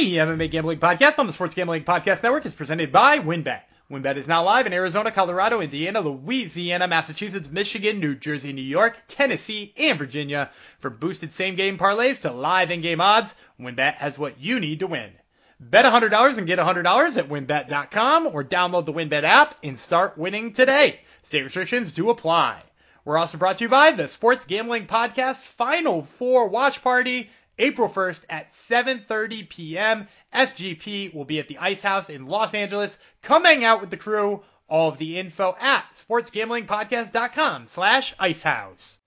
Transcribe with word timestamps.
The 0.00 0.16
MMA 0.16 0.50
Gambling 0.50 0.78
Podcast 0.78 1.18
on 1.18 1.26
the 1.26 1.32
Sports 1.34 1.52
Gambling 1.52 1.84
Podcast 1.84 2.22
Network 2.22 2.46
is 2.46 2.54
presented 2.54 2.90
by 2.90 3.18
WynnBET. 3.18 3.60
WynnBET 3.90 4.16
is 4.16 4.26
now 4.26 4.42
live 4.42 4.66
in 4.66 4.72
Arizona, 4.72 5.10
Colorado, 5.10 5.60
Indiana, 5.60 6.00
Louisiana, 6.00 6.88
Massachusetts, 6.88 7.50
Michigan, 7.50 8.00
New 8.00 8.14
Jersey, 8.14 8.54
New 8.54 8.62
York, 8.62 8.96
Tennessee, 9.08 9.74
and 9.76 9.98
Virginia. 9.98 10.50
For 10.78 10.88
boosted 10.88 11.34
same-game 11.34 11.76
parlays 11.76 12.22
to 12.22 12.32
live 12.32 12.70
in-game 12.70 13.02
odds, 13.02 13.34
WynnBET 13.60 13.96
has 13.96 14.16
what 14.16 14.40
you 14.40 14.58
need 14.58 14.78
to 14.78 14.86
win. 14.86 15.10
Bet 15.60 15.84
$100 15.84 16.38
and 16.38 16.46
get 16.46 16.58
$100 16.58 17.16
at 17.18 17.28
winbet.com 17.28 18.26
or 18.28 18.42
download 18.42 18.86
the 18.86 18.94
WynnBET 18.94 19.24
app 19.24 19.56
and 19.62 19.78
start 19.78 20.16
winning 20.16 20.54
today. 20.54 21.00
State 21.24 21.42
restrictions 21.42 21.92
do 21.92 22.08
apply. 22.08 22.62
We're 23.04 23.18
also 23.18 23.36
brought 23.36 23.58
to 23.58 23.64
you 23.64 23.68
by 23.68 23.92
the 23.92 24.08
Sports 24.08 24.46
Gambling 24.46 24.86
Podcast 24.86 25.44
Final 25.46 26.06
Four 26.18 26.48
Watch 26.48 26.82
Party 26.82 27.28
April 27.58 27.88
1st 27.88 28.20
at 28.30 28.52
7:30 28.52 29.48
p.m. 29.48 30.08
SGP 30.32 31.12
will 31.12 31.24
be 31.24 31.40
at 31.40 31.48
the 31.48 31.58
Ice 31.58 31.82
House 31.82 32.08
in 32.08 32.26
Los 32.26 32.54
Angeles. 32.54 32.96
Come 33.22 33.44
hang 33.44 33.64
out 33.64 33.80
with 33.80 33.90
the 33.90 33.96
crew. 33.96 34.44
All 34.68 34.90
of 34.90 34.98
the 34.98 35.18
info 35.18 35.56
at 35.58 35.84
sportsgamblingpodcast.com 35.94 37.66
slash 37.66 38.14
icehouse. 38.20 38.99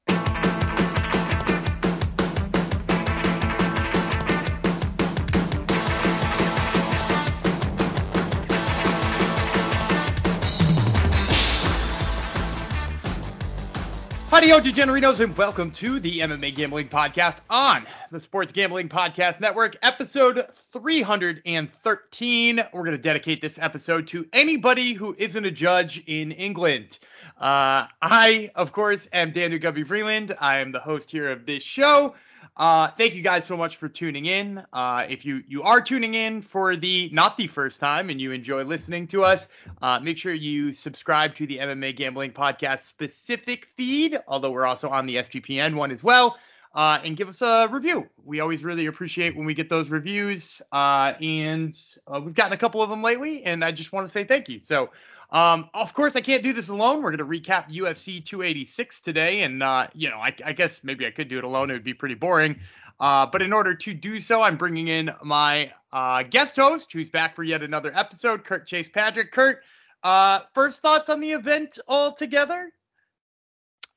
Howdy, 14.34 14.50
ho, 14.50 14.60
degenerinos, 14.60 15.20
and 15.20 15.38
welcome 15.38 15.70
to 15.74 16.00
the 16.00 16.22
MMA 16.22 16.56
Gambling 16.56 16.90
Podcast 16.90 17.36
on 17.52 17.86
the 18.10 18.20
Sports 18.20 18.52
Gambling 18.52 18.90
Podcast 18.90 19.40
Network, 19.40 19.78
episode 19.84 20.48
313. 20.72 22.56
We're 22.74 22.84
going 22.84 22.98
to 22.98 22.98
dedicate 22.98 23.42
this 23.42 23.60
episode 23.60 24.08
to 24.08 24.26
anybody 24.34 24.94
who 24.94 25.16
isn't 25.20 25.46
a 25.46 25.52
judge 25.52 26.02
in 26.08 26.32
England. 26.32 26.98
Uh, 27.40 27.86
I, 28.02 28.50
of 28.56 28.72
course, 28.72 29.08
am 29.14 29.34
Daniel 29.34 29.60
Gumby 29.60 29.86
Vreeland. 29.86 30.36
I 30.42 30.58
am 30.62 30.72
the 30.72 30.80
host 30.80 31.12
here 31.12 31.30
of 31.30 31.46
this 31.46 31.62
show. 31.62 32.16
Uh, 32.58 32.90
thank 32.98 33.16
you 33.16 33.22
guys 33.22 33.46
so 33.46 33.58
much 33.58 33.78
for 33.78 33.90
tuning 33.90 34.26
in. 34.26 34.64
Uh, 34.72 35.06
if 35.10 35.26
you 35.26 35.44
you 35.48 35.64
are 35.64 35.82
tuning 35.82 36.14
in 36.14 36.42
for 36.42 36.76
the 36.76 37.10
not 37.12 37.38
the 37.38 37.48
first 37.48 37.80
time 37.80 38.10
and 38.10 38.22
you 38.22 38.32
enjoy 38.32 38.64
listening 38.64 39.08
to 39.08 39.24
us, 39.24 39.48
uh, 39.82 40.00
make 40.00 40.18
sure 40.18 40.34
you 40.34 40.74
subscribe 40.74 41.36
to 41.36 41.48
the 41.48 41.58
MMA 41.58 41.96
Gambling 41.96 42.32
Podcast 42.32 42.82
specific 42.82 43.68
feed. 43.76 44.20
Although 44.28 44.52
we're 44.52 44.66
also 44.66 44.90
on 44.90 45.06
the 45.06 45.16
SGPN 45.18 45.76
one 45.76 45.92
as 45.92 46.04
well. 46.04 46.38
Uh, 46.76 47.00
and 47.04 47.16
give 47.16 47.30
us 47.30 47.42
a 47.44 47.68
review. 47.70 48.10
We 48.26 48.40
always 48.40 48.64
really 48.64 48.88
appreciate 48.88 49.36
when 49.36 49.46
we 49.46 49.54
get 49.54 49.70
those 49.70 49.90
reviews. 49.90 50.60
Uh, 50.72 51.14
and 51.22 51.80
uh, 52.08 52.20
we've 52.20 52.34
gotten 52.34 52.54
a 52.54 52.58
couple 52.58 52.82
of 52.82 52.90
them 52.90 53.04
lately, 53.04 53.44
and 53.44 53.64
I 53.64 53.72
just 53.72 53.94
want 53.94 54.08
to 54.08 54.12
say 54.12 54.24
thank 54.24 54.50
you. 54.50 54.60
So, 54.64 54.90
um, 55.34 55.68
of 55.74 55.96
course, 55.96 56.16
I 56.16 56.22
can't 56.22 56.44
do 56.44 56.54
this 56.54 56.70
alone. 56.70 57.02
We're 57.02 57.16
going 57.16 57.18
to 57.18 57.42
recap 57.50 57.68
UFC 57.68 58.24
286 58.24 59.00
today, 59.00 59.42
and 59.42 59.64
uh, 59.64 59.88
you 59.96 60.10
know, 60.10 60.18
I, 60.18 60.34
I, 60.46 60.54
guess 60.54 60.84
maybe 60.84 61.08
I 61.08 61.12
could 61.12 61.28
do 61.28 61.40
it 61.40 61.44
alone. 61.44 61.72
It 61.72 61.74
would 61.74 61.84
be 61.84 61.96
pretty 61.96 62.14
boring. 62.14 62.60
Uh, 63.00 63.26
but 63.26 63.42
in 63.42 63.52
order 63.52 63.74
to 63.74 63.94
do 63.96 64.20
so, 64.20 64.44
I'm 64.44 64.58
bringing 64.58 64.90
in 64.90 65.12
my 65.24 65.72
uh, 65.92 66.22
guest 66.22 66.56
host, 66.56 66.94
who's 66.94 67.10
back 67.10 67.36
for 67.36 67.44
yet 67.44 67.64
another 67.64 67.92
episode, 67.98 68.44
Kurt 68.44 68.68
Chase 68.68 68.90
Patrick. 68.90 69.32
Kurt, 69.32 69.64
uh, 70.04 70.42
first 70.54 70.82
thoughts 70.82 71.10
on 71.10 71.20
the 71.20 71.32
event 71.32 71.80
altogether? 71.88 72.72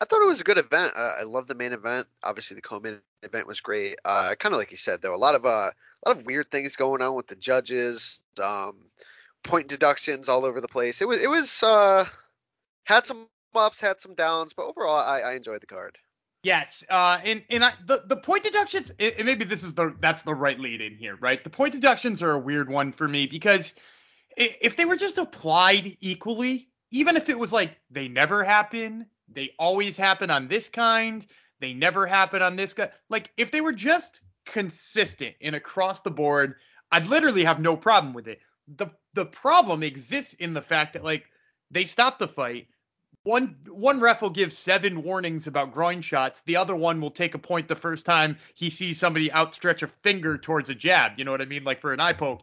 I 0.01 0.07
thought 0.07 0.23
it 0.23 0.29
was 0.29 0.41
a 0.41 0.45
good 0.45 0.59
event. 0.59 0.95
Uh, 0.97 1.17
I 1.20 1.25
love 1.25 1.48
the 1.48 1.55
main 1.55 1.75
event. 1.75 2.07
Obviously, 2.23 2.55
the 2.55 2.62
co-main 2.62 2.98
event 3.23 3.47
was 3.47 3.61
great. 3.61 3.98
Uh, 4.07 4.34
kind 4.39 4.55
of 4.55 4.59
like 4.59 4.70
you 4.70 4.79
said, 4.79 5.03
though, 5.03 5.14
a 5.14 5.17
lot 5.17 5.34
of 5.34 5.45
a 5.45 5.73
lot 6.07 6.17
of 6.17 6.25
weird 6.25 6.51
things 6.51 6.77
going 6.77 7.03
on 7.03 7.14
with 7.14 7.27
the 7.27 7.37
judges. 7.37 8.20
Um, 8.42 8.77
point 9.47 9.69
deductions 9.69 10.28
all 10.28 10.44
over 10.44 10.61
the 10.61 10.69
place. 10.69 11.00
It 11.00 11.08
was 11.08 11.20
it 11.22 11.30
was 11.30 11.62
uh 11.62 12.05
had 12.84 13.06
some 13.06 13.28
ups, 13.55 13.80
had 13.80 14.00
some 14.00 14.14
downs, 14.14 14.52
but 14.52 14.66
overall 14.66 14.96
I, 14.96 15.20
I 15.20 15.34
enjoyed 15.34 15.62
the 15.62 15.67
card. 15.67 15.98
Yes, 16.42 16.84
uh, 16.89 17.18
and 17.24 17.42
and 17.51 17.64
I, 17.64 17.73
the 17.86 18.02
the 18.06 18.17
point 18.17 18.45
deductions, 18.45 18.92
maybe 18.98 19.45
this 19.45 19.64
is 19.64 19.74
the 19.74 19.95
that's 20.01 20.23
the 20.23 20.35
right 20.35 20.58
lead 20.61 20.80
in 20.80 20.95
here, 20.96 21.17
right? 21.17 21.42
The 21.42 21.51
point 21.51 21.73
deductions 21.73 22.23
are 22.23 22.33
a 22.33 22.39
weird 22.39 22.70
one 22.70 22.92
for 22.92 23.08
me 23.08 23.27
because 23.27 23.74
if 24.36 24.77
they 24.77 24.85
were 24.85 24.96
just 24.96 25.18
applied 25.18 25.96
equally, 26.01 26.68
even 26.92 27.17
if 27.17 27.29
it 27.29 27.39
was 27.39 27.51
like 27.51 27.77
they 27.90 28.06
never 28.06 28.45
happen, 28.45 29.06
they 29.29 29.51
always 29.58 29.96
happen 29.96 30.30
on 30.30 30.46
this 30.46 30.68
kind, 30.68 31.27
they 31.58 31.73
never 31.73 32.06
happen 32.06 32.42
on 32.42 32.55
this 32.55 32.74
guy, 32.74 32.90
like 33.08 33.33
if 33.36 33.51
they 33.51 33.61
were 33.61 33.73
just 33.73 34.20
consistent 34.45 35.35
and 35.40 35.56
across 35.56 36.01
the 36.01 36.11
board, 36.11 36.56
I'd 36.92 37.06
literally 37.06 37.45
have 37.45 37.61
no 37.61 37.77
problem 37.77 38.14
with 38.14 38.29
it 38.29 38.39
the 38.69 38.89
the 39.15 39.27
problem 39.27 39.83
exists 39.83 40.35
in 40.35 40.55
the 40.55 40.63
fact 40.63 40.95
that 40.95 41.05
like 41.05 41.25
they 41.71 41.85
stop 41.85 42.19
the 42.19 42.29
fight. 42.29 42.69
One 43.23 43.57
one 43.69 43.99
ref 43.99 44.23
will 44.23 44.31
give 44.31 44.53
seven 44.53 45.03
warnings 45.03 45.47
about 45.47 45.73
groin 45.73 46.01
shots. 46.01 46.43
The 46.47 46.57
other 46.57 46.77
one 46.77 47.01
will 47.01 47.11
take 47.11 47.35
a 47.35 47.39
point 47.39 47.67
the 47.67 47.75
first 47.75 48.07
time 48.07 48.39
he 48.55 48.71
sees 48.71 48.99
somebody 48.99 49.33
outstretch 49.33 49.83
a 49.83 49.89
finger 49.89 50.39
towards 50.39 50.71
a 50.71 50.75
jab. 50.75 51.13
You 51.17 51.25
know 51.25 51.33
what 51.33 51.43
I 51.43 51.47
mean? 51.47 51.65
Like 51.65 51.81
for 51.81 51.93
an 51.93 52.01
eye 52.01 52.13
poke. 52.13 52.43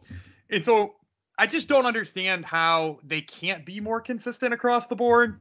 And 0.50 0.64
so 0.64 0.96
I 1.38 1.46
just 1.46 1.68
don't 1.68 1.86
understand 1.86 2.44
how 2.44 3.00
they 3.02 3.22
can't 3.22 3.64
be 3.64 3.80
more 3.80 4.00
consistent 4.00 4.52
across 4.52 4.86
the 4.86 4.96
board. 4.96 5.40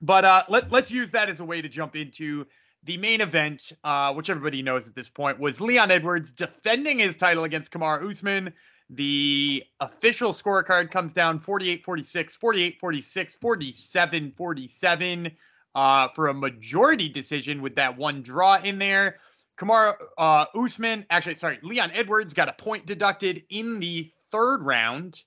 But 0.00 0.24
uh, 0.24 0.44
let 0.48 0.70
let's 0.70 0.90
use 0.90 1.10
that 1.10 1.28
as 1.28 1.40
a 1.40 1.44
way 1.44 1.60
to 1.60 1.68
jump 1.68 1.96
into 1.96 2.46
the 2.84 2.96
main 2.96 3.20
event, 3.20 3.72
uh, 3.82 4.14
which 4.14 4.30
everybody 4.30 4.62
knows 4.62 4.86
at 4.86 4.94
this 4.94 5.08
point, 5.08 5.40
was 5.40 5.60
Leon 5.60 5.90
Edwards 5.90 6.32
defending 6.32 7.00
his 7.00 7.16
title 7.16 7.42
against 7.44 7.72
Kamaru 7.72 8.12
Usman. 8.12 8.52
The 8.90 9.64
official 9.80 10.32
scorecard 10.32 10.90
comes 10.90 11.12
down 11.12 11.40
48 11.40 11.84
46, 11.84 12.36
48 12.36 12.80
46, 12.80 13.36
47 13.36 14.32
47 14.36 15.30
uh, 15.74 16.08
for 16.14 16.28
a 16.28 16.34
majority 16.34 17.08
decision 17.08 17.60
with 17.60 17.74
that 17.76 17.96
one 17.96 18.22
draw 18.22 18.56
in 18.62 18.78
there. 18.78 19.18
Kamaru 19.58 19.94
uh, 20.16 20.46
Usman, 20.54 21.04
actually, 21.10 21.36
sorry, 21.36 21.58
Leon 21.62 21.90
Edwards 21.92 22.32
got 22.32 22.48
a 22.48 22.52
point 22.52 22.86
deducted 22.86 23.42
in 23.50 23.78
the 23.78 24.10
third 24.30 24.62
round 24.62 25.22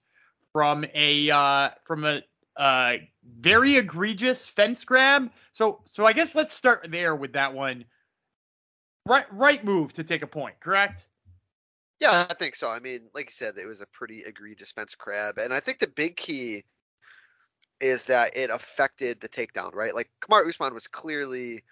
from 0.54 0.86
a 0.94 1.30
uh, 1.30 1.70
from 1.86 2.06
a 2.06 2.24
uh, 2.58 2.94
very 3.40 3.76
egregious 3.76 4.48
fence 4.48 4.84
grab. 4.84 5.30
So 5.52 5.82
so 5.86 6.06
I 6.06 6.14
guess 6.14 6.34
let's 6.34 6.56
start 6.56 6.88
there 6.90 7.16
with 7.16 7.34
that 7.34 7.54
one. 7.54 7.86
Right 9.08 9.26
right 9.32 9.64
move 9.64 9.94
to 9.94 10.04
take 10.04 10.24
a 10.24 10.28
point, 10.28 10.60
correct? 10.60 11.08
Yeah, 12.02 12.26
I 12.28 12.34
think 12.34 12.56
so. 12.56 12.68
I 12.68 12.80
mean, 12.80 13.02
like 13.14 13.28
you 13.28 13.34
said, 13.34 13.54
it 13.62 13.68
was 13.68 13.80
a 13.80 13.86
pretty 13.94 14.24
egregious 14.26 14.72
fence 14.72 14.96
grab, 14.96 15.38
and 15.38 15.54
I 15.54 15.60
think 15.60 15.78
the 15.78 15.88
big 15.88 16.18
key 16.18 16.64
is 17.80 18.06
that 18.06 18.36
it 18.36 18.50
affected 18.50 19.22
the 19.22 19.30
takedown, 19.30 19.76
right? 19.76 19.94
Like 19.94 20.10
Kamaru 20.24 20.50
Usman 20.50 20.74
was 20.74 20.88
clearly 20.88 21.64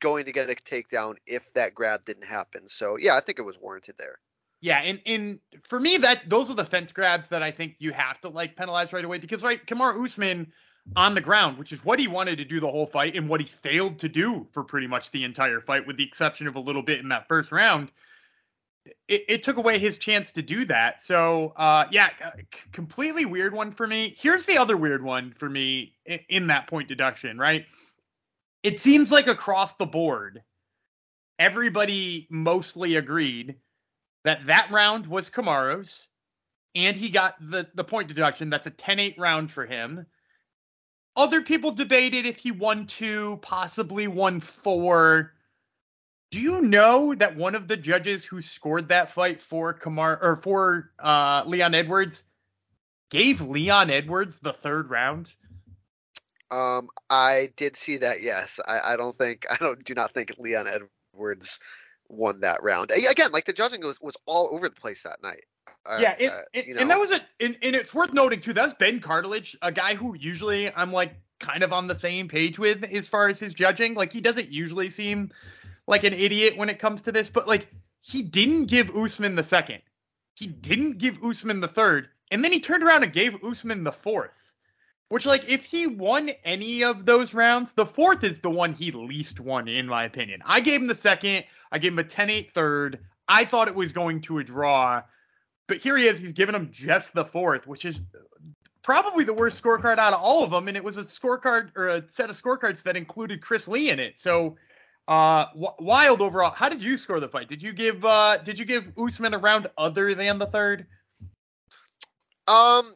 going 0.00 0.24
to 0.24 0.32
get 0.32 0.48
a 0.48 0.54
takedown 0.54 1.16
if 1.26 1.42
that 1.52 1.74
grab 1.74 2.06
didn't 2.06 2.24
happen. 2.24 2.68
So 2.68 2.96
yeah, 2.98 3.16
I 3.16 3.20
think 3.20 3.38
it 3.38 3.42
was 3.42 3.56
warranted 3.60 3.96
there. 3.98 4.18
Yeah, 4.62 4.78
and 4.78 4.98
and 5.04 5.38
for 5.64 5.78
me 5.78 5.98
that 5.98 6.22
those 6.28 6.50
are 6.50 6.54
the 6.54 6.64
fence 6.64 6.90
grabs 6.90 7.26
that 7.28 7.42
I 7.42 7.50
think 7.50 7.76
you 7.78 7.92
have 7.92 8.18
to 8.22 8.30
like 8.30 8.56
penalize 8.56 8.94
right 8.94 9.04
away 9.04 9.18
because 9.18 9.42
right, 9.42 9.64
Kamaru 9.66 10.06
Usman 10.06 10.50
on 10.96 11.14
the 11.14 11.20
ground, 11.20 11.58
which 11.58 11.72
is 11.72 11.84
what 11.84 11.98
he 11.98 12.08
wanted 12.08 12.36
to 12.36 12.46
do 12.46 12.60
the 12.60 12.70
whole 12.70 12.86
fight 12.86 13.14
and 13.14 13.28
what 13.28 13.40
he 13.40 13.46
failed 13.46 13.98
to 13.98 14.08
do 14.08 14.46
for 14.52 14.64
pretty 14.64 14.86
much 14.86 15.10
the 15.10 15.24
entire 15.24 15.60
fight, 15.60 15.86
with 15.86 15.98
the 15.98 16.04
exception 16.04 16.46
of 16.46 16.56
a 16.56 16.60
little 16.60 16.82
bit 16.82 16.98
in 16.98 17.10
that 17.10 17.28
first 17.28 17.52
round 17.52 17.92
it, 19.08 19.24
it, 19.28 19.42
took 19.42 19.56
away 19.56 19.78
his 19.78 19.98
chance 19.98 20.32
to 20.32 20.42
do 20.42 20.64
that. 20.66 21.02
So, 21.02 21.52
uh, 21.56 21.86
yeah, 21.90 22.10
completely 22.72 23.24
weird 23.24 23.54
one 23.54 23.72
for 23.72 23.86
me. 23.86 24.14
Here's 24.18 24.44
the 24.44 24.58
other 24.58 24.76
weird 24.76 25.02
one 25.02 25.34
for 25.38 25.48
me 25.48 25.94
in, 26.06 26.20
in 26.28 26.46
that 26.48 26.66
point 26.66 26.88
deduction, 26.88 27.38
right? 27.38 27.66
It 28.62 28.80
seems 28.80 29.10
like 29.10 29.26
across 29.26 29.74
the 29.74 29.86
board, 29.86 30.42
everybody 31.38 32.26
mostly 32.30 32.96
agreed 32.96 33.56
that 34.24 34.46
that 34.46 34.70
round 34.70 35.06
was 35.06 35.30
Kamaru's, 35.30 36.06
and 36.74 36.96
he 36.96 37.08
got 37.08 37.34
the, 37.40 37.68
the 37.74 37.84
point 37.84 38.08
deduction. 38.08 38.50
That's 38.50 38.66
a 38.66 38.70
10 38.70 38.98
8 38.98 39.18
round 39.18 39.50
for 39.50 39.66
him. 39.66 40.06
Other 41.16 41.42
people 41.42 41.72
debated 41.72 42.26
if 42.26 42.38
he 42.38 42.52
won 42.52 42.86
two, 42.86 43.38
possibly 43.42 44.06
won 44.06 44.40
four 44.40 45.32
do 46.30 46.40
you 46.40 46.60
know 46.60 47.14
that 47.14 47.36
one 47.36 47.54
of 47.54 47.66
the 47.66 47.76
judges 47.76 48.24
who 48.24 48.40
scored 48.40 48.88
that 48.88 49.10
fight 49.10 49.42
for 49.42 49.72
Kamar 49.72 50.18
or 50.22 50.36
for 50.36 50.92
uh, 50.98 51.42
Leon 51.46 51.74
Edwards 51.74 52.22
gave 53.10 53.40
Leon 53.40 53.90
Edwards 53.90 54.38
the 54.38 54.52
third 54.52 54.90
round? 54.90 55.34
Um, 56.50 56.88
I 57.08 57.52
did 57.56 57.76
see 57.76 57.98
that. 57.98 58.22
Yes, 58.22 58.60
I, 58.66 58.92
I 58.92 58.96
don't 58.96 59.16
think 59.16 59.46
I 59.50 59.56
don't 59.56 59.84
do 59.84 59.94
not 59.94 60.14
think 60.14 60.34
Leon 60.38 60.66
Edwards 60.66 61.60
won 62.08 62.40
that 62.40 62.62
round. 62.62 62.90
Again, 62.90 63.32
like 63.32 63.44
the 63.44 63.52
judging 63.52 63.82
was 63.82 64.00
was 64.00 64.16
all 64.26 64.48
over 64.52 64.68
the 64.68 64.74
place 64.74 65.02
that 65.02 65.22
night. 65.22 65.44
Uh, 65.86 65.98
yeah, 66.00 66.14
it, 66.18 66.30
uh, 66.30 66.40
it, 66.52 66.66
you 66.66 66.74
know. 66.74 66.80
and 66.80 66.90
that 66.90 66.98
was 66.98 67.10
a 67.10 67.20
and, 67.40 67.56
and 67.62 67.74
it's 67.74 67.94
worth 67.94 68.12
noting 68.12 68.40
too. 68.40 68.52
That's 68.52 68.74
Ben 68.74 69.00
Cartlidge, 69.00 69.56
a 69.62 69.72
guy 69.72 69.94
who 69.94 70.14
usually 70.16 70.72
I'm 70.74 70.92
like 70.92 71.14
kind 71.38 71.62
of 71.62 71.72
on 71.72 71.86
the 71.86 71.94
same 71.94 72.28
page 72.28 72.58
with 72.58 72.84
as 72.84 73.08
far 73.08 73.28
as 73.28 73.40
his 73.40 73.54
judging. 73.54 73.94
Like 73.94 74.12
he 74.12 74.20
doesn't 74.20 74.50
usually 74.50 74.90
seem 74.90 75.30
like 75.90 76.04
an 76.04 76.14
idiot 76.14 76.56
when 76.56 76.70
it 76.70 76.78
comes 76.78 77.02
to 77.02 77.12
this, 77.12 77.28
but 77.28 77.46
like 77.46 77.66
he 78.00 78.22
didn't 78.22 78.66
give 78.66 78.90
Usman 78.90 79.34
the 79.34 79.42
second. 79.42 79.82
he 80.36 80.46
didn't 80.46 80.98
give 80.98 81.22
Usman 81.22 81.60
the 81.60 81.68
third, 81.68 82.08
and 82.30 82.42
then 82.42 82.52
he 82.52 82.60
turned 82.60 82.82
around 82.82 83.02
and 83.02 83.12
gave 83.12 83.44
Usman 83.44 83.84
the 83.84 83.92
fourth. 83.92 84.30
Which, 85.10 85.26
like, 85.26 85.48
if 85.48 85.64
he 85.64 85.88
won 85.88 86.30
any 86.44 86.84
of 86.84 87.04
those 87.04 87.34
rounds, 87.34 87.72
the 87.72 87.84
fourth 87.84 88.22
is 88.22 88.38
the 88.38 88.48
one 88.48 88.72
he 88.72 88.92
least 88.92 89.40
won, 89.40 89.66
in 89.66 89.88
my 89.88 90.04
opinion. 90.04 90.40
I 90.46 90.60
gave 90.60 90.80
him 90.80 90.86
the 90.86 90.94
second. 90.94 91.44
I 91.72 91.78
gave 91.78 91.92
him 91.92 91.98
a 91.98 92.04
10 92.04 92.30
8 92.30 92.52
third. 92.54 93.00
I 93.26 93.44
thought 93.44 93.66
it 93.66 93.74
was 93.74 93.92
going 93.92 94.20
to 94.22 94.38
a 94.38 94.44
draw. 94.44 95.02
But 95.66 95.78
here 95.78 95.96
he 95.96 96.06
is. 96.06 96.20
He's 96.20 96.30
giving 96.30 96.54
him 96.54 96.70
just 96.70 97.12
the 97.12 97.24
fourth, 97.24 97.66
which 97.66 97.84
is 97.84 98.00
probably 98.84 99.24
the 99.24 99.34
worst 99.34 99.60
scorecard 99.60 99.98
out 99.98 100.12
of 100.12 100.20
all 100.20 100.44
of 100.44 100.52
them. 100.52 100.68
And 100.68 100.76
it 100.76 100.84
was 100.84 100.96
a 100.96 101.02
scorecard 101.02 101.76
or 101.76 101.88
a 101.88 102.04
set 102.08 102.30
of 102.30 102.40
scorecards 102.40 102.84
that 102.84 102.96
included 102.96 103.40
Chris 103.40 103.66
Lee 103.66 103.90
in 103.90 103.98
it. 103.98 104.20
So, 104.20 104.56
uh, 105.10 105.46
w- 105.54 105.74
wild 105.80 106.20
overall. 106.20 106.52
How 106.52 106.68
did 106.68 106.80
you 106.80 106.96
score 106.96 107.18
the 107.18 107.28
fight? 107.28 107.48
Did 107.48 107.60
you 107.62 107.72
give 107.72 108.04
uh, 108.04 108.36
did 108.38 108.58
you 108.58 108.64
give 108.64 108.92
Usman 108.96 109.34
a 109.34 109.38
round 109.38 109.66
other 109.76 110.14
than 110.14 110.38
the 110.38 110.46
third? 110.46 110.86
Um, 112.46 112.94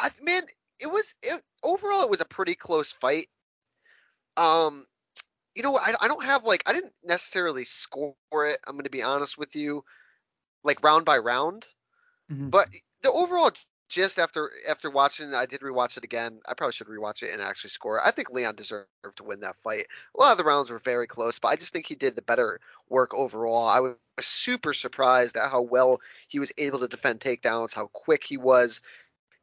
I 0.00 0.10
man, 0.20 0.42
it 0.80 0.88
was 0.88 1.14
it, 1.22 1.40
overall 1.62 2.02
it 2.02 2.10
was 2.10 2.20
a 2.20 2.24
pretty 2.24 2.56
close 2.56 2.90
fight. 2.90 3.28
Um, 4.36 4.84
you 5.54 5.62
know, 5.62 5.78
I, 5.78 5.94
I 6.00 6.08
don't 6.08 6.24
have 6.24 6.42
like 6.42 6.64
I 6.66 6.72
didn't 6.72 6.92
necessarily 7.04 7.64
score 7.64 8.14
it. 8.32 8.58
I'm 8.66 8.74
going 8.74 8.84
to 8.84 8.90
be 8.90 9.02
honest 9.02 9.38
with 9.38 9.54
you, 9.54 9.84
like 10.64 10.82
round 10.82 11.04
by 11.04 11.18
round. 11.18 11.66
Mm-hmm. 12.32 12.48
But 12.48 12.68
the 13.02 13.12
overall 13.12 13.52
just 13.88 14.18
after 14.18 14.50
after 14.68 14.90
watching, 14.90 15.34
I 15.34 15.46
did 15.46 15.62
rewatch 15.62 15.96
it 15.96 16.04
again. 16.04 16.40
I 16.46 16.54
probably 16.54 16.72
should 16.72 16.88
rewatch 16.88 17.22
it 17.22 17.32
and 17.32 17.40
actually 17.40 17.70
score. 17.70 18.04
I 18.04 18.10
think 18.10 18.30
Leon 18.30 18.54
deserved 18.54 18.86
to 19.16 19.24
win 19.24 19.40
that 19.40 19.56
fight. 19.64 19.86
A 20.16 20.20
lot 20.20 20.32
of 20.32 20.38
the 20.38 20.44
rounds 20.44 20.70
were 20.70 20.78
very 20.78 21.06
close, 21.06 21.38
but 21.38 21.48
I 21.48 21.56
just 21.56 21.72
think 21.72 21.86
he 21.86 21.94
did 21.94 22.14
the 22.14 22.22
better 22.22 22.60
work 22.88 23.14
overall. 23.14 23.66
I 23.66 23.80
was 23.80 23.96
super 24.20 24.74
surprised 24.74 25.36
at 25.36 25.50
how 25.50 25.62
well 25.62 26.00
he 26.28 26.38
was 26.38 26.52
able 26.58 26.80
to 26.80 26.88
defend 26.88 27.20
takedowns, 27.20 27.72
how 27.72 27.86
quick 27.88 28.24
he 28.24 28.36
was 28.36 28.80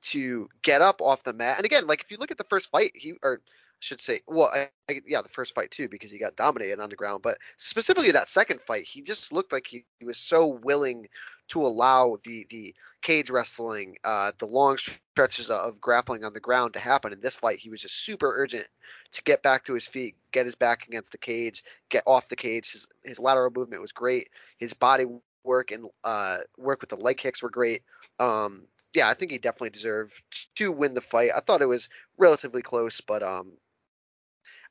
to 0.02 0.48
get 0.62 0.82
up 0.82 1.02
off 1.02 1.24
the 1.24 1.34
mat. 1.34 1.58
And 1.58 1.66
again, 1.66 1.88
like 1.88 2.02
if 2.02 2.12
you 2.12 2.18
look 2.18 2.32
at 2.32 2.38
the 2.38 2.44
first 2.44 2.70
fight, 2.70 2.92
he 2.94 3.14
or 3.24 3.42
should 3.80 4.02
say, 4.02 4.22
well, 4.28 4.52
I, 4.54 4.70
I, 4.90 5.02
yeah, 5.08 5.22
the 5.22 5.30
first 5.30 5.54
fight 5.54 5.72
too 5.72 5.88
because 5.88 6.12
he 6.12 6.18
got 6.18 6.36
dominated 6.36 6.80
on 6.80 6.90
the 6.90 6.96
ground. 6.96 7.22
But 7.22 7.38
specifically 7.58 8.12
that 8.12 8.30
second 8.30 8.62
fight, 8.62 8.86
he 8.86 9.02
just 9.02 9.32
looked 9.32 9.52
like 9.52 9.68
he, 9.68 9.86
he 10.00 10.06
was 10.06 10.18
so 10.18 10.48
willing 10.48 11.08
to 11.50 11.66
allow 11.66 12.18
the 12.24 12.46
the 12.50 12.74
cage 13.02 13.30
wrestling, 13.30 13.96
uh, 14.04 14.32
the 14.40 14.48
long 14.48 14.78
stretches 14.78 15.52
of 15.52 15.80
grappling 15.80 16.24
on 16.24 16.34
the 16.34 16.40
ground 16.40 16.74
to 16.74 16.80
happen. 16.80 17.14
In 17.14 17.22
this 17.22 17.36
fight, 17.36 17.60
he 17.60 17.70
was 17.70 17.82
just 17.82 18.04
super 18.04 18.34
urgent 18.36 18.66
to 19.12 19.24
get 19.24 19.44
back 19.44 19.64
to 19.66 19.74
his 19.74 19.88
feet, 19.88 20.16
get 20.32 20.46
his 20.46 20.56
back 20.56 20.88
against 20.88 21.12
the 21.12 21.20
cage, 21.20 21.64
get 21.90 22.04
off 22.08 22.30
the 22.30 22.36
cage. 22.36 22.72
His 22.72 22.88
his 23.04 23.20
lateral 23.20 23.52
movement 23.56 23.82
was 23.82 23.92
great. 23.92 24.30
His 24.58 24.74
body 24.74 25.06
work 25.44 25.72
and 25.72 25.88
uh, 26.04 26.38
work 26.58 26.82
with 26.82 26.90
the 26.90 26.98
leg 26.98 27.18
kicks 27.18 27.44
were 27.44 27.50
great. 27.50 27.84
Um, 28.20 28.68
yeah, 28.96 29.10
I 29.10 29.14
think 29.14 29.32
he 29.32 29.38
definitely 29.38 29.72
deserved 29.72 30.14
to 30.56 30.72
win 30.72 30.94
the 30.94 31.02
fight. 31.02 31.32
I 31.36 31.42
thought 31.42 31.62
it 31.62 31.68
was 31.68 31.90
relatively 32.18 32.62
close, 32.62 33.02
but 33.02 33.22
um, 33.22 33.52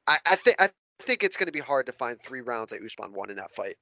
I, 0.06 0.18
I 0.24 0.36
think 0.36 0.56
I 0.60 0.70
think 1.00 1.22
it's 1.22 1.36
going 1.36 1.46
to 1.46 1.52
be 1.52 1.60
hard 1.60 1.86
to 1.86 1.92
find 1.92 2.20
three 2.20 2.40
rounds 2.40 2.70
that 2.70 2.80
Usman 2.84 3.12
won 3.12 3.30
in 3.30 3.36
that 3.36 3.54
fight. 3.54 3.76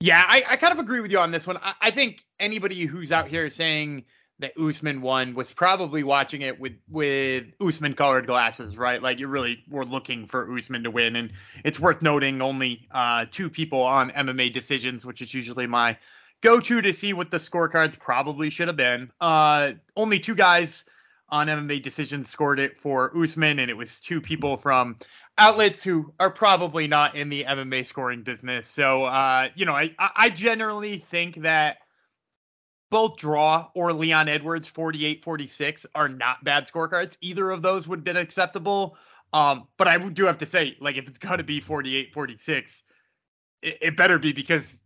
Yeah, 0.00 0.22
I, 0.26 0.42
I 0.48 0.56
kind 0.56 0.72
of 0.72 0.78
agree 0.78 1.00
with 1.00 1.10
you 1.10 1.18
on 1.18 1.30
this 1.30 1.46
one. 1.46 1.58
I, 1.58 1.74
I, 1.80 1.90
think 1.90 2.24
anybody 2.38 2.86
who's 2.86 3.12
out 3.12 3.28
here 3.28 3.50
saying 3.50 4.04
that 4.38 4.52
Usman 4.58 5.02
won 5.02 5.34
was 5.34 5.52
probably 5.52 6.02
watching 6.02 6.40
it 6.40 6.58
with 6.58 6.72
with 6.88 7.44
Usman 7.60 7.94
colored 7.94 8.26
glasses, 8.26 8.78
right? 8.78 9.02
Like 9.02 9.18
you 9.18 9.28
really 9.28 9.62
were 9.68 9.84
looking 9.84 10.26
for 10.26 10.50
Usman 10.56 10.84
to 10.84 10.90
win, 10.90 11.16
and 11.16 11.32
it's 11.64 11.78
worth 11.78 12.00
noting 12.00 12.40
only 12.40 12.88
uh, 12.90 13.26
two 13.30 13.50
people 13.50 13.82
on 13.82 14.10
MMA 14.10 14.52
decisions, 14.52 15.04
which 15.04 15.20
is 15.20 15.34
usually 15.34 15.66
my 15.66 15.98
go-to 16.40 16.80
to 16.80 16.94
see 16.94 17.12
what 17.12 17.30
the 17.30 17.36
scorecards 17.36 17.98
probably 17.98 18.48
should 18.48 18.68
have 18.68 18.76
been. 18.76 19.10
Uh, 19.20 19.72
only 19.96 20.18
two 20.18 20.34
guys 20.34 20.86
on 21.30 21.46
MMA 21.46 21.82
decisions 21.82 22.28
scored 22.28 22.58
it 22.58 22.78
for 22.78 23.16
Usman, 23.16 23.58
and 23.58 23.70
it 23.70 23.76
was 23.76 24.00
two 24.00 24.20
people 24.20 24.56
from 24.56 24.96
outlets 25.38 25.82
who 25.82 26.12
are 26.20 26.30
probably 26.30 26.86
not 26.86 27.14
in 27.14 27.28
the 27.28 27.44
MMA 27.44 27.86
scoring 27.86 28.22
business. 28.22 28.68
So, 28.68 29.04
uh, 29.04 29.48
you 29.54 29.64
know, 29.64 29.74
I, 29.74 29.94
I 29.98 30.30
generally 30.30 31.04
think 31.10 31.42
that 31.42 31.78
both 32.90 33.16
draw 33.16 33.68
or 33.74 33.92
Leon 33.92 34.28
Edwards 34.28 34.68
48 34.68 35.24
46 35.24 35.86
are 35.94 36.08
not 36.08 36.42
bad 36.44 36.68
scorecards. 36.68 37.16
Either 37.20 37.50
of 37.50 37.62
those 37.62 37.86
would 37.88 38.00
have 38.00 38.04
been 38.04 38.16
acceptable. 38.16 38.96
Um, 39.32 39.68
but 39.76 39.86
I 39.86 39.96
do 39.96 40.24
have 40.24 40.38
to 40.38 40.46
say, 40.46 40.76
like, 40.80 40.96
if 40.96 41.06
it's 41.08 41.18
going 41.18 41.38
to 41.38 41.44
be 41.44 41.60
48 41.60 42.12
46, 42.12 42.84
it, 43.62 43.78
it, 43.80 43.96
better 43.96 44.18
be 44.18 44.32
because 44.32 44.80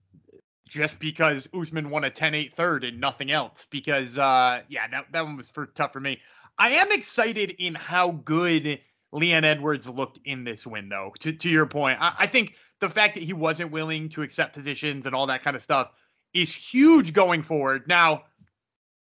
just 0.68 0.98
because 0.98 1.48
Usman 1.54 1.90
won 1.90 2.04
a 2.04 2.10
10 2.10 2.34
8 2.34 2.54
third 2.54 2.84
and 2.84 3.00
nothing 3.00 3.30
else. 3.30 3.66
Because, 3.70 4.18
uh, 4.18 4.62
yeah, 4.68 4.88
that, 4.88 5.06
that 5.12 5.24
one 5.24 5.36
was 5.36 5.50
for, 5.50 5.66
tough 5.66 5.92
for 5.92 6.00
me. 6.00 6.20
I 6.58 6.70
am 6.70 6.92
excited 6.92 7.50
in 7.58 7.74
how 7.74 8.12
good 8.12 8.80
Leon 9.12 9.44
Edwards 9.44 9.88
looked 9.88 10.18
in 10.24 10.44
this 10.44 10.66
win, 10.66 10.88
though. 10.88 11.12
To 11.20 11.32
to 11.32 11.48
your 11.48 11.66
point, 11.66 11.98
I, 12.00 12.14
I 12.20 12.26
think 12.26 12.54
the 12.80 12.90
fact 12.90 13.14
that 13.14 13.22
he 13.22 13.32
wasn't 13.32 13.70
willing 13.70 14.08
to 14.10 14.22
accept 14.22 14.54
positions 14.54 15.06
and 15.06 15.14
all 15.14 15.26
that 15.26 15.42
kind 15.42 15.56
of 15.56 15.62
stuff 15.62 15.90
is 16.32 16.52
huge 16.52 17.12
going 17.12 17.42
forward. 17.42 17.86
Now, 17.86 18.24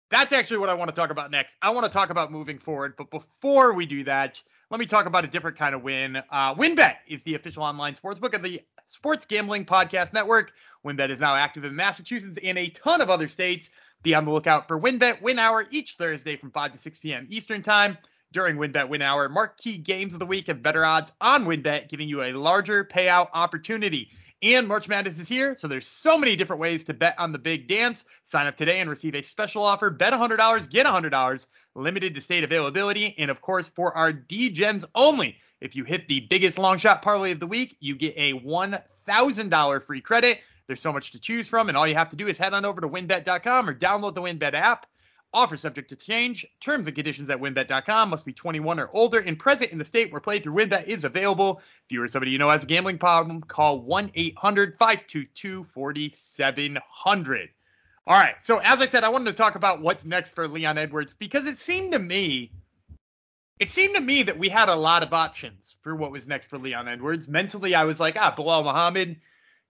that's 0.09 0.33
actually 0.33 0.57
what 0.57 0.69
I 0.69 0.73
want 0.73 0.89
to 0.89 0.95
talk 0.95 1.09
about 1.09 1.31
next. 1.31 1.55
I 1.61 1.69
want 1.69 1.85
to 1.85 1.91
talk 1.91 2.09
about 2.09 2.31
moving 2.31 2.59
forward, 2.59 2.95
but 2.97 3.09
before 3.09 3.73
we 3.73 3.85
do 3.85 4.03
that, 4.03 4.41
let 4.69 4.79
me 4.79 4.85
talk 4.85 5.05
about 5.05 5.23
a 5.23 5.27
different 5.27 5.57
kind 5.57 5.73
of 5.73 5.83
win. 5.83 6.17
Uh, 6.29 6.53
WynnBET 6.55 6.95
is 7.07 7.23
the 7.23 7.35
official 7.35 7.63
online 7.63 7.95
sportsbook 7.95 8.33
of 8.33 8.43
the 8.43 8.61
Sports 8.91 9.23
Gambling 9.25 9.63
Podcast 9.63 10.11
Network. 10.11 10.51
WynnBET 10.85 11.11
is 11.11 11.21
now 11.21 11.33
active 11.33 11.63
in 11.63 11.73
Massachusetts 11.73 12.37
and 12.43 12.57
a 12.57 12.67
ton 12.67 12.99
of 12.99 13.09
other 13.09 13.29
states. 13.29 13.69
Be 14.03 14.13
on 14.13 14.25
the 14.25 14.31
lookout 14.31 14.67
for 14.67 14.77
WynnBET 14.77 15.21
Win 15.21 15.39
Hour 15.39 15.65
each 15.71 15.95
Thursday 15.95 16.35
from 16.35 16.51
5 16.51 16.73
to 16.73 16.77
6 16.77 16.99
p.m. 16.99 17.25
Eastern 17.29 17.61
Time 17.61 17.97
during 18.33 18.57
WynnBET 18.57 18.89
Win 18.89 19.01
Hour. 19.01 19.29
Marquee 19.29 19.77
games 19.77 20.11
of 20.11 20.19
the 20.19 20.25
week 20.25 20.47
have 20.47 20.61
better 20.61 20.83
odds 20.83 21.13
on 21.21 21.45
WynnBET, 21.45 21.87
giving 21.87 22.09
you 22.09 22.21
a 22.23 22.33
larger 22.33 22.83
payout 22.83 23.29
opportunity. 23.33 24.09
And 24.41 24.67
March 24.67 24.89
Madness 24.89 25.19
is 25.19 25.29
here, 25.29 25.55
so 25.55 25.69
there's 25.69 25.87
so 25.87 26.17
many 26.17 26.35
different 26.35 26.59
ways 26.59 26.83
to 26.83 26.93
bet 26.93 27.17
on 27.17 27.31
the 27.31 27.39
big 27.39 27.69
dance. 27.69 28.03
Sign 28.25 28.45
up 28.45 28.57
today 28.57 28.81
and 28.81 28.89
receive 28.89 29.15
a 29.15 29.21
special 29.21 29.63
offer. 29.63 29.89
Bet 29.89 30.11
$100, 30.11 30.69
get 30.69 30.85
$100, 30.85 31.45
limited 31.75 32.13
to 32.15 32.19
state 32.19 32.43
availability. 32.43 33.15
And 33.17 33.31
of 33.31 33.39
course, 33.39 33.69
for 33.69 33.95
our 33.95 34.11
DGens 34.11 34.83
only, 34.95 35.37
if 35.61 35.75
you 35.75 35.83
hit 35.83 36.07
the 36.07 36.21
biggest 36.21 36.57
long 36.57 36.77
shot 36.77 37.01
parlay 37.01 37.31
of 37.31 37.39
the 37.39 37.47
week, 37.47 37.77
you 37.79 37.95
get 37.95 38.15
a 38.17 38.33
$1,000 38.33 39.83
free 39.83 40.01
credit. 40.01 40.39
There's 40.67 40.81
so 40.81 40.91
much 40.91 41.11
to 41.11 41.19
choose 41.19 41.47
from, 41.47 41.69
and 41.69 41.77
all 41.77 41.87
you 41.87 41.95
have 41.95 42.09
to 42.09 42.15
do 42.15 42.27
is 42.27 42.37
head 42.37 42.53
on 42.53 42.65
over 42.65 42.81
to 42.81 42.87
winbet.com 42.87 43.69
or 43.69 43.75
download 43.75 44.15
the 44.15 44.21
WynnBET 44.21 44.53
app. 44.53 44.87
Offer 45.33 45.55
subject 45.55 45.89
to 45.89 45.95
change. 45.95 46.45
Terms 46.59 46.87
and 46.87 46.95
conditions 46.95 47.29
at 47.29 47.39
winbet.com 47.39 48.09
Must 48.09 48.25
be 48.25 48.33
21 48.33 48.79
or 48.79 48.89
older 48.91 49.19
and 49.19 49.39
present 49.39 49.71
in 49.71 49.77
the 49.77 49.85
state 49.85 50.11
where 50.11 50.19
playthrough 50.19 50.67
WynnBET 50.67 50.87
is 50.87 51.05
available. 51.05 51.61
If 51.85 51.91
you 51.91 52.03
or 52.03 52.07
somebody 52.09 52.31
you 52.31 52.37
know 52.37 52.49
has 52.49 52.63
a 52.63 52.67
gambling 52.67 52.97
problem, 52.97 53.41
call 53.41 53.79
1 53.81 54.11
800 54.13 54.77
522 54.77 55.65
4700. 55.73 57.49
All 58.07 58.15
right. 58.15 58.35
So, 58.41 58.57
as 58.57 58.81
I 58.81 58.87
said, 58.87 59.03
I 59.03 59.09
wanted 59.09 59.31
to 59.31 59.33
talk 59.33 59.55
about 59.55 59.81
what's 59.81 60.03
next 60.03 60.33
for 60.33 60.47
Leon 60.47 60.77
Edwards 60.77 61.13
because 61.17 61.45
it 61.45 61.57
seemed 61.57 61.93
to 61.93 61.99
me. 61.99 62.51
It 63.61 63.69
seemed 63.69 63.93
to 63.93 64.01
me 64.01 64.23
that 64.23 64.39
we 64.39 64.49
had 64.49 64.69
a 64.69 64.75
lot 64.75 65.03
of 65.03 65.13
options 65.13 65.75
for 65.83 65.95
what 65.95 66.11
was 66.11 66.27
next 66.27 66.47
for 66.47 66.57
Leon 66.57 66.87
Edwards. 66.87 67.27
Mentally, 67.27 67.75
I 67.75 67.83
was 67.83 67.99
like, 67.99 68.17
ah, 68.19 68.33
Belal 68.35 68.63
Muhammad, 68.63 69.17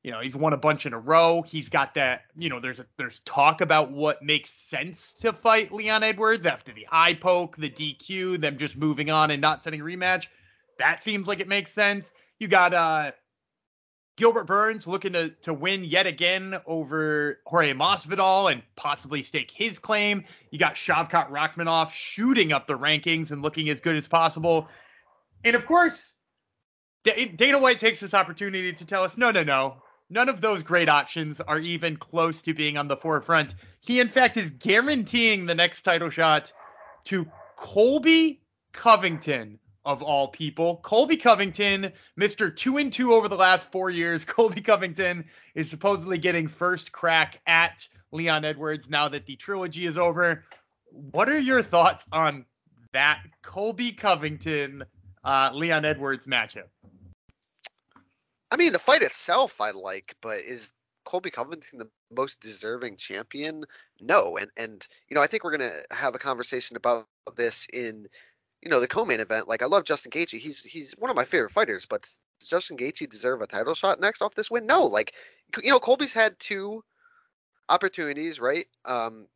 you 0.02 0.12
know, 0.12 0.22
he's 0.22 0.34
won 0.34 0.54
a 0.54 0.58
bunch 0.58 0.86
in 0.86 0.94
a 0.94 0.98
row. 0.98 1.42
He's 1.42 1.68
got 1.68 1.96
that, 1.96 2.22
you 2.38 2.48
know, 2.48 2.62
there's 2.62 2.80
a, 2.80 2.86
there's 2.96 3.20
talk 3.26 3.60
about 3.60 3.92
what 3.92 4.24
makes 4.24 4.50
sense 4.50 5.12
to 5.16 5.34
fight 5.34 5.74
Leon 5.74 6.04
Edwards 6.04 6.46
after 6.46 6.72
the 6.72 6.88
eye 6.90 7.16
poke, 7.16 7.58
the 7.58 7.70
DQ, 7.70 8.40
them 8.40 8.58
just 8.58 8.78
moving 8.78 9.10
on 9.10 9.30
and 9.30 9.42
not 9.42 9.62
setting 9.62 9.82
a 9.82 9.84
rematch. 9.84 10.28
That 10.80 11.04
seems 11.04 11.28
like 11.28 11.42
it 11.42 11.50
makes 11.50 11.74
sense. 11.74 12.14
You 12.40 12.48
got 12.48 12.74
uh 12.74 13.12
Gilbert 14.18 14.46
Burns 14.46 14.88
looking 14.88 15.14
to 15.14 15.30
to 15.42 15.54
win 15.54 15.84
yet 15.84 16.06
again 16.06 16.60
over 16.66 17.40
Jorge 17.46 17.74
Masvidal 17.74 18.52
and 18.52 18.62
possibly 18.76 19.24
stake 19.24 19.50
his 19.50 19.80
claim. 19.80 20.26
You 20.52 20.60
got 20.60 20.76
Shavkat 20.76 21.30
Rakhmonov 21.30 21.92
shooting 21.92 22.52
up 22.52 22.68
the 22.68 22.78
rankings 22.78 23.32
and 23.32 23.42
looking 23.42 23.70
as 23.70 23.80
good 23.80 23.96
as 23.96 24.08
possible. 24.08 24.68
And 25.44 25.56
of 25.56 25.66
course, 25.66 26.14
Dana 27.04 27.58
White 27.58 27.80
takes 27.80 28.00
this 28.00 28.14
opportunity 28.14 28.74
to 28.74 28.86
tell 28.86 29.04
us, 29.04 29.18
no, 29.18 29.32
no, 29.32 29.44
no. 29.44 29.82
None 30.10 30.28
of 30.28 30.42
those 30.42 30.62
great 30.62 30.90
options 30.90 31.40
are 31.40 31.58
even 31.58 31.96
close 31.96 32.42
to 32.42 32.54
being 32.54 32.78
on 32.78 32.90
the 32.90 32.98
forefront. 32.98 33.56
He, 33.80 34.02
in 34.02 34.10
fact, 34.10 34.36
is 34.36 34.52
guaranteeing 34.52 35.46
the 35.46 35.56
next 35.56 35.84
title 35.84 36.10
shot 36.10 36.52
to 37.06 37.26
Colby 37.56 38.42
Covington, 38.74 39.58
of 39.86 40.02
all 40.02 40.28
people. 40.28 40.78
Colby 40.78 41.18
Covington, 41.18 41.92
Mr. 42.20 42.56
2 42.56 42.78
and 42.78 42.94
2 42.94 43.14
over 43.14 43.28
the 43.28 43.36
last 43.36 43.72
four 43.72 43.90
years. 43.90 44.26
Colby 44.26 44.62
Covington 44.62 45.26
is 45.56 45.70
supposedly 45.70 46.18
getting 46.18 46.48
first 46.48 46.92
crack 46.92 47.42
at 47.48 47.88
Leon 48.12 48.46
Edwards 48.46 48.90
now 48.90 49.08
that 49.10 49.26
the 49.26 49.36
trilogy 49.36 49.86
is 49.86 49.98
over. 49.98 50.44
What 50.92 51.30
are 51.30 51.40
your 51.40 51.64
thoughts 51.64 52.06
on 52.12 52.46
that 52.94 53.24
Colby 53.42 53.94
Covington 53.94 54.84
uh, 55.24 55.52
Leon 55.54 55.86
Edwards 55.86 56.28
matchup? 56.28 56.68
I 58.52 58.58
mean, 58.58 58.74
the 58.74 58.80
fight 58.80 59.02
itself 59.02 59.62
I 59.62 59.72
like, 59.72 60.16
but 60.22 60.42
is 60.42 60.74
Colby 61.06 61.32
Covington 61.32 61.80
the 61.80 61.90
most 62.14 62.42
deserving 62.42 62.98
champion? 62.98 63.64
No. 64.02 64.38
And 64.38 64.52
and 64.58 64.86
you 65.08 65.16
know, 65.16 65.22
I 65.22 65.28
think 65.28 65.44
we're 65.44 65.58
gonna 65.58 65.80
have 65.90 66.16
a 66.16 66.20
conversation 66.20 66.76
about 66.76 67.08
this 67.38 67.66
in 67.72 68.08
you 68.62 68.70
know 68.70 68.80
the 68.80 68.88
co-main 68.88 69.20
event. 69.20 69.48
Like 69.48 69.64
I 69.64 69.68
love 69.68 69.86
Justin 69.86 70.12
Gaethje. 70.12 70.40
He's 70.40 70.62
he's 70.62 70.94
one 70.98 71.10
of 71.10 71.16
my 71.16 71.26
favorite 71.26 71.52
fighters, 71.52 71.86
but 71.86 72.08
does 72.40 72.50
Justin 72.50 72.78
Gaethje 72.78 73.10
deserve 73.10 73.42
a 73.42 73.48
title 73.48 73.74
shot 73.74 74.00
next 74.00 74.22
off 74.22 74.36
this 74.36 74.52
win? 74.52 74.66
No. 74.66 74.86
Like 74.86 75.14
you 75.64 75.72
know, 75.72 75.80
Colby's 75.80 76.14
had 76.14 76.40
two 76.40 76.84
opportunities, 77.70 78.40
right? 78.40 78.68
Um, 78.86 79.28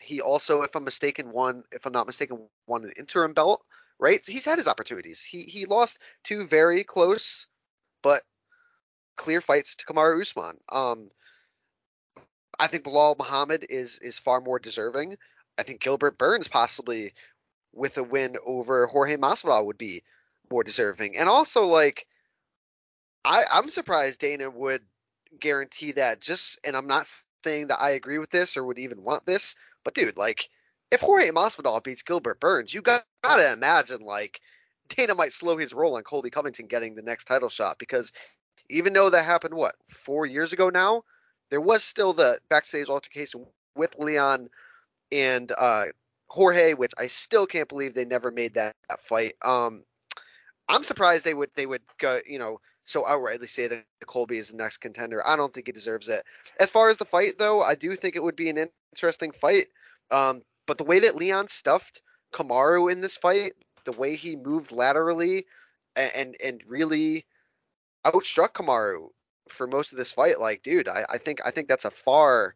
he 0.00 0.20
also, 0.20 0.62
if 0.62 0.74
I'm 0.74 0.84
mistaken, 0.84 1.32
won, 1.32 1.62
if 1.70 1.86
I'm 1.86 1.92
not 1.92 2.06
mistaken, 2.06 2.48
won 2.66 2.84
an 2.84 2.92
interim 2.96 3.34
belt, 3.34 3.64
right? 4.00 4.20
He's 4.26 4.44
had 4.44 4.58
his 4.58 4.68
opportunities. 4.68 5.22
He 5.22 5.42
he 5.42 5.66
lost 5.66 5.98
two 6.24 6.46
very 6.46 6.84
close 6.84 7.46
but 8.02 8.24
clear 9.16 9.40
fights 9.40 9.76
to 9.76 9.86
Kamaru 9.86 10.20
Usman. 10.20 10.58
Um, 10.70 11.10
I 12.58 12.66
think 12.66 12.84
Belal 12.84 13.18
Muhammad 13.18 13.66
is 13.70 13.98
is 14.00 14.18
far 14.18 14.40
more 14.40 14.58
deserving. 14.58 15.16
I 15.58 15.62
think 15.62 15.80
Gilbert 15.80 16.18
Burns 16.18 16.48
possibly 16.48 17.14
with 17.72 17.98
a 17.98 18.02
win 18.02 18.36
over 18.44 18.86
Jorge 18.86 19.16
Masvidal 19.16 19.66
would 19.66 19.78
be 19.78 20.02
more 20.50 20.64
deserving. 20.64 21.16
And 21.16 21.28
also 21.28 21.66
like 21.66 22.06
I 23.24 23.44
I'm 23.50 23.70
surprised 23.70 24.20
Dana 24.20 24.50
would 24.50 24.82
guarantee 25.40 25.92
that 25.92 26.20
just 26.20 26.58
and 26.64 26.76
I'm 26.76 26.86
not 26.86 27.08
saying 27.44 27.68
that 27.68 27.80
I 27.80 27.90
agree 27.90 28.18
with 28.18 28.30
this 28.30 28.56
or 28.56 28.64
would 28.64 28.78
even 28.78 29.02
want 29.02 29.26
this, 29.26 29.54
but 29.84 29.94
dude, 29.94 30.16
like 30.16 30.48
if 30.90 31.00
Jorge 31.00 31.30
Masvidal 31.30 31.82
beats 31.82 32.02
Gilbert 32.02 32.38
Burns, 32.38 32.74
you 32.74 32.82
got, 32.82 33.04
gotta 33.22 33.52
imagine 33.52 34.02
like 34.02 34.40
Dana 34.88 35.14
might 35.14 35.32
slow 35.32 35.56
his 35.56 35.72
roll 35.72 35.96
on 35.96 36.02
Colby 36.02 36.30
Covington 36.30 36.66
getting 36.66 36.94
the 36.94 37.02
next 37.02 37.24
title 37.24 37.48
shot 37.48 37.78
because 37.78 38.12
even 38.68 38.92
though 38.92 39.10
that 39.10 39.24
happened 39.24 39.54
what 39.54 39.74
four 39.88 40.26
years 40.26 40.52
ago 40.52 40.68
now, 40.70 41.04
there 41.50 41.60
was 41.60 41.82
still 41.82 42.12
the 42.12 42.38
backstage 42.48 42.88
altercation 42.88 43.46
with 43.76 43.98
Leon 43.98 44.48
and 45.10 45.52
uh, 45.56 45.84
Jorge, 46.32 46.72
which 46.72 46.92
I 46.96 47.08
still 47.08 47.46
can't 47.46 47.68
believe 47.68 47.92
they 47.92 48.06
never 48.06 48.30
made 48.30 48.54
that, 48.54 48.74
that 48.88 49.02
fight. 49.02 49.34
Um, 49.42 49.84
I'm 50.66 50.82
surprised 50.82 51.26
they 51.26 51.34
would 51.34 51.50
they 51.56 51.66
would 51.66 51.82
go 51.98 52.20
you 52.26 52.38
know 52.38 52.58
so 52.86 53.02
outrightly 53.02 53.50
say 53.50 53.66
that 53.66 53.84
Colby 54.06 54.38
is 54.38 54.48
the 54.48 54.56
next 54.56 54.78
contender. 54.78 55.22
I 55.26 55.36
don't 55.36 55.52
think 55.52 55.66
he 55.66 55.72
deserves 55.72 56.08
it. 56.08 56.24
As 56.58 56.70
far 56.70 56.88
as 56.88 56.96
the 56.96 57.04
fight 57.04 57.32
though, 57.38 57.60
I 57.60 57.74
do 57.74 57.94
think 57.96 58.16
it 58.16 58.22
would 58.22 58.34
be 58.34 58.48
an 58.48 58.70
interesting 58.94 59.32
fight. 59.32 59.66
Um, 60.10 60.40
but 60.66 60.78
the 60.78 60.84
way 60.84 61.00
that 61.00 61.16
Leon 61.16 61.48
stuffed 61.48 62.00
Kamaru 62.32 62.90
in 62.90 63.02
this 63.02 63.18
fight, 63.18 63.52
the 63.84 63.92
way 63.92 64.16
he 64.16 64.34
moved 64.34 64.72
laterally 64.72 65.44
and 65.96 66.12
and, 66.14 66.36
and 66.42 66.62
really 66.66 67.26
outstruck 68.06 68.54
Kamaru 68.54 69.08
for 69.50 69.66
most 69.66 69.92
of 69.92 69.98
this 69.98 70.12
fight, 70.12 70.40
like, 70.40 70.62
dude, 70.62 70.88
I, 70.88 71.04
I 71.10 71.18
think 71.18 71.42
I 71.44 71.50
think 71.50 71.68
that's 71.68 71.84
a 71.84 71.90
far 71.90 72.54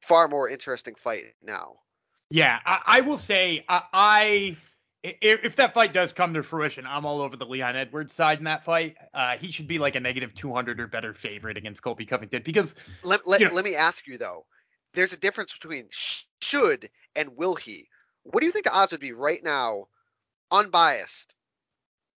far 0.00 0.26
more 0.26 0.48
interesting 0.48 0.94
fight 0.94 1.34
now. 1.42 1.80
Yeah, 2.30 2.58
I, 2.64 2.82
I 2.86 3.00
will 3.00 3.18
say 3.18 3.64
I, 3.68 3.82
I 3.92 4.56
if, 5.02 5.44
if, 5.44 5.56
that 5.56 5.74
fight 5.74 5.92
does 5.92 6.12
come 6.12 6.34
to 6.34 6.42
fruition, 6.42 6.86
I'm 6.86 7.06
all 7.06 7.20
over 7.20 7.36
the 7.36 7.46
Leon 7.46 7.74
Edwards 7.74 8.14
side 8.14 8.38
in 8.38 8.44
that 8.44 8.64
fight. 8.64 8.96
Uh, 9.14 9.36
he 9.36 9.50
should 9.50 9.66
be 9.66 9.78
like 9.78 9.94
a 9.94 10.00
negative 10.00 10.34
200 10.34 10.78
or 10.78 10.86
better 10.86 11.14
favorite 11.14 11.56
against 11.56 11.82
Colby 11.82 12.04
Covington 12.04 12.42
because. 12.44 12.74
Let, 13.02 13.26
let, 13.26 13.40
you 13.40 13.48
know, 13.48 13.54
let 13.54 13.64
me 13.64 13.76
ask 13.76 14.06
you 14.06 14.18
though, 14.18 14.44
there's 14.94 15.12
a 15.12 15.16
difference 15.16 15.52
between 15.52 15.86
should 15.90 16.90
and 17.16 17.36
will 17.36 17.54
he. 17.54 17.88
What 18.24 18.40
do 18.40 18.46
you 18.46 18.52
think 18.52 18.66
the 18.66 18.72
odds 18.72 18.92
would 18.92 19.00
be 19.00 19.12
right 19.12 19.42
now, 19.42 19.88
unbiased? 20.50 21.34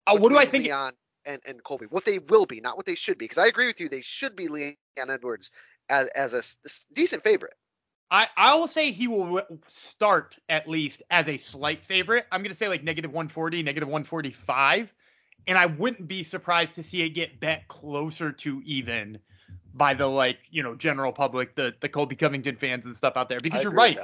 Uh, 0.07 0.17
what 0.17 0.29
do 0.29 0.37
I 0.37 0.45
think? 0.45 0.65
Leon 0.65 0.93
and, 1.25 1.41
and 1.45 1.63
Colby, 1.63 1.85
what 1.85 2.05
they 2.05 2.19
will 2.19 2.45
be, 2.45 2.59
not 2.59 2.77
what 2.77 2.85
they 2.85 2.95
should 2.95 3.17
be. 3.17 3.25
Because 3.25 3.37
I 3.37 3.47
agree 3.47 3.67
with 3.67 3.79
you, 3.79 3.87
they 3.87 4.01
should 4.01 4.35
be 4.35 4.47
Leon 4.47 4.75
Edwards 4.97 5.51
as, 5.89 6.07
as 6.09 6.33
a 6.33 6.93
decent 6.93 7.23
favorite. 7.23 7.53
I, 8.11 8.27
I 8.35 8.55
will 8.55 8.67
say 8.67 8.91
he 8.91 9.07
will 9.07 9.41
start 9.67 10.37
at 10.49 10.67
least 10.67 11.01
as 11.09 11.29
a 11.29 11.37
slight 11.37 11.85
favorite. 11.85 12.25
I'm 12.31 12.41
going 12.41 12.51
to 12.51 12.57
say 12.57 12.67
like 12.67 12.83
negative 12.83 13.11
140, 13.11 13.63
negative 13.63 13.87
145. 13.87 14.93
And 15.47 15.57
I 15.57 15.65
wouldn't 15.65 16.07
be 16.07 16.23
surprised 16.23 16.75
to 16.75 16.83
see 16.83 17.01
it 17.03 17.09
get 17.09 17.39
bet 17.39 17.67
closer 17.69 18.31
to 18.33 18.61
even 18.65 19.17
by 19.73 19.93
the 19.93 20.05
like, 20.05 20.37
you 20.51 20.61
know, 20.61 20.75
general 20.75 21.13
public, 21.13 21.55
the 21.55 21.73
the 21.79 21.89
Colby 21.89 22.15
Covington 22.15 22.57
fans 22.57 22.85
and 22.85 22.93
stuff 22.93 23.13
out 23.15 23.29
there. 23.29 23.39
Because 23.39 23.63
you're 23.63 23.71
right. 23.71 23.97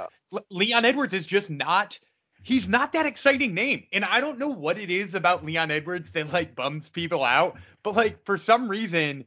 Leon 0.50 0.86
Edwards 0.86 1.14
is 1.14 1.26
just 1.26 1.50
not 1.50 2.00
he's 2.44 2.68
not 2.68 2.94
that 2.94 3.06
exciting 3.06 3.54
name. 3.54 3.84
And 3.92 4.06
I 4.06 4.22
don't 4.22 4.40
know 4.40 4.48
what 4.48 4.80
it 4.80 4.90
is 4.90 5.16
about 5.16 5.44
Leon 5.44 5.70
Edwards 5.70 6.12
that 6.12 6.32
like 6.32 6.56
bums 6.56 6.88
people 6.88 7.24
out, 7.26 7.58
but 7.84 7.96
like 7.96 8.24
for 8.26 8.38
some 8.38 8.70
reason 8.70 9.26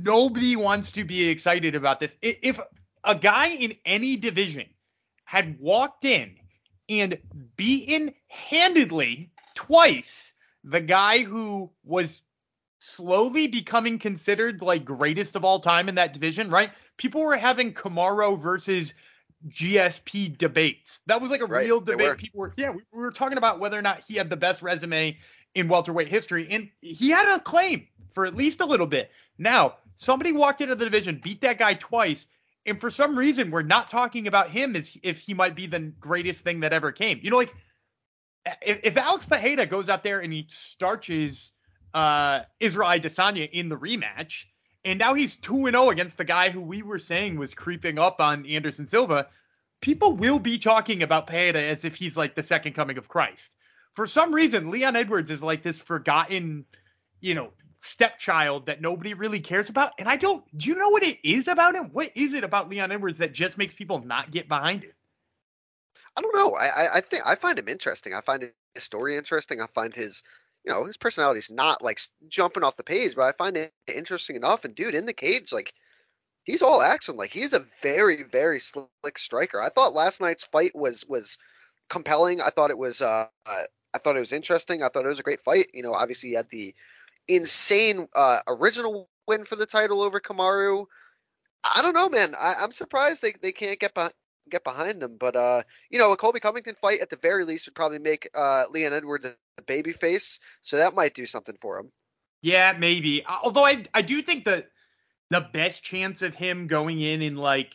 nobody 0.00 0.54
wants 0.54 0.92
to 0.92 1.04
be 1.04 1.28
excited 1.28 1.74
about 1.74 1.98
this. 1.98 2.18
If 2.20 2.60
a 3.08 3.14
guy 3.14 3.48
in 3.48 3.74
any 3.84 4.16
division 4.16 4.66
had 5.24 5.58
walked 5.58 6.04
in 6.04 6.36
and 6.88 7.18
beaten 7.56 8.14
handedly 8.28 9.32
twice 9.54 10.34
the 10.62 10.80
guy 10.80 11.20
who 11.20 11.70
was 11.84 12.22
slowly 12.80 13.46
becoming 13.46 13.98
considered 13.98 14.60
like 14.62 14.84
greatest 14.84 15.36
of 15.36 15.44
all 15.44 15.58
time 15.58 15.88
in 15.88 15.94
that 15.94 16.12
division, 16.12 16.50
right? 16.50 16.70
People 16.98 17.22
were 17.22 17.36
having 17.36 17.72
Kamaru 17.72 18.40
versus 18.40 18.92
GSP 19.48 20.36
debates. 20.36 20.98
That 21.06 21.20
was 21.20 21.30
like 21.30 21.40
a 21.40 21.46
right, 21.46 21.64
real 21.64 21.80
debate. 21.80 22.08
Were. 22.08 22.14
People 22.14 22.40
were, 22.40 22.54
yeah, 22.56 22.70
we, 22.70 22.82
we 22.92 23.00
were 23.00 23.10
talking 23.10 23.38
about 23.38 23.58
whether 23.58 23.78
or 23.78 23.82
not 23.82 24.02
he 24.06 24.16
had 24.16 24.28
the 24.28 24.36
best 24.36 24.60
resume 24.62 25.16
in 25.54 25.68
welterweight 25.68 26.08
history, 26.08 26.46
and 26.50 26.68
he 26.82 27.08
had 27.08 27.26
a 27.34 27.40
claim 27.40 27.86
for 28.12 28.26
at 28.26 28.36
least 28.36 28.60
a 28.60 28.66
little 28.66 28.86
bit. 28.86 29.10
Now, 29.38 29.76
somebody 29.94 30.32
walked 30.32 30.60
into 30.60 30.74
the 30.74 30.84
division, 30.84 31.20
beat 31.22 31.40
that 31.40 31.58
guy 31.58 31.74
twice, 31.74 32.26
and 32.68 32.80
for 32.80 32.90
some 32.90 33.16
reason, 33.16 33.50
we're 33.50 33.62
not 33.62 33.88
talking 33.90 34.26
about 34.26 34.50
him 34.50 34.76
as 34.76 34.96
if 35.02 35.18
he 35.20 35.34
might 35.34 35.54
be 35.54 35.66
the 35.66 35.80
greatest 36.00 36.40
thing 36.40 36.60
that 36.60 36.72
ever 36.72 36.92
came. 36.92 37.18
You 37.22 37.30
know, 37.30 37.38
like 37.38 37.54
if, 38.62 38.80
if 38.84 38.96
Alex 38.96 39.26
Pereira 39.26 39.66
goes 39.66 39.88
out 39.88 40.02
there 40.02 40.20
and 40.20 40.32
he 40.32 40.46
starches 40.48 41.52
uh, 41.94 42.40
Israel 42.60 42.88
Adesanya 42.88 43.50
in 43.50 43.68
the 43.68 43.76
rematch, 43.76 44.44
and 44.84 44.98
now 44.98 45.14
he's 45.14 45.36
2 45.36 45.70
0 45.70 45.90
against 45.90 46.16
the 46.16 46.24
guy 46.24 46.50
who 46.50 46.62
we 46.62 46.82
were 46.82 46.98
saying 46.98 47.36
was 47.36 47.54
creeping 47.54 47.98
up 47.98 48.20
on 48.20 48.46
Anderson 48.46 48.88
Silva, 48.88 49.28
people 49.80 50.12
will 50.12 50.38
be 50.38 50.58
talking 50.58 51.02
about 51.02 51.26
Pereira 51.26 51.60
as 51.60 51.84
if 51.84 51.96
he's 51.96 52.16
like 52.16 52.34
the 52.34 52.42
second 52.42 52.74
coming 52.74 52.98
of 52.98 53.08
Christ. 53.08 53.50
For 53.94 54.06
some 54.06 54.32
reason, 54.32 54.70
Leon 54.70 54.96
Edwards 54.96 55.30
is 55.30 55.42
like 55.42 55.62
this 55.62 55.78
forgotten, 55.78 56.66
you 57.20 57.34
know, 57.34 57.50
stepchild 57.80 58.66
that 58.66 58.80
nobody 58.80 59.14
really 59.14 59.40
cares 59.40 59.68
about. 59.68 59.92
And 59.98 60.08
I 60.08 60.16
don't. 60.16 60.44
Do 60.56 60.68
you 60.68 60.76
know 60.76 60.88
what 60.88 61.02
it 61.02 61.18
is 61.22 61.48
about 61.48 61.74
him? 61.74 61.90
What 61.92 62.10
is 62.14 62.32
it 62.32 62.44
about 62.44 62.68
Leon 62.68 62.92
Edwards 62.92 63.18
that 63.18 63.32
just 63.32 63.58
makes 63.58 63.74
people 63.74 64.00
not 64.00 64.30
get 64.30 64.48
behind 64.48 64.84
it? 64.84 64.94
I 66.16 66.20
don't 66.20 66.34
know. 66.34 66.54
I 66.56 66.96
I 66.96 67.00
think 67.00 67.22
I 67.24 67.36
find 67.36 67.58
him 67.58 67.68
interesting. 67.68 68.14
I 68.14 68.20
find 68.20 68.42
his 68.42 68.82
story 68.82 69.16
interesting. 69.16 69.60
I 69.60 69.66
find 69.74 69.94
his 69.94 70.22
you 70.64 70.72
know 70.72 70.84
his 70.84 70.96
personality 70.96 71.38
is 71.38 71.50
not 71.50 71.82
like 71.82 72.00
jumping 72.28 72.64
off 72.64 72.76
the 72.76 72.82
page, 72.82 73.14
but 73.14 73.22
I 73.22 73.32
find 73.32 73.56
it 73.56 73.72
interesting 73.86 74.36
enough. 74.36 74.64
And 74.64 74.74
dude, 74.74 74.94
in 74.94 75.06
the 75.06 75.12
cage, 75.12 75.52
like 75.52 75.72
he's 76.44 76.62
all 76.62 76.82
action. 76.82 77.16
Like 77.16 77.30
he's 77.30 77.52
a 77.52 77.66
very 77.82 78.24
very 78.24 78.58
slick 78.58 78.88
striker. 79.16 79.62
I 79.62 79.68
thought 79.68 79.94
last 79.94 80.20
night's 80.20 80.44
fight 80.44 80.74
was 80.74 81.04
was 81.08 81.38
compelling. 81.88 82.40
I 82.40 82.50
thought 82.50 82.70
it 82.70 82.78
was 82.78 83.00
uh, 83.00 83.26
uh 83.46 83.62
I 83.94 83.98
thought 83.98 84.16
it 84.16 84.20
was 84.20 84.32
interesting. 84.32 84.82
I 84.82 84.88
thought 84.88 85.04
it 85.04 85.08
was 85.08 85.20
a 85.20 85.24
great 85.24 85.44
fight. 85.44 85.68
You 85.72 85.82
know, 85.82 85.94
obviously 85.94 86.30
he 86.30 86.34
had 86.34 86.50
the 86.50 86.74
insane 87.28 88.08
uh, 88.14 88.40
original 88.46 89.08
win 89.26 89.44
for 89.44 89.56
the 89.56 89.66
title 89.66 90.02
over 90.02 90.20
Kamaru. 90.20 90.86
I 91.62 91.82
don't 91.82 91.94
know, 91.94 92.08
man. 92.08 92.34
I, 92.38 92.64
am 92.64 92.72
surprised 92.72 93.22
they, 93.22 93.34
they 93.40 93.52
can't 93.52 93.78
get 93.78 93.94
behind 93.94 94.14
get 94.50 94.64
behind 94.64 95.02
him. 95.02 95.16
But 95.18 95.36
uh, 95.36 95.62
you 95.90 95.98
know, 95.98 96.12
a 96.12 96.16
Colby 96.16 96.40
Covington 96.40 96.74
fight 96.80 97.00
at 97.00 97.10
the 97.10 97.18
very 97.20 97.44
least 97.44 97.66
would 97.66 97.74
probably 97.74 97.98
make 97.98 98.28
uh, 98.34 98.64
Leon 98.70 98.92
Edwards 98.92 99.24
a 99.24 99.36
baby 99.66 99.92
face, 99.92 100.40
so 100.62 100.76
that 100.76 100.94
might 100.94 101.14
do 101.14 101.26
something 101.26 101.56
for 101.60 101.78
him. 101.78 101.90
Yeah, 102.42 102.74
maybe. 102.78 103.24
Although 103.26 103.64
I 103.64 103.84
I 103.94 104.02
do 104.02 104.22
think 104.22 104.44
that 104.46 104.68
the 105.30 105.46
best 105.52 105.82
chance 105.82 106.22
of 106.22 106.34
him 106.34 106.66
going 106.66 107.00
in 107.00 107.22
and 107.22 107.38
like 107.38 107.74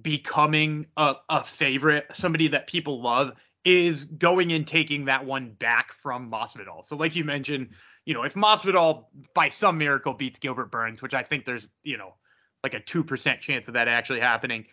becoming 0.00 0.86
a, 0.96 1.16
a 1.28 1.44
favorite, 1.44 2.06
somebody 2.14 2.48
that 2.48 2.66
people 2.66 3.02
love, 3.02 3.32
is 3.64 4.04
going 4.04 4.52
and 4.52 4.66
taking 4.66 5.06
that 5.06 5.24
one 5.24 5.50
back 5.50 5.92
from 6.02 6.30
Masvidal. 6.30 6.86
So 6.86 6.96
like 6.96 7.16
you 7.16 7.24
mentioned, 7.24 7.70
you 8.04 8.14
know, 8.14 8.24
if 8.24 8.34
Masvidal 8.34 9.04
by 9.34 9.48
some 9.48 9.78
miracle 9.78 10.14
beats 10.14 10.38
Gilbert 10.38 10.70
Burns, 10.70 11.02
which 11.02 11.14
I 11.14 11.22
think 11.22 11.44
there's, 11.44 11.68
you 11.82 11.96
know, 11.96 12.14
like 12.62 12.74
a 12.74 12.80
2% 12.80 13.40
chance 13.40 13.68
of 13.68 13.74
that 13.74 13.88
actually 13.88 14.20
happening, 14.20 14.66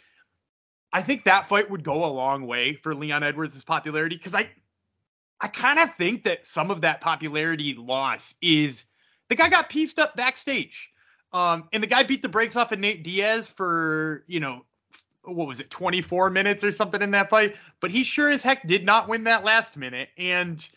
I 0.91 1.01
think 1.01 1.25
that 1.25 1.47
fight 1.47 1.69
would 1.69 1.83
go 1.83 2.05
a 2.05 2.07
long 2.07 2.47
way 2.47 2.73
for 2.73 2.95
Leon 2.95 3.23
Edwards' 3.23 3.63
popularity 3.63 4.15
because 4.15 4.33
I 4.33 4.49
I 5.41 5.47
kind 5.47 5.79
of 5.79 5.95
think 5.95 6.25
that 6.25 6.45
some 6.47 6.69
of 6.69 6.81
that 6.81 6.99
popularity 6.99 7.73
loss 7.73 8.35
is 8.41 8.83
the 9.29 9.35
guy 9.35 9.49
got 9.49 9.69
pieced 9.69 9.99
up 9.99 10.15
backstage. 10.15 10.89
Um, 11.31 11.69
and 11.71 11.81
the 11.81 11.87
guy 11.87 12.03
beat 12.03 12.21
the 12.21 12.29
brakes 12.29 12.55
off 12.55 12.71
of 12.71 12.79
Nate 12.79 13.03
Diaz 13.03 13.47
for, 13.47 14.23
you 14.27 14.39
know, 14.39 14.65
what 15.23 15.47
was 15.47 15.59
it, 15.59 15.69
24 15.69 16.31
minutes 16.31 16.63
or 16.63 16.71
something 16.71 17.01
in 17.01 17.11
that 17.11 17.29
fight. 17.29 17.55
But 17.79 17.91
he 17.91 18.03
sure 18.03 18.29
as 18.29 18.41
heck 18.41 18.67
did 18.67 18.85
not 18.85 19.07
win 19.07 19.25
that 19.25 19.45
last 19.45 19.77
minute. 19.77 20.09
And 20.17 20.67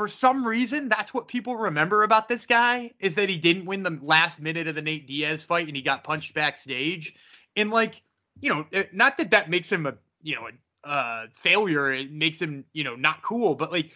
for 0.00 0.08
some 0.08 0.46
reason, 0.46 0.88
that's 0.88 1.12
what 1.12 1.28
people 1.28 1.56
remember 1.56 2.04
about 2.04 2.26
this 2.26 2.46
guy 2.46 2.90
is 3.00 3.16
that 3.16 3.28
he 3.28 3.36
didn't 3.36 3.66
win 3.66 3.82
the 3.82 3.98
last 4.00 4.40
minute 4.40 4.66
of 4.66 4.74
the 4.74 4.80
Nate 4.80 5.06
Diaz 5.06 5.42
fight 5.42 5.66
and 5.66 5.76
he 5.76 5.82
got 5.82 6.04
punched 6.04 6.32
backstage. 6.32 7.14
And 7.54 7.70
like, 7.70 8.00
you 8.40 8.48
know, 8.48 8.64
not 8.94 9.18
that 9.18 9.32
that 9.32 9.50
makes 9.50 9.70
him 9.70 9.84
a, 9.84 9.92
you 10.22 10.36
know, 10.36 10.48
a 10.84 10.88
uh, 10.88 11.26
failure. 11.34 11.92
It 11.92 12.10
makes 12.10 12.40
him, 12.40 12.64
you 12.72 12.82
know, 12.82 12.96
not 12.96 13.20
cool. 13.20 13.54
But 13.54 13.72
like, 13.72 13.90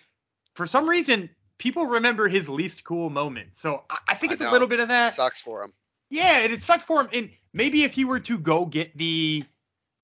for 0.52 0.66
some 0.66 0.87
reason, 0.87 1.30
people 1.56 1.87
remember 1.87 2.28
his 2.28 2.50
least 2.50 2.84
cool 2.84 3.08
moment. 3.08 3.49
So 3.54 3.84
I, 3.88 3.96
I 4.08 4.14
think 4.14 4.34
it's 4.34 4.42
a 4.42 4.50
little 4.50 4.68
bit 4.68 4.80
of 4.80 4.88
that. 4.88 5.12
It 5.12 5.16
sucks 5.16 5.40
for 5.40 5.62
him. 5.62 5.73
Yeah, 6.11 6.40
and 6.40 6.52
it 6.52 6.62
sucks 6.62 6.84
for 6.84 7.00
him. 7.00 7.08
And 7.14 7.30
maybe 7.54 7.84
if 7.84 7.94
he 7.94 8.04
were 8.04 8.20
to 8.20 8.37
go 8.37 8.66
get 8.66 8.94
the, 8.94 9.42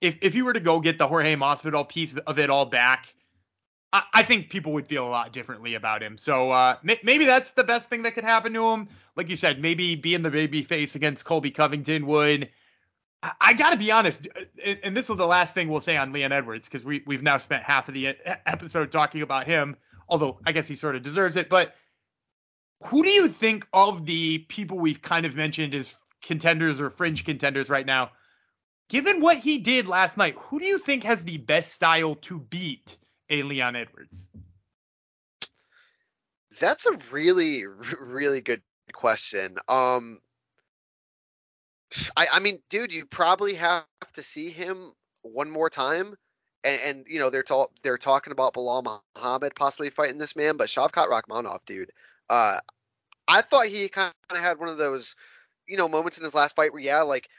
if 0.01 0.17
if 0.23 0.33
he 0.33 0.41
were 0.41 0.55
to 0.55 0.61
go 0.61 0.81
get 0.81 0.97
the 0.97 1.07
Jorge 1.07 1.37
Masvidal 1.37 1.87
piece 1.87 2.15
of 2.27 2.39
it 2.39 2.49
all 2.49 2.65
back, 2.65 3.15
I, 3.93 4.23
think 4.23 4.51
people 4.51 4.73
would 4.75 4.87
feel 4.87 5.07
a 5.07 5.11
lot 5.11 5.33
differently 5.33 5.75
about 5.75 6.03
him. 6.03 6.17
So 6.17 6.53
uh, 6.53 6.77
maybe 6.83 7.25
that's 7.25 7.51
the 7.53 7.65
best 7.65 7.89
thing 7.89 8.03
that 8.03 8.15
could 8.15 8.25
happen 8.25 8.53
to 8.55 8.69
him. 8.71 8.89
Like 9.17 9.29
you 9.29 9.37
said, 9.37 9.61
maybe 9.61 9.97
being 9.97 10.23
the 10.23 10.31
baby 10.31 10.63
face 10.63 10.95
against 10.95 11.25
Colby 11.25 11.51
Covington 11.51 12.07
would. 12.07 12.51
I, 13.23 13.33
I 13.41 13.53
got 13.53 13.71
to 13.71 13.77
be 13.77 13.91
honest, 13.91 14.29
and 14.65 14.97
this 14.97 15.11
is 15.11 15.17
the 15.17 15.27
last 15.27 15.55
thing 15.55 15.69
we'll 15.69 15.81
say 15.81 15.97
on 15.97 16.13
Leon 16.13 16.31
Edwards 16.31 16.69
because 16.69 16.85
we 16.85 17.03
we've 17.05 17.23
now 17.23 17.39
spent 17.39 17.65
half 17.65 17.89
of 17.89 17.95
the 17.95 18.17
episode 18.47 18.93
talking 18.93 19.23
about 19.23 19.47
him. 19.47 19.77
Although 20.09 20.39
I 20.47 20.53
guess 20.53 20.69
he 20.69 20.77
sort 20.77 20.95
of 20.95 21.03
deserves 21.03 21.37
it, 21.37 21.49
but 21.49 21.75
who 22.85 23.03
do 23.03 23.11
you 23.11 23.29
think 23.29 23.67
of 23.73 24.07
the 24.07 24.39
people 24.39 24.79
we've 24.79 25.03
kind 25.03 25.27
of 25.27 25.35
mentioned 25.35 25.75
as 25.75 25.95
contenders 26.23 26.81
or 26.81 26.91
fringe 26.91 27.25
contenders 27.25 27.69
right 27.69 27.87
now? 27.87 28.13
Given 28.89 29.21
what 29.21 29.37
he 29.37 29.59
did 29.59 29.87
last 29.87 30.17
night, 30.17 30.37
who 30.37 30.59
do 30.59 30.65
you 30.65 30.79
think 30.79 31.05
has 31.05 31.23
the 31.23 31.39
best 31.39 31.73
style 31.73 32.15
to 32.17 32.39
beat 32.39 32.97
a 33.31 33.43
Leon 33.43 33.77
Edwards? 33.77 34.27
That's 36.59 36.87
a 36.87 36.99
really, 37.11 37.65
really 38.01 38.41
good 38.41 38.63
question. 38.93 39.57
Um, 39.69 40.21
I, 42.17 42.29
I 42.35 42.39
mean, 42.41 42.61
dude, 42.69 42.93
you 42.93 43.07
probably 43.07 43.55
have 43.55 43.85
to 44.15 44.23
see 44.23 44.51
him 44.51 44.93
one 45.23 45.51
more 45.51 45.71
time. 45.71 46.17
And, 46.63 46.81
and 46.83 47.07
you 47.09 47.19
know 47.19 47.31
they're 47.31 47.43
ta- 47.43 47.69
they're 47.83 47.97
talking 47.97 48.33
about 48.33 48.53
Belal 48.53 49.01
Muhammad 49.17 49.55
possibly 49.55 49.89
fighting 49.89 50.19
this 50.19 50.37
man, 50.37 50.59
but 50.59 50.69
Shavkat 50.69 51.09
Rakhmonov, 51.09 51.61
dude, 51.65 51.91
uh, 52.29 52.59
I 53.27 53.41
thought 53.41 53.67
he 53.67 53.89
kind 53.89 54.13
of 54.29 54.37
had 54.37 54.59
one 54.59 54.69
of 54.69 54.77
those, 54.77 55.17
you 55.67 55.79
know, 55.79 55.89
moments 55.89 56.19
in 56.19 56.25
his 56.25 56.35
last 56.35 56.57
fight 56.57 56.75
where 56.75 56.83
yeah, 56.83 57.01
like, 57.01 57.31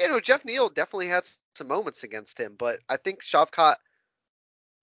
you 0.00 0.08
know, 0.08 0.20
Geoff 0.20 0.46
Neal 0.46 0.70
definitely 0.70 1.08
had 1.08 1.28
some 1.54 1.68
moments 1.68 2.02
against 2.02 2.40
him, 2.40 2.54
but 2.56 2.78
I 2.88 2.96
think 2.96 3.22
Shavkat 3.22 3.74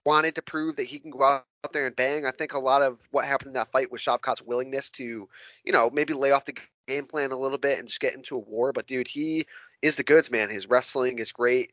wanted 0.04 0.34
to 0.36 0.42
prove 0.42 0.76
that 0.76 0.86
he 0.86 0.98
can 0.98 1.10
go 1.10 1.22
out 1.22 1.44
there 1.72 1.86
and 1.86 1.96
bang. 1.96 2.24
I 2.26 2.30
think 2.30 2.54
a 2.54 2.58
lot 2.58 2.82
of 2.82 2.98
what 3.10 3.24
happened 3.24 3.48
in 3.48 3.54
that 3.54 3.70
fight 3.72 3.92
was 3.92 4.00
Shavkat's 4.00 4.42
willingness 4.42 4.90
to, 4.90 5.28
you 5.64 5.72
know, 5.72 5.90
maybe 5.90 6.14
lay 6.14 6.30
off 6.30 6.44
the 6.44 6.56
game 6.88 7.06
plan 7.06 7.32
a 7.32 7.38
little 7.38 7.58
bit 7.58 7.78
and 7.78 7.88
just 7.88 8.00
get 8.00 8.14
into 8.14 8.36
a 8.36 8.40
war. 8.40 8.72
But 8.72 8.86
dude, 8.86 9.08
he 9.08 9.46
is 9.82 9.96
the 9.96 10.02
goods, 10.02 10.30
man. 10.30 10.50
His 10.50 10.68
wrestling 10.68 11.18
is 11.18 11.32
great. 11.32 11.72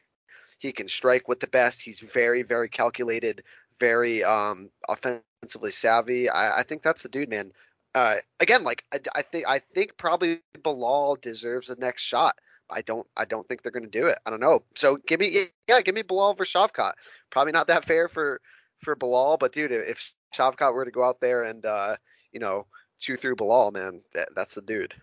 He 0.60 0.72
can 0.72 0.88
strike 0.88 1.27
with 1.27 1.39
the 1.39 1.48
best. 1.48 1.81
He's 1.81 2.00
very, 2.00 2.43
very 2.43 2.69
calculated, 2.69 3.43
very 3.79 4.24
um, 4.24 4.69
offensively 4.89 5.72
savvy. 5.72 6.29
I, 6.29 6.60
I 6.60 6.63
think 6.63 6.81
that's 6.81 7.03
the 7.03 7.10
dude, 7.10 7.29
man. 7.29 7.51
Uh, 7.96 8.15
again, 8.39 8.63
like 8.63 8.84
I, 8.93 9.00
I 9.15 9.22
think 9.22 9.46
I 9.48 9.60
think 9.60 9.98
probably 9.98 10.41
Belal 10.60 11.19
deserves 11.22 11.67
the 11.67 11.75
next 11.75 12.03
shot. 12.03 12.36
I 12.69 12.81
don't 12.81 13.07
I 13.15 13.25
don't 13.25 13.47
think 13.47 13.62
they're 13.62 13.71
going 13.71 13.83
to 13.83 13.89
do 13.89 14.07
it. 14.07 14.17
I 14.25 14.29
don't 14.29 14.39
know. 14.39 14.63
So 14.75 14.97
give 15.07 15.19
me 15.19 15.47
yeah, 15.67 15.81
give 15.81 15.95
me 15.95 16.03
Belal 16.03 16.36
for 16.36 16.45
Shavkat. 16.45 16.93
Probably 17.29 17.51
not 17.51 17.67
that 17.67 17.86
fair 17.86 18.07
for 18.07 18.41
for 18.83 18.95
Belal, 18.95 19.39
but 19.39 19.53
dude, 19.53 19.71
if 19.71 20.13
Shavkat 20.36 20.74
were 20.74 20.86
to 20.86 20.91
go 20.91 21.03
out 21.03 21.19
there 21.21 21.43
and 21.43 21.65
uh, 21.65 21.95
you 22.31 22.39
know 22.39 22.65
chew 23.00 23.15
through 23.15 23.36
Belal, 23.36 23.71
man, 23.71 24.01
that, 24.13 24.29
that's 24.36 24.55
the 24.55 24.62
dude. 24.62 24.93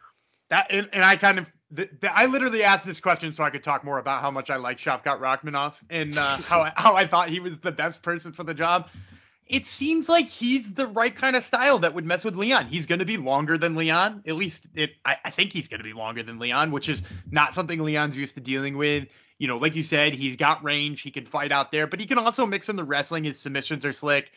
That 0.51 0.67
and, 0.71 0.89
and 0.93 1.05
I 1.05 1.17
kind 1.17 1.39
of 1.39 1.47
the, 1.71 1.89
the, 2.01 2.17
I 2.17 2.27
literally 2.27 2.63
asked 2.63 2.87
this 2.87 3.01
question 3.01 3.33
so 3.33 3.43
I 3.43 3.51
could 3.51 3.65
talk 3.65 3.85
more 3.85 3.99
about 3.99 4.21
how 4.21 4.31
much 4.31 4.51
I 4.51 4.57
like 4.57 4.79
Shavkat 4.79 5.19
Rakhmonov 5.21 5.75
and 5.91 6.17
uh, 6.17 6.37
how 6.39 6.71
how 6.77 6.95
I 6.95 7.07
thought 7.07 7.31
he 7.31 7.41
was 7.41 7.53
the 7.63 7.73
best 7.73 8.03
person 8.03 8.33
for 8.33 8.45
the 8.45 8.55
job 8.55 8.89
it 9.47 9.67
seems 9.67 10.09
like 10.09 10.29
he's 10.29 10.73
the 10.73 10.87
right 10.87 11.15
kind 11.15 11.37
of 11.37 11.45
style 11.45 11.79
that 11.81 11.95
would 11.95 12.07
mess 12.07 12.25
with 12.25 12.37
Leon. 12.37 12.67
He's 12.67 12.87
going 12.87 13.01
to 13.01 13.05
be 13.05 13.19
longer 13.19 13.59
than 13.59 13.75
Leon. 13.75 14.23
At 14.27 14.37
least 14.37 14.69
it, 14.75 14.93
I, 15.05 15.17
I 15.25 15.31
think 15.31 15.53
he's 15.53 15.69
going 15.69 15.81
to 15.81 15.85
be 15.85 15.93
longer 15.93 16.23
than 16.23 16.39
Leon, 16.39 16.71
which 16.71 16.89
is 16.89 17.03
not 17.31 17.55
something 17.55 17.81
Leon's 17.81 18.17
used 18.17 18.35
to 18.37 18.41
dealing 18.41 18.77
with. 18.77 19.09
You 19.39 19.49
know, 19.49 19.59
like 19.59 19.75
you 19.75 19.83
said, 19.83 20.15
he's 20.15 20.37
got 20.37 20.65
range. 20.65 21.03
He 21.03 21.11
can 21.11 21.27
fight 21.27 21.53
out 21.53 21.71
there, 21.73 21.87
but 21.87 22.01
he 22.01 22.07
can 22.07 22.19
also 22.19 22.47
mix 22.47 22.69
in 22.69 22.77
the 22.77 22.85
wrestling. 22.85 23.25
His 23.25 23.39
submissions 23.39 23.85
are 23.85 23.93
slick. 23.93 24.31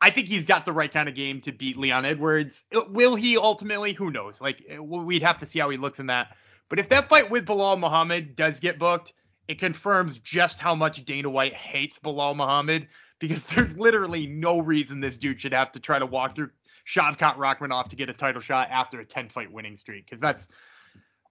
I 0.00 0.10
think 0.10 0.28
he's 0.28 0.44
got 0.44 0.64
the 0.64 0.72
right 0.72 0.92
kind 0.92 1.08
of 1.08 1.14
game 1.14 1.40
to 1.42 1.52
beat 1.52 1.76
Leon 1.76 2.04
Edwards. 2.04 2.64
Uh, 2.74 2.80
will 2.88 3.14
he 3.14 3.36
ultimately? 3.36 3.92
Who 3.92 4.10
knows? 4.10 4.40
Like 4.40 4.64
uh, 4.74 4.82
we'd 4.82 5.22
have 5.22 5.38
to 5.40 5.46
see 5.46 5.58
how 5.58 5.70
he 5.70 5.76
looks 5.76 6.00
in 6.00 6.06
that. 6.06 6.36
But 6.68 6.78
if 6.78 6.88
that 6.88 7.08
fight 7.08 7.30
with 7.30 7.46
Belal 7.46 7.78
Muhammad 7.78 8.34
does 8.34 8.60
get 8.60 8.78
booked, 8.78 9.12
it 9.46 9.58
confirms 9.58 10.18
just 10.18 10.58
how 10.58 10.74
much 10.74 11.04
Dana 11.04 11.30
White 11.30 11.54
hates 11.54 11.98
Belal 11.98 12.36
Muhammad 12.36 12.88
because 13.18 13.44
there's 13.46 13.76
literally 13.76 14.26
no 14.26 14.60
reason 14.60 15.00
this 15.00 15.16
dude 15.16 15.40
should 15.40 15.52
have 15.52 15.72
to 15.72 15.80
try 15.80 15.98
to 15.98 16.06
walk 16.06 16.34
through 16.34 16.50
Shavkat 16.86 17.36
Rakhmonov 17.36 17.88
to 17.88 17.96
get 17.96 18.08
a 18.08 18.14
title 18.14 18.40
shot 18.40 18.68
after 18.70 19.00
a 19.00 19.04
10 19.04 19.28
fight 19.28 19.52
winning 19.52 19.76
streak 19.76 20.06
because 20.06 20.20
that's 20.20 20.48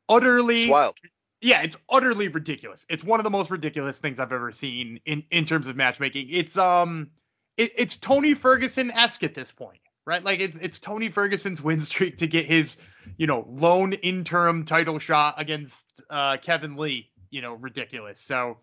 utterly 0.08 0.62
it's 0.64 0.70
wild. 0.70 0.96
Yeah, 1.42 1.62
it's 1.62 1.78
utterly 1.90 2.30
ridiculous. 2.30 2.86
It's 2.90 3.04
one 3.04 3.20
of 3.20 3.24
the 3.24 3.30
most 3.30 3.52
ridiculous 3.52 3.98
things 3.98 4.20
I've 4.20 4.32
ever 4.32 4.52
seen 4.52 5.00
in 5.06 5.24
in 5.32 5.46
terms 5.46 5.68
of 5.68 5.76
matchmaking. 5.76 6.28
It's 6.30 6.58
um 6.58 7.12
it, 7.58 7.72
it's 7.76 7.98
Tony 7.98 8.34
Ferguson 8.34 8.92
esque 8.92 9.24
at 9.24 9.36
this 9.36 9.52
point, 9.52 9.80
right? 10.06 10.24
Like 10.24 10.40
it's 10.40 10.58
it's 10.58 10.80
Tony 10.80 11.10
Ferguson's 11.10 11.62
win 11.62 11.82
streak 11.82 12.18
to 12.18 12.28
get 12.28 12.46
his 12.46 12.78
you 13.18 13.28
know 13.28 13.46
lone 13.50 13.94
interim 13.94 14.66
title 14.66 15.00
shot 15.00 15.36
against 15.38 16.02
uh, 16.10 16.38
Kevin 16.38 16.76
Lee. 16.76 17.10
You 17.30 17.42
know, 17.42 17.56
ridiculous. 17.56 18.22
So 18.22 18.58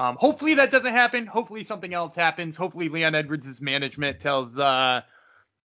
um, 0.00 0.16
hopefully 0.18 0.54
that 0.54 0.70
doesn't 0.70 0.94
happen. 0.94 1.26
Hopefully 1.26 1.62
something 1.62 1.92
else 1.92 2.14
happens. 2.14 2.56
Hopefully 2.56 2.88
Leon 2.88 3.14
Edwards' 3.14 3.60
management 3.60 4.18
tells 4.18 4.56
uh, 4.56 5.02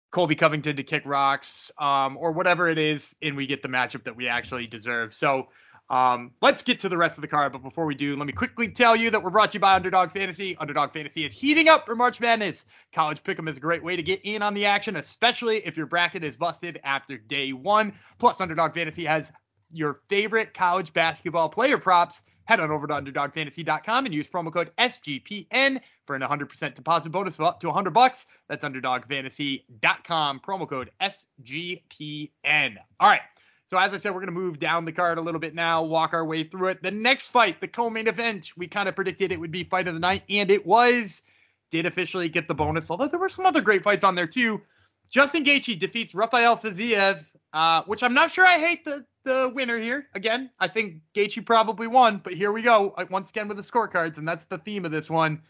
Colby 0.10 0.34
Covington 0.34 0.78
to 0.78 0.84
kick 0.84 1.04
rocks 1.06 1.72
um, 1.78 2.18
or 2.18 2.32
whatever 2.32 2.68
it 2.68 2.80
is, 2.80 3.14
and 3.22 3.38
we 3.38 3.46
get 3.46 3.62
the 3.62 3.68
matchup 3.68 4.06
that 4.06 4.16
we 4.16 4.28
actually 4.28 4.66
deserve. 4.66 5.14
So 5.14 5.50
um, 5.92 6.32
let's 6.42 6.64
get 6.64 6.80
to 6.80 6.90
the 6.90 6.98
rest 6.98 7.20
of 7.20 7.22
the 7.22 7.28
card. 7.28 7.52
But 7.52 7.62
before 7.62 7.86
we 7.86 7.94
do, 7.94 8.16
let 8.16 8.26
me 8.26 8.34
quickly 8.34 8.68
tell 8.68 8.96
you 8.96 9.12
that 9.12 9.22
we're 9.22 9.30
brought 9.30 9.52
to 9.52 9.58
you 9.58 9.60
by 9.60 9.76
Underdog 9.76 10.12
Fantasy. 10.12 10.58
Underdog 10.58 10.92
Fantasy 10.92 11.24
is 11.24 11.32
heating 11.32 11.70
up 11.70 11.86
for 11.86 11.96
March 11.96 12.20
Madness. 12.20 12.66
College 12.94 13.22
Pick'em 13.22 13.48
is 13.48 13.58
a 13.58 13.60
great 13.60 13.84
way 13.84 13.96
to 13.96 14.02
get 14.02 14.22
in 14.24 14.42
on 14.42 14.56
the 14.56 14.66
action, 14.66 14.96
especially 14.96 15.58
if 15.58 15.78
your 15.78 15.86
bracket 15.86 16.24
is 16.24 16.36
busted 16.36 16.80
after 16.84 17.20
day 17.20 17.54
one. 17.54 17.94
Plus, 18.18 18.42
Underdog 18.42 18.74
Fantasy 18.74 19.06
has 19.06 19.32
your 19.72 20.00
favorite 20.10 20.56
college 20.56 20.94
basketball 20.94 21.48
player 21.48 21.78
props 21.78 22.20
Head 22.46 22.60
on 22.60 22.72
over 22.72 22.88
to 22.88 22.94
underdogfantasy.com 22.94 24.06
and 24.06 24.14
use 24.14 24.28
promo 24.28 24.54
code 24.54 24.72
SGPN 24.78 25.82
for 26.06 26.16
an 26.16 26.22
100% 26.22 26.74
deposit 26.76 27.10
bonus 27.10 27.40
of 27.40 27.46
up 27.46 27.60
to 27.62 27.68
100 27.68 27.92
bucks. 27.92 28.28
That's 28.48 28.64
underdogfantasy.com, 28.64 30.40
promo 30.40 30.70
code 30.70 30.92
SGPN. 31.02 32.78
All 33.00 33.10
right. 33.10 33.22
So 33.68 33.78
as 33.78 33.96
I 33.96 33.98
said, 33.98 34.12
we're 34.12 34.20
going 34.20 34.28
to 34.28 34.32
move 34.32 34.60
down 34.60 34.86
the 34.86 34.92
card 34.92 35.18
a 35.18 35.22
little 35.22 35.40
bit 35.40 35.56
now, 35.56 35.82
walk 35.82 36.14
our 36.14 36.24
way 36.24 36.44
through 36.44 36.68
it. 36.68 36.84
The 36.84 36.92
next 36.92 37.30
fight, 37.30 37.60
the 37.60 37.68
co-main 37.68 38.08
event, 38.08 38.52
we 38.56 38.68
kind 38.68 38.88
of 38.88 38.96
predicted 38.96 39.32
it 39.32 39.40
would 39.40 39.52
be 39.52 39.64
fight 39.64 39.88
of 39.88 39.96
the 39.96 40.00
night, 40.00 40.24
and 40.30 40.52
it 40.52 40.66
was. 40.66 41.24
Did 41.72 41.88
officially 41.88 42.30
get 42.30 42.48
the 42.48 42.54
bonus, 42.54 42.92
although 42.92 43.08
there 43.08 43.20
were 43.20 43.28
some 43.28 43.48
other 43.48 43.62
great 43.62 43.84
fights 43.84 44.04
on 44.04 44.14
there 44.14 44.28
too. 44.28 44.62
Justin 45.10 45.44
Gaethje 45.44 45.80
defeats 45.80 46.14
Rafael 46.14 46.58
Fiziev, 46.58 47.24
uh, 47.54 47.84
which 47.84 48.04
I'm 48.04 48.14
not 48.14 48.32
sure 48.32 48.46
I 48.46 48.58
hate 48.60 48.86
the 48.86 49.06
the 49.26 49.52
winner 49.54 49.80
here. 49.80 50.08
Again, 50.14 50.50
I 50.60 50.68
think 50.68 51.02
Gaethje 51.14 51.46
probably 51.46 51.88
won, 51.88 52.22
but 52.24 52.34
here 52.34 52.52
we 52.52 52.62
go 52.62 52.94
uh, 52.96 53.06
once 53.10 53.30
again 53.30 53.48
with 53.48 53.58
the 53.58 53.64
scorecards, 53.64 54.18
and 54.18 54.28
that's 54.28 54.46
the 54.46 54.60
theme 54.60 54.86
of 54.86 54.92
this 54.92 55.10
one. 55.10 55.42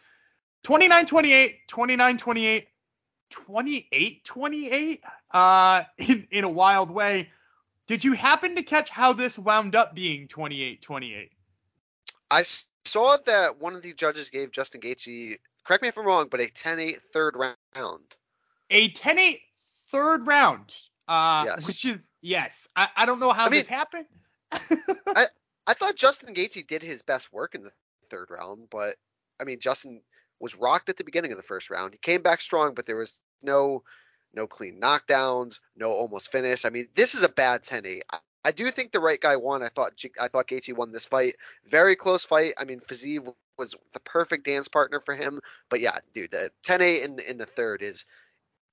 29-28, 0.66 1.58
29-28, 1.70 2.66
28-28, 3.32 5.00
uh, 5.32 5.84
in, 5.98 6.28
in 6.32 6.44
a 6.44 6.50
wild 6.50 6.90
way. 6.90 7.30
Did 7.88 8.04
you 8.04 8.14
happen 8.14 8.56
to 8.56 8.64
catch 8.64 8.90
how 8.90 9.14
this 9.14 9.38
wound 9.38 9.76
up 9.76 9.94
being 9.94 10.28
28-28? 10.28 11.30
I 12.32 12.44
saw 12.86 13.18
that 13.28 13.60
one 13.60 13.76
of 13.76 13.84
the 13.84 13.94
judges 13.94 14.32
gave 14.32 14.52
Justin 14.52 14.82
Gaethje, 14.82 15.38
correct 15.64 15.84
me 15.84 15.90
if 15.90 15.98
I'm 15.98 16.06
wrong, 16.06 16.28
but 16.32 16.40
a 16.40 16.46
10-8 16.46 16.98
third 17.14 17.36
round. 17.36 18.16
A 18.70 18.92
10-8 18.92 19.40
third 19.92 20.28
round. 20.28 20.74
Uh, 21.08 21.44
yes. 21.46 21.68
which 21.68 21.86
is 21.86 22.00
yes. 22.22 22.68
I, 22.76 22.90
I 22.96 23.06
don't 23.06 23.20
know 23.20 23.32
how 23.32 23.46
I 23.46 23.50
mean, 23.50 23.60
this 23.60 23.68
happened. 23.68 24.08
I 24.52 25.28
I 25.68 25.74
thought 25.74 25.96
Justin 25.96 26.34
Gaethje 26.34 26.66
did 26.66 26.82
his 26.82 27.04
best 27.04 27.32
work 27.32 27.54
in 27.54 27.64
the 27.64 27.72
third 28.10 28.30
round, 28.32 28.68
but 28.72 28.96
I 29.40 29.44
mean 29.44 29.60
Justin 29.60 30.02
was 30.40 30.56
rocked 30.56 30.90
at 30.90 30.98
the 30.98 31.04
beginning 31.04 31.32
of 31.32 31.38
the 31.38 31.44
first 31.44 31.70
round. 31.70 31.94
He 31.94 32.00
came 32.00 32.24
back 32.24 32.42
strong, 32.42 32.74
but 32.74 32.88
there 32.88 32.96
was 32.96 33.20
no 33.44 33.84
no 34.34 34.48
clean 34.48 34.80
knockdowns, 34.82 35.60
no 35.78 35.92
almost 35.92 36.32
finish. 36.32 36.66
I 36.66 36.70
mean, 36.70 36.88
this 36.96 37.16
is 37.16 37.24
a 37.24 37.30
bad 37.30 37.64
10-8. 37.64 38.02
I, 38.12 38.20
I 38.44 38.52
do 38.52 38.70
think 38.70 38.92
the 38.92 39.00
right 39.00 39.20
guy 39.20 39.38
won. 39.38 39.64
I 39.64 39.70
thought 39.70 39.94
I 40.20 40.28
thought 40.28 40.48
Gaethje 40.48 40.76
won 40.76 40.92
this 40.92 41.06
fight. 41.06 41.36
Very 41.70 41.96
close 41.96 42.26
fight. 42.26 42.54
I 42.58 42.66
mean, 42.66 42.80
Fiziev 42.80 43.34
was 43.58 43.76
the 43.94 44.00
perfect 44.02 44.46
dance 44.46 44.68
partner 44.68 45.00
for 45.00 45.16
him. 45.16 45.40
But 45.70 45.80
yeah, 45.80 46.00
dude, 46.14 46.32
the 46.32 46.52
10-8 46.68 47.04
in 47.04 47.20
in 47.20 47.38
the 47.38 47.46
third 47.46 47.82
is 47.82 48.06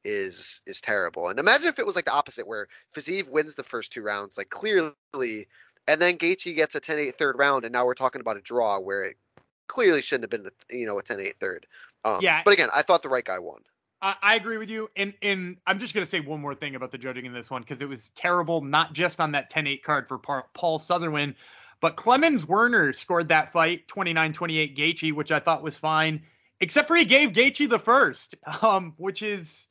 is 0.05 0.61
is 0.67 0.81
terrible. 0.81 1.29
And 1.29 1.38
imagine 1.38 1.69
if 1.69 1.79
it 1.79 1.87
was 1.87 1.97
like 1.97 2.05
the 2.05 2.12
opposite, 2.12 2.47
where 2.47 2.69
Fiziev 2.95 3.29
wins 3.29 3.55
the 3.55 3.62
first 3.62 3.93
two 3.93 4.03
rounds, 4.03 4.37
like 4.37 4.51
clearly 4.51 4.95
And 5.87 6.01
then 6.01 6.17
Gaethje 6.17 6.55
gets 6.55 6.75
a 6.75 6.81
10-8 6.81 7.17
third 7.17 7.38
round, 7.38 7.65
and 7.65 7.73
now 7.73 7.85
we're 7.85 7.95
talking 7.95 8.21
about 8.21 8.37
a 8.37 8.41
draw 8.41 8.79
where 8.79 9.05
it 9.05 9.17
clearly 9.67 10.03
shouldn't 10.03 10.31
have 10.31 10.43
been, 10.43 10.51
you 10.71 10.87
know, 10.87 10.99
a 10.99 11.03
10-8 11.03 11.37
third. 11.41 11.67
Um, 12.05 12.19
yeah. 12.21 12.43
But 12.45 12.55
again, 12.55 12.69
I 12.73 12.83
thought 12.83 13.03
the 13.03 13.09
right 13.09 13.25
guy 13.25 13.38
won. 13.38 13.61
I, 14.01 14.17
I 14.23 14.35
agree 14.35 14.59
with 14.59 14.69
you, 14.69 14.91
and 14.97 15.15
and 15.23 15.57
I'm 15.67 15.79
just 15.79 15.95
gonna 15.95 16.07
say 16.07 16.21
one 16.21 16.41
more 16.41 16.55
thing 16.55 16.75
about 16.75 16.91
the 16.91 16.99
judging 16.99 17.25
in 17.25 17.33
this 17.33 17.51
one 17.51 17.62
because 17.62 17.81
it 17.81 17.88
was 17.88 18.11
terrible, 18.15 18.61
not 18.61 18.93
just 18.93 19.21
on 19.21 19.33
that 19.33 19.51
10-8 19.51 19.83
card 19.83 20.09
for 20.09 20.19
Paul 20.19 20.79
Sutherland, 20.79 21.37
but 21.81 21.97
Clemens 21.97 22.47
Werner 22.47 22.93
scored 22.93 23.29
that 23.29 23.53
fight 23.53 23.88
29-28 23.88 24.77
Gaethje, 24.77 25.12
which 25.12 25.33
I 25.33 25.38
thought 25.38 25.62
was 25.62 25.79
fine, 25.79 26.23
except 26.61 26.88
for 26.88 26.97
he 26.97 27.05
gave 27.05 27.31
Gaethje 27.31 27.69
the 27.69 27.79
first, 27.79 28.35
um, 28.62 28.95
which 28.99 29.23
is 29.23 29.69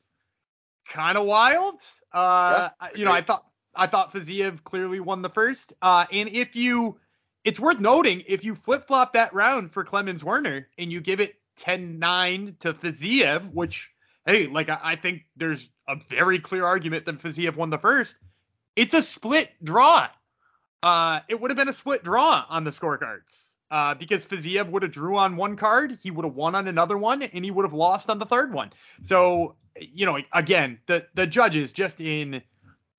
kind 0.88 1.18
of 1.18 1.26
wild. 1.26 1.80
Uh, 2.12 2.68
yeah, 2.80 2.88
you 2.94 3.04
know, 3.04 3.12
I 3.12 3.22
thought 3.22 3.44
I 3.74 3.86
thought 3.86 4.12
Fiziev 4.12 4.62
clearly 4.64 5.00
won 5.00 5.22
the 5.22 5.30
first. 5.30 5.72
Uh, 5.82 6.06
and 6.12 6.28
if 6.28 6.54
you, 6.56 6.98
it's 7.44 7.58
worth 7.58 7.80
noting 7.80 8.22
if 8.26 8.44
you 8.44 8.54
flip 8.54 8.86
flop 8.86 9.14
that 9.14 9.32
round 9.32 9.72
for 9.72 9.84
Clemens 9.84 10.22
Werner 10.22 10.68
and 10.78 10.92
you 10.92 11.00
give 11.00 11.20
it 11.20 11.36
10-9 11.58 12.58
to 12.60 12.74
Fiziev, 12.74 13.52
which 13.52 13.90
hey, 14.26 14.46
like 14.46 14.68
I, 14.68 14.78
I 14.82 14.96
think 14.96 15.22
there's 15.36 15.68
a 15.88 15.96
very 16.08 16.38
clear 16.38 16.64
argument 16.64 17.06
that 17.06 17.18
Fiziev 17.18 17.56
won 17.56 17.70
the 17.70 17.78
first. 17.78 18.16
It's 18.76 18.94
a 18.94 19.02
split 19.02 19.50
draw. 19.62 20.08
Uh, 20.82 21.20
it 21.28 21.40
would 21.40 21.50
have 21.50 21.58
been 21.58 21.68
a 21.68 21.72
split 21.72 22.02
draw 22.02 22.44
on 22.48 22.64
the 22.64 22.70
scorecards. 22.70 23.51
Uh, 23.72 23.94
because 23.94 24.22
Fiziev 24.22 24.68
would 24.68 24.82
have 24.82 24.92
drew 24.92 25.16
on 25.16 25.34
one 25.34 25.56
card, 25.56 25.98
he 26.02 26.10
would 26.10 26.26
have 26.26 26.34
won 26.34 26.54
on 26.54 26.68
another 26.68 26.98
one, 26.98 27.22
and 27.22 27.42
he 27.42 27.50
would 27.50 27.64
have 27.64 27.72
lost 27.72 28.10
on 28.10 28.18
the 28.18 28.26
third 28.26 28.52
one. 28.52 28.70
So, 29.00 29.56
you 29.80 30.04
know, 30.04 30.18
again, 30.30 30.78
the 30.86 31.06
the 31.14 31.26
judges 31.26 31.72
just 31.72 31.98
in 31.98 32.42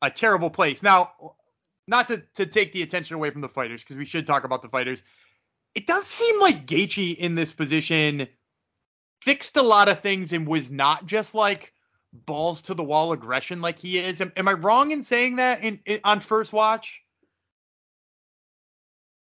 a 0.01 0.09
terrible 0.09 0.49
place. 0.49 0.81
Now, 0.81 1.35
not 1.87 2.07
to 2.07 2.23
to 2.33 2.47
take 2.47 2.71
the 2.71 2.81
attention 2.81 3.13
away 3.13 3.29
from 3.29 3.41
the 3.41 3.49
fighters, 3.49 3.83
because 3.83 3.97
we 3.97 4.05
should 4.05 4.25
talk 4.25 4.45
about 4.45 4.63
the 4.63 4.67
fighters. 4.67 5.03
It 5.75 5.85
does 5.85 6.07
seem 6.07 6.41
like 6.41 6.65
Gaethje 6.65 7.17
in 7.17 7.35
this 7.35 7.51
position 7.51 8.27
fixed 9.21 9.57
a 9.57 9.61
lot 9.61 9.89
of 9.89 9.99
things 9.99 10.33
and 10.33 10.47
was 10.47 10.71
not 10.71 11.05
just 11.05 11.35
like 11.35 11.71
balls 12.11 12.63
to 12.63 12.73
the 12.73 12.83
wall 12.83 13.11
aggression 13.11 13.61
like 13.61 13.77
he 13.77 13.99
is. 13.99 14.21
Am, 14.21 14.33
am 14.35 14.47
I 14.47 14.53
wrong 14.53 14.89
in 14.89 15.03
saying 15.03 15.35
that 15.35 15.63
in, 15.63 15.79
in 15.85 15.99
on 16.03 16.19
first 16.19 16.51
watch? 16.51 17.03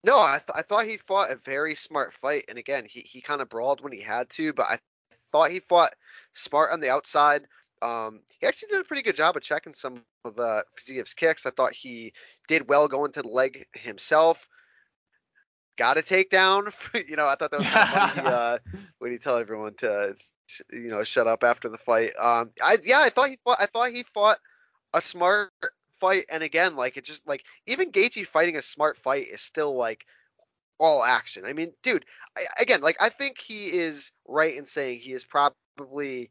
No, 0.03 0.19
I, 0.19 0.39
th- 0.39 0.55
I 0.55 0.61
thought 0.63 0.85
he 0.85 0.97
fought 0.97 1.31
a 1.31 1.37
very 1.37 1.75
smart 1.75 2.13
fight, 2.13 2.45
and 2.49 2.57
again, 2.57 2.85
he, 2.85 3.01
he 3.01 3.21
kind 3.21 3.41
of 3.41 3.49
brawled 3.49 3.81
when 3.81 3.93
he 3.93 4.01
had 4.01 4.29
to, 4.31 4.51
but 4.51 4.65
I 4.69 4.79
thought 5.31 5.51
he 5.51 5.61
fought 5.61 5.93
smart 6.33 6.71
on 6.71 6.81
the 6.81 6.89
outside. 6.89 7.47
Um, 7.81 8.21
he 8.39 8.45
actually 8.47 8.69
did 8.69 8.81
a 8.81 8.85
pretty 8.85 9.01
good 9.01 9.15
job 9.15 9.35
of 9.37 9.43
checking 9.43 9.73
some 9.73 10.03
of 10.25 10.39
uh, 10.39 10.63
Fiziev's 10.77 11.13
kicks. 11.13 11.45
I 11.45 11.51
thought 11.51 11.73
he 11.73 12.13
did 12.47 12.67
well 12.67 12.87
going 12.87 13.11
to 13.13 13.21
the 13.21 13.27
leg 13.27 13.65
himself. 13.73 14.47
Got 15.77 15.97
a 15.97 16.01
takedown. 16.01 16.71
you 17.07 17.15
know, 17.15 17.27
I 17.27 17.35
thought 17.35 17.51
that 17.51 17.59
was 17.59 17.67
kind 17.67 17.89
of 17.89 18.11
funny 18.11 18.27
uh, 18.27 18.57
when 18.99 19.11
he 19.11 19.17
tell 19.17 19.37
everyone 19.37 19.73
to, 19.75 20.15
you 20.71 20.89
know, 20.89 21.03
shut 21.03 21.27
up 21.27 21.43
after 21.43 21.67
the 21.69 21.77
fight. 21.77 22.11
Um, 22.19 22.51
I 22.61 22.77
yeah, 22.83 22.99
I 22.99 23.09
thought 23.09 23.29
he 23.29 23.39
fought. 23.43 23.57
I 23.59 23.65
thought 23.65 23.91
he 23.91 24.03
fought 24.13 24.37
a 24.93 25.01
smart 25.01 25.51
fight, 26.03 26.25
and 26.29 26.43
again, 26.43 26.75
like 26.75 26.97
it 26.97 27.05
just 27.05 27.25
like 27.25 27.45
even 27.65 27.93
Gaethje 27.93 28.27
fighting 28.27 28.57
a 28.57 28.61
smart 28.61 28.97
fight 28.97 29.27
is 29.29 29.39
still 29.39 29.73
like 29.77 30.05
all 30.77 31.01
action. 31.01 31.45
I 31.45 31.53
mean, 31.53 31.71
dude, 31.81 32.03
I, 32.37 32.45
again, 32.59 32.81
like 32.81 32.97
I 32.99 33.07
think 33.07 33.39
he 33.39 33.67
is 33.67 34.11
right 34.27 34.53
in 34.53 34.65
saying 34.65 34.99
he 34.99 35.13
is 35.13 35.23
probably 35.23 36.29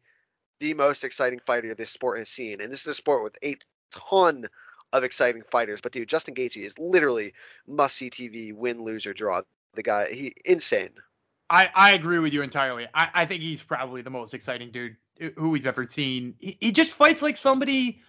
the 0.60 0.74
most 0.74 1.04
exciting 1.04 1.40
fighter 1.46 1.74
this 1.74 1.90
sport 1.90 2.18
has 2.18 2.28
seen, 2.28 2.60
and 2.60 2.70
this 2.70 2.82
is 2.82 2.86
a 2.88 2.94
sport 2.94 3.24
with 3.24 3.38
a 3.42 3.56
ton 3.90 4.46
of 4.92 5.04
exciting 5.04 5.42
fighters. 5.50 5.80
But 5.80 5.92
dude, 5.92 6.08
Justin 6.08 6.34
Gaethje 6.34 6.66
is 6.66 6.78
literally 6.78 7.32
must 7.66 7.96
see 7.96 8.10
TV, 8.10 8.52
win, 8.52 8.84
lose 8.84 9.06
or 9.06 9.14
draw. 9.14 9.40
The 9.74 9.82
guy, 9.82 10.12
he 10.12 10.34
insane. 10.44 10.90
I, 11.48 11.70
I 11.74 11.92
agree 11.92 12.18
with 12.18 12.34
you 12.34 12.42
entirely. 12.42 12.88
I, 12.92 13.08
I 13.14 13.26
think 13.26 13.40
he's 13.40 13.62
probably 13.62 14.02
the 14.02 14.10
most 14.10 14.34
exciting 14.34 14.70
dude 14.70 14.96
uh, 15.22 15.28
who 15.36 15.48
we've 15.48 15.66
ever 15.66 15.88
seen. 15.88 16.34
He, 16.38 16.58
he 16.60 16.72
just 16.72 16.92
fights 16.92 17.22
like 17.22 17.38
somebody 17.38 18.02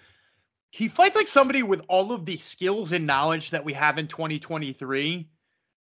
he 0.74 0.88
fights 0.88 1.16
like 1.16 1.28
somebody 1.28 1.62
with 1.62 1.84
all 1.88 2.12
of 2.14 2.26
the 2.26 2.38
skills 2.38 2.94
and 2.94 3.06
knowledge 3.06 3.52
that 3.52 3.64
we 3.64 3.74
have 3.74 4.00
in 4.00 4.08
2023, 4.08 5.30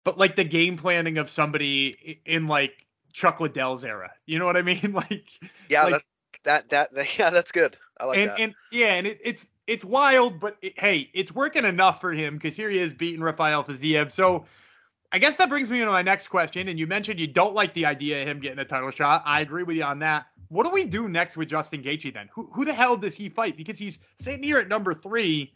but 0.04 0.16
like 0.16 0.36
the 0.36 0.44
game 0.44 0.76
planning 0.76 1.18
of 1.18 1.28
somebody 1.28 2.20
in 2.24 2.46
like 2.46 2.86
Chuck 3.12 3.40
Liddell's 3.40 3.84
era. 3.84 4.12
You 4.26 4.38
know 4.38 4.46
what 4.46 4.56
I 4.56 4.62
mean? 4.62 4.92
Like 4.92 5.28
yeah, 5.68 5.82
like, 5.86 6.06
that, 6.44 6.70
that 6.70 6.94
that 6.94 7.18
yeah, 7.18 7.30
that's 7.30 7.50
good. 7.50 7.76
I 7.98 8.04
like 8.04 8.18
and, 8.18 8.30
that. 8.30 8.38
And 8.38 8.54
yeah, 8.70 8.94
and 8.94 9.08
it, 9.08 9.18
it's 9.24 9.48
it's 9.66 9.84
wild, 9.84 10.38
but 10.38 10.56
it, 10.62 10.78
hey, 10.78 11.10
it's 11.12 11.34
working 11.34 11.64
enough 11.64 12.00
for 12.00 12.12
him 12.12 12.34
because 12.34 12.54
here 12.54 12.70
he 12.70 12.78
is 12.78 12.94
beating 12.94 13.22
Rafael 13.22 13.64
Fiziev. 13.64 14.12
So 14.12 14.46
I 15.16 15.18
guess 15.18 15.36
that 15.36 15.48
brings 15.48 15.70
me 15.70 15.78
to 15.80 15.86
my 15.86 16.02
next 16.02 16.28
question. 16.28 16.68
And 16.68 16.78
you 16.78 16.86
mentioned 16.86 17.18
you 17.18 17.26
don't 17.26 17.54
like 17.54 17.74
the 17.74 17.86
idea 17.86 18.22
of 18.22 18.28
him 18.28 18.38
getting 18.38 18.58
a 18.58 18.64
title 18.64 18.90
shot. 18.90 19.22
I 19.24 19.40
agree 19.40 19.62
with 19.62 19.76
you 19.76 19.82
on 19.82 19.98
that 20.00 20.26
what 20.48 20.64
do 20.64 20.70
we 20.70 20.84
do 20.84 21.08
next 21.08 21.36
with 21.36 21.48
Justin 21.48 21.82
Gaethje 21.82 22.12
then? 22.14 22.28
Who, 22.32 22.48
who 22.52 22.64
the 22.64 22.72
hell 22.72 22.96
does 22.96 23.14
he 23.14 23.28
fight? 23.28 23.56
Because 23.56 23.78
he's 23.78 23.98
sitting 24.20 24.42
here 24.42 24.58
at 24.58 24.68
number 24.68 24.94
three. 24.94 25.52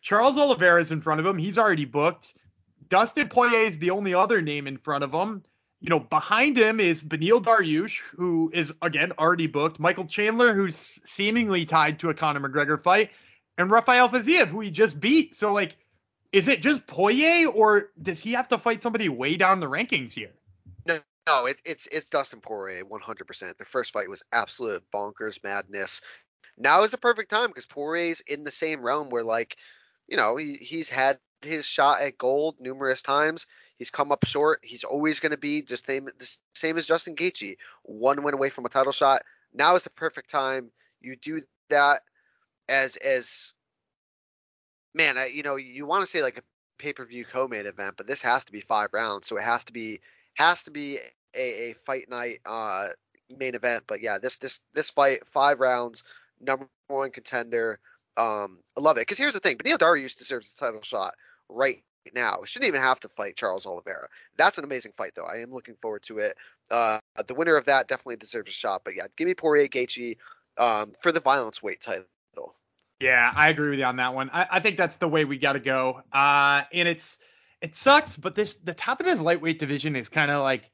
Charles 0.00 0.36
Oliveira 0.36 0.80
is 0.80 0.90
in 0.90 1.00
front 1.00 1.20
of 1.20 1.26
him. 1.26 1.38
He's 1.38 1.58
already 1.58 1.84
booked. 1.84 2.34
Dustin 2.88 3.28
Poirier 3.28 3.68
is 3.68 3.78
the 3.78 3.90
only 3.90 4.14
other 4.14 4.42
name 4.42 4.66
in 4.66 4.76
front 4.76 5.04
of 5.04 5.12
him. 5.12 5.44
You 5.80 5.90
know, 5.90 6.00
behind 6.00 6.56
him 6.56 6.80
is 6.80 7.02
Beneil 7.02 7.42
Dariush, 7.42 8.00
who 8.16 8.50
is 8.54 8.72
again 8.82 9.12
already 9.18 9.48
booked. 9.48 9.80
Michael 9.80 10.06
Chandler, 10.06 10.54
who's 10.54 11.00
seemingly 11.04 11.66
tied 11.66 11.98
to 12.00 12.10
a 12.10 12.14
Conor 12.14 12.40
McGregor 12.40 12.80
fight, 12.80 13.10
and 13.58 13.70
Rafael 13.70 14.08
Fiziev, 14.08 14.46
who 14.46 14.60
he 14.60 14.70
just 14.70 14.98
beat. 14.98 15.34
So 15.34 15.52
like, 15.52 15.76
is 16.32 16.48
it 16.48 16.62
just 16.62 16.86
Poirier, 16.86 17.48
or 17.48 17.90
does 18.00 18.20
he 18.20 18.32
have 18.32 18.48
to 18.48 18.58
fight 18.58 18.82
somebody 18.82 19.08
way 19.08 19.36
down 19.36 19.60
the 19.60 19.68
rankings 19.68 20.12
here? 20.12 20.32
No, 21.26 21.46
it, 21.46 21.60
it's 21.64 21.86
it's 21.86 22.10
Dustin 22.10 22.40
Poirier, 22.40 22.84
100%. 22.84 23.56
The 23.56 23.64
first 23.64 23.92
fight 23.92 24.10
was 24.10 24.24
absolute 24.32 24.82
bonkers 24.92 25.42
madness. 25.44 26.00
Now 26.58 26.82
is 26.82 26.90
the 26.90 26.98
perfect 26.98 27.30
time 27.30 27.48
because 27.48 27.66
Poirier's 27.66 28.20
in 28.20 28.44
the 28.44 28.50
same 28.50 28.82
realm 28.82 29.08
where, 29.08 29.22
like, 29.22 29.56
you 30.08 30.16
know, 30.16 30.36
he, 30.36 30.54
he's 30.54 30.88
had 30.88 31.18
his 31.40 31.64
shot 31.64 32.00
at 32.00 32.18
gold 32.18 32.56
numerous 32.58 33.02
times. 33.02 33.46
He's 33.78 33.90
come 33.90 34.12
up 34.12 34.26
short. 34.26 34.60
He's 34.62 34.84
always 34.84 35.20
going 35.20 35.30
to 35.30 35.38
be 35.38 35.62
just 35.62 35.86
same, 35.86 36.06
the 36.06 36.36
same 36.54 36.76
as 36.76 36.86
Justin 36.86 37.14
Gaethje, 37.14 37.56
one 37.84 38.22
win 38.22 38.34
away 38.34 38.50
from 38.50 38.64
a 38.64 38.68
title 38.68 38.92
shot. 38.92 39.22
Now 39.54 39.76
is 39.76 39.84
the 39.84 39.90
perfect 39.90 40.30
time. 40.30 40.70
You 41.00 41.16
do 41.16 41.40
that 41.70 42.02
as 42.68 42.96
as 42.96 43.52
man, 44.94 45.18
I, 45.18 45.26
you 45.26 45.42
know, 45.42 45.56
you 45.56 45.86
want 45.86 46.04
to 46.04 46.10
say 46.10 46.22
like 46.22 46.38
a 46.38 46.42
pay 46.78 46.92
per 46.92 47.04
view 47.04 47.24
co 47.24 47.48
main 47.48 47.66
event, 47.66 47.94
but 47.96 48.06
this 48.06 48.22
has 48.22 48.44
to 48.44 48.52
be 48.52 48.60
five 48.60 48.90
rounds, 48.92 49.28
so 49.28 49.36
it 49.36 49.44
has 49.44 49.64
to 49.64 49.72
be 49.72 50.00
has 50.34 50.62
to 50.64 50.70
be 50.70 50.98
a, 51.34 51.70
a 51.70 51.74
fight 51.86 52.08
night 52.08 52.40
uh, 52.46 52.88
main 53.38 53.54
event. 53.54 53.84
But 53.86 54.02
yeah, 54.02 54.18
this 54.18 54.36
this 54.38 54.60
this 54.74 54.90
fight 54.90 55.26
five 55.32 55.60
rounds, 55.60 56.02
number 56.40 56.68
one 56.88 57.10
contender. 57.10 57.78
Um, 58.16 58.58
I 58.76 58.80
love 58.80 58.98
it 58.98 59.02
because 59.02 59.18
here's 59.18 59.34
the 59.34 59.40
thing: 59.40 59.56
Beneil 59.56 59.78
Dariush 59.78 60.16
deserves 60.16 60.52
the 60.52 60.66
title 60.66 60.82
shot 60.82 61.14
right 61.48 61.82
now. 62.14 62.40
Shouldn't 62.44 62.68
even 62.68 62.80
have 62.80 63.00
to 63.00 63.08
fight 63.08 63.36
Charles 63.36 63.66
Oliveira. 63.66 64.08
That's 64.36 64.58
an 64.58 64.64
amazing 64.64 64.92
fight, 64.96 65.12
though. 65.14 65.24
I 65.24 65.38
am 65.38 65.52
looking 65.52 65.76
forward 65.80 66.02
to 66.04 66.18
it. 66.18 66.36
Uh, 66.70 66.98
the 67.26 67.34
winner 67.34 67.56
of 67.56 67.66
that 67.66 67.88
definitely 67.88 68.16
deserves 68.16 68.50
a 68.50 68.54
shot. 68.54 68.82
But 68.84 68.96
yeah, 68.96 69.06
give 69.16 69.26
me 69.26 69.34
Poirier 69.34 69.68
Gaethje 69.68 70.16
um, 70.58 70.92
for 71.00 71.12
the 71.12 71.20
violence 71.20 71.62
weight 71.62 71.80
title. 71.80 72.04
Yeah, 73.02 73.32
I 73.34 73.48
agree 73.48 73.70
with 73.70 73.80
you 73.80 73.84
on 73.84 73.96
that 73.96 74.14
one. 74.14 74.30
I, 74.32 74.46
I 74.52 74.60
think 74.60 74.76
that's 74.76 74.94
the 74.96 75.08
way 75.08 75.24
we 75.24 75.36
got 75.36 75.54
to 75.54 75.60
go. 75.60 76.02
Uh, 76.12 76.62
and 76.72 76.86
it's 76.86 77.18
it 77.60 77.74
sucks, 77.74 78.14
but 78.14 78.36
this 78.36 78.54
the 78.62 78.74
top 78.74 79.00
of 79.00 79.06
this 79.06 79.20
lightweight 79.20 79.58
division 79.58 79.96
is 79.96 80.08
kind 80.08 80.30
of 80.30 80.42
like 80.42 80.70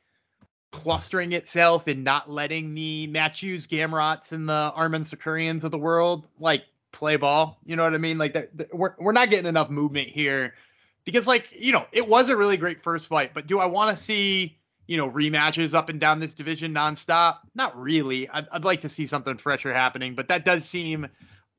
clustering 0.70 1.32
itself 1.32 1.86
and 1.86 2.04
not 2.04 2.30
letting 2.30 2.74
the 2.74 3.08
Mateusz 3.10 3.66
Gamrots 3.66 4.32
and 4.32 4.46
the 4.46 4.72
Arman 4.76 5.08
Tsarukyan 5.08 5.64
of 5.64 5.70
the 5.70 5.78
world 5.78 6.26
like 6.38 6.64
play 6.92 7.16
ball. 7.16 7.58
You 7.64 7.76
know 7.76 7.84
what 7.84 7.94
I 7.94 7.98
mean? 7.98 8.18
Like 8.18 8.52
we're 8.74 8.94
we're 8.98 9.12
not 9.12 9.30
getting 9.30 9.46
enough 9.46 9.70
movement 9.70 10.08
here 10.08 10.52
because 11.06 11.26
like 11.26 11.48
you 11.58 11.72
know 11.72 11.86
it 11.92 12.06
was 12.06 12.28
a 12.28 12.36
really 12.36 12.58
great 12.58 12.82
first 12.82 13.06
fight, 13.06 13.32
but 13.32 13.46
do 13.46 13.58
I 13.58 13.64
want 13.64 13.96
to 13.96 14.04
see 14.04 14.58
you 14.86 14.98
know 14.98 15.10
rematches 15.10 15.72
up 15.72 15.88
and 15.88 15.98
down 15.98 16.20
this 16.20 16.34
division 16.34 16.74
nonstop? 16.74 17.38
Not 17.54 17.74
really. 17.80 18.28
I'd, 18.28 18.48
I'd 18.52 18.64
like 18.64 18.82
to 18.82 18.90
see 18.90 19.06
something 19.06 19.38
fresher 19.38 19.72
happening, 19.72 20.14
but 20.14 20.28
that 20.28 20.44
does 20.44 20.66
seem 20.66 21.08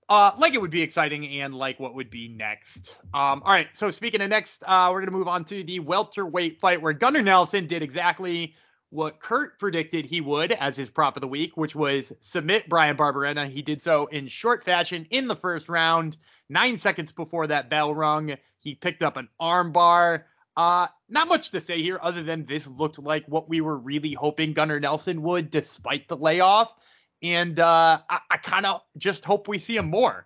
uh, 0.10 0.32
like 0.40 0.56
it 0.56 0.62
would 0.62 0.72
be 0.72 0.82
exciting 0.82 1.40
and 1.40 1.54
like 1.54 1.80
what 1.80 1.94
would 1.94 2.10
be 2.10 2.28
next. 2.28 2.98
Um, 3.14 3.44
all 3.46 3.54
right, 3.54 3.68
so 3.74 3.92
speaking 3.92 4.22
of 4.22 4.30
next, 4.30 4.64
uh, 4.66 4.90
we're 4.92 5.02
gonna 5.02 5.12
move 5.12 5.28
on 5.28 5.46
to 5.46 5.64
the 5.64 5.80
welterweight 5.80 6.60
fight 6.60 6.82
where 6.82 6.94
Gunnar 6.94 7.22
Nelson 7.22 7.68
did 7.68 7.84
exactly 7.84 8.56
what 8.90 9.20
Kurt 9.20 9.60
predicted 9.60 10.06
he 10.06 10.20
would 10.20 10.52
as 10.52 10.76
his 10.76 10.90
prop 10.90 11.16
of 11.16 11.22
the 11.22 11.28
week, 11.28 11.56
which 11.56 11.76
was 11.76 12.12
submit 12.22 12.68
Bryan 12.68 12.98
Barberena. 12.98 13.48
He 13.48 13.62
did 13.62 13.84
so 13.84 14.08
in 14.08 14.28
short 14.28 14.66
fashion 14.66 15.06
in 15.12 15.28
the 15.28 15.36
first 15.36 15.70
round. 15.70 16.18
Nine 16.50 16.80
seconds 16.80 17.12
before 17.12 17.46
that 17.48 17.70
bell 17.70 17.94
rung, 17.94 18.36
he 18.58 18.74
picked 18.74 19.04
up 19.04 19.16
an 19.16 19.30
armbar. 19.40 20.24
Uh, 20.58 20.88
not 21.08 21.28
much 21.28 21.52
to 21.52 21.62
say 21.62 21.82
here 21.82 22.00
other 22.02 22.24
than 22.24 22.46
this 22.46 22.66
looked 22.66 22.98
like 22.98 23.26
what 23.28 23.48
we 23.48 23.62
were 23.62 23.78
really 23.78 24.14
hoping 24.14 24.54
Gunnar 24.54 24.80
Nelson 24.80 25.22
would, 25.22 25.52
despite 25.52 26.08
the 26.08 26.18
layoff 26.18 26.74
and 27.22 27.60
uh, 27.60 28.00
I, 28.10 28.20
I 28.30 28.38
kind 28.38 28.66
of 28.66 28.82
just 28.98 29.26
hope 29.26 29.48
we 29.48 29.60
see 29.60 29.78
him 29.78 29.90
more. 29.90 30.26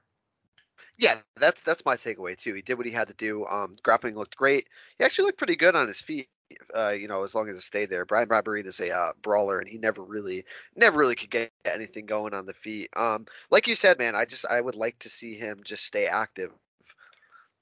Yeah, 0.98 1.18
that's 1.38 1.64
that's 1.64 1.86
my 1.86 1.96
takeaway 1.96 2.38
too. 2.38 2.54
He 2.54 2.62
did 2.62 2.78
what 2.78 2.86
he 2.86 2.92
had 2.92 3.08
to 3.08 3.16
do. 3.16 3.46
Um, 3.46 3.78
grappling 3.84 4.16
looked 4.16 4.38
great. 4.38 4.68
He 4.98 5.04
actually 5.04 5.26
looked 5.26 5.40
pretty 5.40 5.56
good 5.56 5.76
on 5.76 5.88
his 5.88 6.00
feet. 6.00 6.30
Uh, 6.76 6.92
you 6.92 7.08
know, 7.08 7.24
as 7.24 7.34
long 7.34 7.50
as 7.50 7.58
it 7.58 7.62
stayed 7.62 7.90
there. 7.90 8.06
Bryan 8.06 8.28
Barberena 8.28 8.68
is 8.68 8.80
a 8.80 8.96
uh, 8.96 9.14
brawler, 9.24 9.58
and 9.60 9.68
he 9.68 9.80
never 9.80 10.04
really, 10.04 10.46
never 10.76 11.00
really 11.00 11.16
could 11.16 11.32
get 11.32 11.52
anything 11.66 12.06
going 12.06 12.36
on 12.36 12.46
the 12.46 12.54
feet. 12.54 12.92
Um, 12.96 13.26
like 13.50 13.68
you 13.68 13.74
said, 13.74 13.98
man, 13.98 14.16
I 14.16 14.26
just 14.26 14.46
I 14.46 14.62
would 14.62 14.76
like 14.76 15.00
to 15.00 15.10
see 15.10 15.36
him 15.36 15.62
just 15.66 15.84
stay 15.84 16.06
active. 16.06 16.52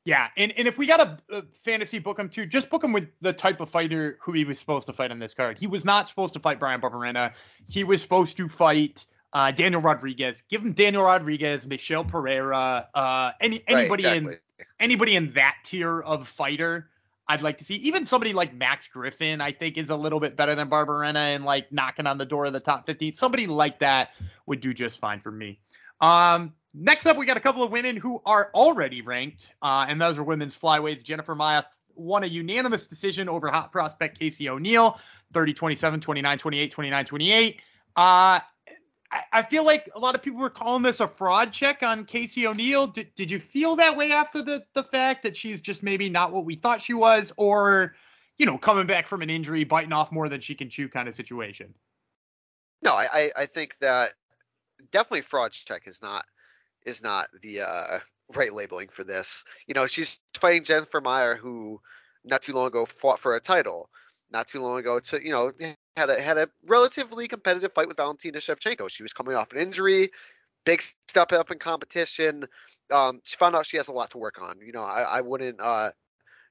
Yeah, 0.04 0.28
and, 0.36 0.52
and 0.58 0.68
if 0.68 0.78
we 0.78 0.88
got 0.88 1.00
a, 1.00 1.38
a 1.38 1.44
fantasy 1.64 2.00
book 2.00 2.18
him 2.18 2.28
too, 2.28 2.46
just 2.46 2.70
book 2.70 2.84
him 2.84 2.92
with 2.92 3.08
the 3.22 3.34
type 3.34 3.62
of 3.62 3.70
fighter 3.70 4.18
who 4.22 4.32
he 4.34 4.46
was 4.46 4.60
supposed 4.60 4.88
to 4.88 4.94
fight 4.94 5.12
on 5.12 5.20
this 5.20 5.36
card. 5.36 5.60
He 5.60 5.68
was 5.68 5.86
not 5.86 6.10
supposed 6.10 6.34
to 6.34 6.40
fight 6.40 6.60
Bryan 6.60 6.82
Barberena. 6.82 7.34
He 7.68 7.84
was 7.84 8.02
supposed 8.02 8.38
to 8.38 8.50
fight 8.50 9.06
uh, 9.34 9.52
Daniel 9.52 9.82
Rodriguez. 9.82 10.44
Give 10.50 10.62
him 10.62 10.74
Daniel 10.74 11.04
Rodriguez, 11.04 11.66
Michel 11.66 12.04
Pereira, 12.04 12.88
uh, 12.94 13.32
any 13.40 13.64
anybody 13.68 14.04
right, 14.06 14.18
exactly. 14.18 14.34
in 14.60 14.66
anybody 14.80 15.16
in 15.16 15.34
that 15.34 15.56
tier 15.64 16.02
of 16.02 16.28
fighter. 16.28 16.90
I'd 17.28 17.42
like 17.42 17.60
to 17.60 17.64
see 17.64 17.76
even 17.76 18.06
somebody 18.06 18.34
like 18.34 18.54
Max 18.54 18.88
Griffin. 18.88 19.40
I 19.40 19.52
think 19.52 19.78
is 19.78 19.90
a 19.90 19.96
little 19.96 20.20
bit 20.20 20.36
better 20.36 20.54
than 20.54 20.70
Barberena 20.70 21.36
and 21.36 21.46
like 21.46 21.72
knocking 21.72 22.06
on 22.08 22.18
the 22.18 22.26
door 22.26 22.46
of 22.46 22.54
the 22.54 22.60
top 22.60 22.86
15. 22.86 23.14
Somebody 23.14 23.48
like 23.48 23.80
that 23.80 24.10
would 24.46 24.60
do 24.60 24.74
just 24.74 25.00
fine 25.00 25.22
for 25.22 25.32
me. 25.32 25.60
Um, 26.02 26.54
next 26.74 27.06
up, 27.06 27.16
we 27.16 27.26
got 27.26 27.38
a 27.38 27.42
couple 27.42 27.64
of 27.64 27.72
women 27.72 27.96
who 27.96 28.22
are 28.26 28.50
already 28.54 29.02
ranked, 29.02 29.54
uh, 29.62 29.86
and 29.88 30.02
those 30.02 30.18
are 30.18 30.24
women's 30.24 30.58
flyweights. 30.58 31.04
Jennifer 31.04 31.36
Maia 31.36 31.64
won 31.96 32.24
a 32.24 32.28
unanimous 32.28 32.88
decision 32.88 33.30
over 33.30 33.50
hot 33.50 33.72
prospect 33.72 34.20
Casey 34.20 34.50
O'Neill, 34.50 35.00
30 35.34 35.54
27, 35.54 36.02
29 36.02 36.38
28, 36.38 36.72
29 36.72 37.06
28. 37.06 37.62
Uh, 37.96 38.40
I 39.34 39.44
feel 39.44 39.66
like 39.66 39.90
a 39.94 40.00
lot 40.00 40.16
of 40.16 40.24
people 40.24 40.40
were 40.40 40.50
calling 40.50 40.84
this 40.84 41.02
a 41.02 41.08
fraud 41.08 41.52
check 41.52 41.84
on 41.84 42.06
Casey 42.06 42.48
O'Neill. 42.48 42.88
Did, 42.88 43.14
did 43.16 43.30
you 43.30 43.40
feel 43.40 43.76
that 43.76 43.98
way 43.98 44.12
after 44.12 44.42
the, 44.42 44.64
the 44.74 44.84
fact 44.84 45.24
that 45.24 45.36
she's 45.36 45.60
just 45.60 45.84
maybe 45.84 46.10
not 46.10 46.32
what 46.32 46.46
we 46.46 46.56
thought 46.56 46.82
she 46.82 46.94
was, 46.94 47.34
or, 47.36 47.96
you 48.38 48.46
know, 48.46 48.58
coming 48.58 48.88
back 48.88 49.08
from 49.08 49.22
an 49.22 49.30
injury, 49.30 49.66
biting 49.66 49.92
off 49.92 50.12
more 50.12 50.30
than 50.30 50.40
she 50.40 50.56
can 50.56 50.70
chew 50.70 50.88
kind 50.88 51.10
of 51.10 51.16
situation? 51.16 51.74
No, 52.82 52.94
I, 52.94 53.32
I 53.36 53.46
think 53.46 53.78
that 53.80 54.14
definitely 54.92 55.22
fraud 55.22 55.52
check 55.52 55.84
is 55.88 56.02
not 56.02 56.26
is 56.86 57.04
not 57.04 57.28
the 57.42 57.62
uh, 57.62 58.00
right 58.34 58.54
labeling 58.54 58.90
for 58.90 59.04
this. 59.04 59.44
You 59.68 59.74
know, 59.74 59.88
she's 59.88 60.20
fighting 60.40 60.64
Jennifer 60.64 61.02
Maia, 61.02 61.36
who 61.36 61.82
not 62.24 62.42
too 62.42 62.54
long 62.54 62.68
ago 62.68 62.86
fought 62.86 63.20
for 63.20 63.36
a 63.36 63.42
title. 63.42 63.90
Not 64.32 64.48
too 64.48 64.62
long 64.62 64.80
ago, 64.80 65.00
to 65.00 65.24
you 65.24 65.32
know, 65.32 65.52
had 65.98 66.10
a 66.10 66.22
had 66.22 66.38
a 66.38 66.50
relatively 66.66 67.28
competitive 67.28 67.74
fight 67.74 67.88
with 67.88 67.98
Valentina 67.98 68.40
Shevchenko. 68.40 68.90
She 68.90 69.04
was 69.04 69.14
coming 69.14 69.36
off 69.36 69.52
an 69.52 69.60
injury, 69.60 70.12
big 70.66 70.82
step 71.08 71.32
up 71.34 71.52
in 71.52 71.60
competition. 71.60 72.46
Um, 72.92 73.22
she 73.24 73.36
found 73.38 73.56
out 73.56 73.66
she 73.66 73.78
has 73.78 73.88
a 73.88 73.94
lot 73.94 74.12
to 74.12 74.18
work 74.18 74.42
on. 74.42 74.60
You 74.66 74.72
know, 74.72 74.82
I, 74.84 75.02
I 75.02 75.22
wouldn't 75.22 75.60
uh, 75.60 75.92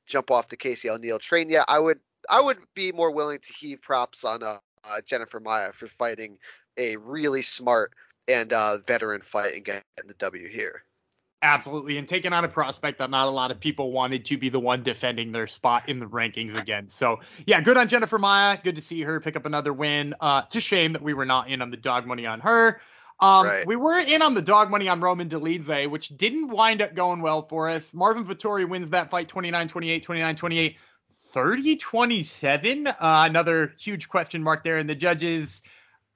jump 0.06 0.30
off 0.30 0.48
the 0.48 0.56
Casey 0.56 0.90
O'Neill 0.90 1.18
train 1.18 1.48
yet. 1.48 1.64
I 1.68 1.78
would 1.78 2.00
I 2.28 2.40
would 2.40 2.58
be 2.74 2.92
more 2.92 3.10
willing 3.10 3.38
to 3.38 3.52
heave 3.52 3.80
props 3.80 4.24
on 4.24 4.42
uh, 4.42 4.58
uh, 4.84 5.00
Jennifer 5.06 5.40
Maia 5.40 5.72
for 5.72 5.88
fighting 5.88 6.38
a 6.76 6.96
really 6.96 7.42
smart 7.42 7.92
and 8.28 8.52
uh, 8.52 8.78
veteran 8.86 9.22
fight 9.22 9.54
and 9.54 9.64
getting 9.64 9.82
the 10.06 10.14
W 10.14 10.48
here. 10.48 10.84
Absolutely, 11.42 11.96
and 11.96 12.06
taking 12.06 12.34
on 12.34 12.44
a 12.44 12.48
prospect 12.48 12.98
that 12.98 13.08
not 13.08 13.26
a 13.26 13.30
lot 13.30 13.50
of 13.50 13.58
people 13.58 13.92
wanted 13.92 14.26
to 14.26 14.36
be 14.36 14.50
the 14.50 14.60
one 14.60 14.82
defending 14.82 15.32
their 15.32 15.46
spot 15.46 15.88
in 15.88 15.98
the 15.98 16.04
rankings 16.04 16.54
again. 16.54 16.86
So 16.90 17.20
yeah, 17.46 17.62
good 17.62 17.78
on 17.78 17.88
Jennifer 17.88 18.18
Maia. 18.18 18.58
Good 18.62 18.76
to 18.76 18.82
see 18.82 19.00
her 19.00 19.20
pick 19.20 19.36
up 19.36 19.46
another 19.46 19.72
win. 19.72 20.14
Uh, 20.20 20.42
it's 20.46 20.56
a 20.56 20.60
shame 20.60 20.92
that 20.92 21.00
we 21.00 21.14
were 21.14 21.24
not 21.24 21.48
in 21.48 21.62
on 21.62 21.70
the 21.70 21.78
dog 21.78 22.06
money 22.06 22.26
on 22.26 22.40
her. 22.40 22.82
Um, 23.20 23.46
right. 23.46 23.66
We 23.66 23.76
were 23.76 23.98
in 23.98 24.20
on 24.20 24.34
the 24.34 24.42
dog 24.42 24.70
money 24.70 24.88
on 24.88 25.00
Roman 25.00 25.30
Dolidze, 25.30 25.88
which 25.90 26.08
didn't 26.16 26.48
wind 26.48 26.82
up 26.82 26.94
going 26.94 27.22
well 27.22 27.46
for 27.48 27.70
us. 27.70 27.94
Marvin 27.94 28.24
Vettori 28.24 28.68
wins 28.68 28.90
that 28.90 29.10
fight 29.10 29.28
29-28, 29.28 30.04
29-28, 30.04 30.76
30-27. 31.32 32.86
Uh, 32.86 32.94
another 33.00 33.74
huge 33.78 34.08
question 34.08 34.42
mark 34.42 34.64
there. 34.64 34.78
And 34.78 34.88
the 34.88 34.94
judges 34.94 35.62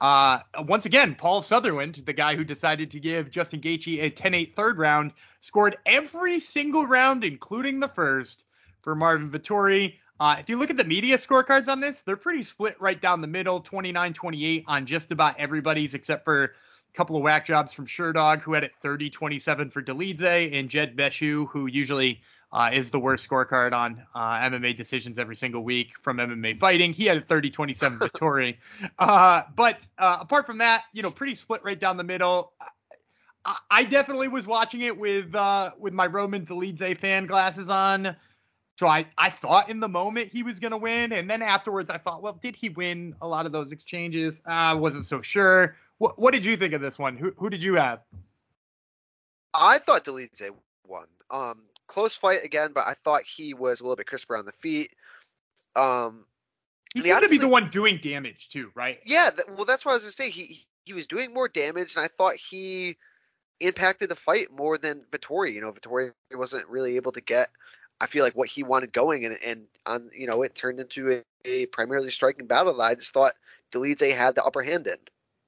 uh, 0.01 0.39
once 0.59 0.85
again, 0.85 1.15
Paul 1.15 1.41
Sutherland, 1.41 2.01
the 2.05 2.13
guy 2.13 2.35
who 2.35 2.43
decided 2.43 2.91
to 2.91 2.99
give 2.99 3.31
Justin 3.31 3.61
Gaethje 3.61 4.03
a 4.03 4.11
10-8 4.11 4.55
third 4.55 4.77
round, 4.77 5.13
scored 5.41 5.77
every 5.85 6.39
single 6.39 6.85
round, 6.85 7.23
including 7.23 7.79
the 7.79 7.87
first, 7.87 8.45
for 8.81 8.95
Marvin 8.95 9.29
Vettori. 9.29 9.95
Uh, 10.19 10.35
if 10.39 10.49
you 10.49 10.57
look 10.57 10.69
at 10.69 10.77
the 10.77 10.83
media 10.83 11.17
scorecards 11.17 11.67
on 11.67 11.79
this, 11.79 12.01
they're 12.01 12.15
pretty 12.15 12.43
split 12.43 12.79
right 12.79 13.01
down 13.01 13.21
the 13.21 13.27
middle, 13.27 13.61
29-28 13.61 14.63
on 14.67 14.85
just 14.85 15.11
about 15.11 15.39
everybody's, 15.39 15.93
except 15.93 16.23
for 16.23 16.43
a 16.43 16.49
couple 16.95 17.15
of 17.15 17.21
whack 17.21 17.45
jobs 17.45 17.73
from 17.73 17.85
Sherdog, 17.85 18.41
who 18.41 18.53
had 18.53 18.63
it 18.63 18.71
30-27 18.83 19.71
for 19.71 19.81
Dolidze, 19.81 20.53
and 20.53 20.69
Jed 20.69 20.95
Meshew, 20.95 21.47
who 21.49 21.67
usually– 21.67 22.21
uh, 22.51 22.69
is 22.73 22.89
the 22.89 22.99
worst 22.99 23.27
scorecard 23.27 23.73
on 23.73 24.01
uh, 24.13 24.19
MMA 24.39 24.77
decisions 24.77 25.19
every 25.19 25.35
single 25.35 25.63
week 25.63 25.93
from 26.01 26.17
MMA 26.17 26.59
fighting. 26.59 26.93
He 26.93 27.05
had 27.05 27.17
a 27.17 27.21
30-27 27.21 27.99
victory. 27.99 28.59
Uh, 28.99 29.43
but 29.55 29.85
uh, 29.97 30.17
apart 30.21 30.45
from 30.45 30.57
that, 30.59 30.83
you 30.93 31.01
know, 31.01 31.11
pretty 31.11 31.35
split 31.35 31.63
right 31.63 31.79
down 31.79 31.97
the 31.97 32.03
middle. 32.03 32.53
I, 33.45 33.57
I 33.69 33.83
definitely 33.83 34.27
was 34.27 34.47
watching 34.47 34.81
it 34.81 34.97
with 34.97 35.35
uh, 35.35 35.71
with 35.77 35.93
my 35.93 36.07
Roman 36.07 36.45
Dolidze 36.45 36.97
fan 36.97 37.25
glasses 37.25 37.69
on. 37.69 38.15
So 38.77 38.87
I, 38.87 39.05
I 39.17 39.29
thought 39.29 39.69
in 39.69 39.79
the 39.79 39.87
moment 39.87 40.29
he 40.33 40.43
was 40.43 40.59
going 40.59 40.71
to 40.71 40.77
win. 40.77 41.13
And 41.13 41.29
then 41.29 41.41
afterwards, 41.41 41.89
I 41.89 41.97
thought, 41.97 42.21
well, 42.21 42.37
did 42.41 42.55
he 42.55 42.69
win 42.69 43.15
a 43.21 43.27
lot 43.27 43.45
of 43.45 43.53
those 43.53 43.71
exchanges? 43.71 44.41
I 44.45 44.73
wasn't 44.73 45.05
so 45.05 45.21
sure. 45.21 45.77
What, 45.97 46.19
what 46.19 46.33
did 46.33 46.43
you 46.43 46.57
think 46.57 46.73
of 46.73 46.81
this 46.81 46.99
one? 46.99 47.15
Who, 47.15 47.33
who 47.37 47.49
did 47.49 47.63
you 47.63 47.75
have? 47.75 48.01
I 49.53 49.77
thought 49.79 50.03
Dolidze 50.03 50.49
won. 50.85 51.05
Um, 51.31 51.61
close 51.87 52.15
fight 52.15 52.43
again, 52.43 52.71
but 52.73 52.85
I 52.85 52.95
thought 53.03 53.23
he 53.23 53.53
was 53.53 53.79
a 53.79 53.83
little 53.83 53.95
bit 53.95 54.07
crisper 54.07 54.37
on 54.37 54.45
the 54.45 54.51
feet. 54.53 54.91
Um, 55.75 56.25
he 56.93 57.01
seemed 57.01 57.15
honestly, 57.15 57.37
to 57.37 57.41
be 57.41 57.45
the 57.45 57.51
one 57.51 57.69
doing 57.69 57.99
damage 58.01 58.49
too, 58.49 58.71
right? 58.75 58.99
Yeah, 59.05 59.29
th- 59.29 59.49
well, 59.55 59.65
that's 59.65 59.85
what 59.85 59.91
I 59.91 59.95
was 59.95 60.03
gonna 60.03 60.11
say. 60.13 60.29
He 60.29 60.65
he 60.85 60.93
was 60.93 61.07
doing 61.07 61.33
more 61.33 61.47
damage, 61.47 61.95
and 61.95 62.05
I 62.05 62.07
thought 62.07 62.35
he 62.35 62.97
impacted 63.59 64.09
the 64.09 64.15
fight 64.15 64.51
more 64.51 64.77
than 64.77 65.01
Vettori. 65.11 65.53
You 65.53 65.61
know, 65.61 65.71
Vettori 65.71 66.11
wasn't 66.33 66.67
really 66.69 66.95
able 66.95 67.11
to 67.13 67.21
get. 67.21 67.49
I 67.99 68.07
feel 68.07 68.23
like 68.23 68.35
what 68.35 68.49
he 68.49 68.63
wanted 68.63 68.93
going, 68.93 69.25
and 69.25 69.37
and 69.45 69.65
on 69.85 70.09
you 70.17 70.27
know 70.27 70.41
it 70.41 70.55
turned 70.55 70.79
into 70.79 71.11
a, 71.11 71.23
a 71.45 71.65
primarily 71.67 72.11
striking 72.11 72.47
battle 72.47 72.75
that 72.77 72.83
I 72.83 72.95
just 72.95 73.13
thought 73.13 73.33
Dolidze 73.73 74.15
had 74.15 74.35
the 74.35 74.43
upper 74.43 74.63
hand 74.63 74.87
in. 74.87 74.97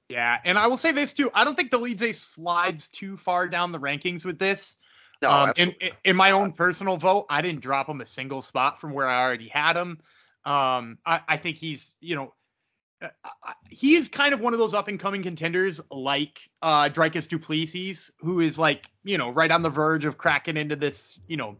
Yeah, 0.08 0.38
and 0.44 0.58
I 0.58 0.66
will 0.66 0.78
say 0.78 0.92
this 0.92 1.12
too. 1.12 1.30
I 1.34 1.44
don't 1.44 1.54
think 1.54 1.70
Dolidze 1.70 2.14
slides 2.14 2.88
too 2.88 3.16
far 3.16 3.48
down 3.48 3.72
the 3.72 3.80
rankings 3.80 4.24
with 4.24 4.38
this. 4.38 4.76
No, 5.20 5.30
um, 5.30 5.52
in, 5.56 5.74
in 6.04 6.16
my 6.16 6.30
own 6.30 6.52
personal 6.52 6.96
vote, 6.96 7.26
I 7.28 7.42
didn't 7.42 7.60
drop 7.60 7.88
him 7.88 8.00
a 8.00 8.06
single 8.06 8.40
spot 8.40 8.80
from 8.80 8.92
where 8.92 9.08
I 9.08 9.20
already 9.20 9.48
had 9.48 9.76
him. 9.76 9.98
Um, 10.44 10.98
I, 11.04 11.20
I 11.28 11.36
think 11.36 11.56
he's, 11.56 11.94
you 12.00 12.14
know, 12.14 12.34
uh, 13.02 13.08
he 13.68 13.94
is 13.94 14.08
kind 14.08 14.32
of 14.32 14.40
one 14.40 14.52
of 14.52 14.58
those 14.58 14.74
up 14.74 14.88
and 14.88 14.98
coming 14.98 15.22
contenders 15.22 15.80
like 15.90 16.40
uh 16.62 16.88
Dricus 16.88 17.28
Du 17.28 17.38
Plessis, 17.38 18.10
who 18.18 18.40
is 18.40 18.58
like, 18.58 18.90
you 19.04 19.18
know, 19.18 19.30
right 19.30 19.50
on 19.50 19.62
the 19.62 19.70
verge 19.70 20.04
of 20.04 20.18
cracking 20.18 20.56
into 20.56 20.76
this, 20.76 21.18
you 21.28 21.36
know, 21.36 21.56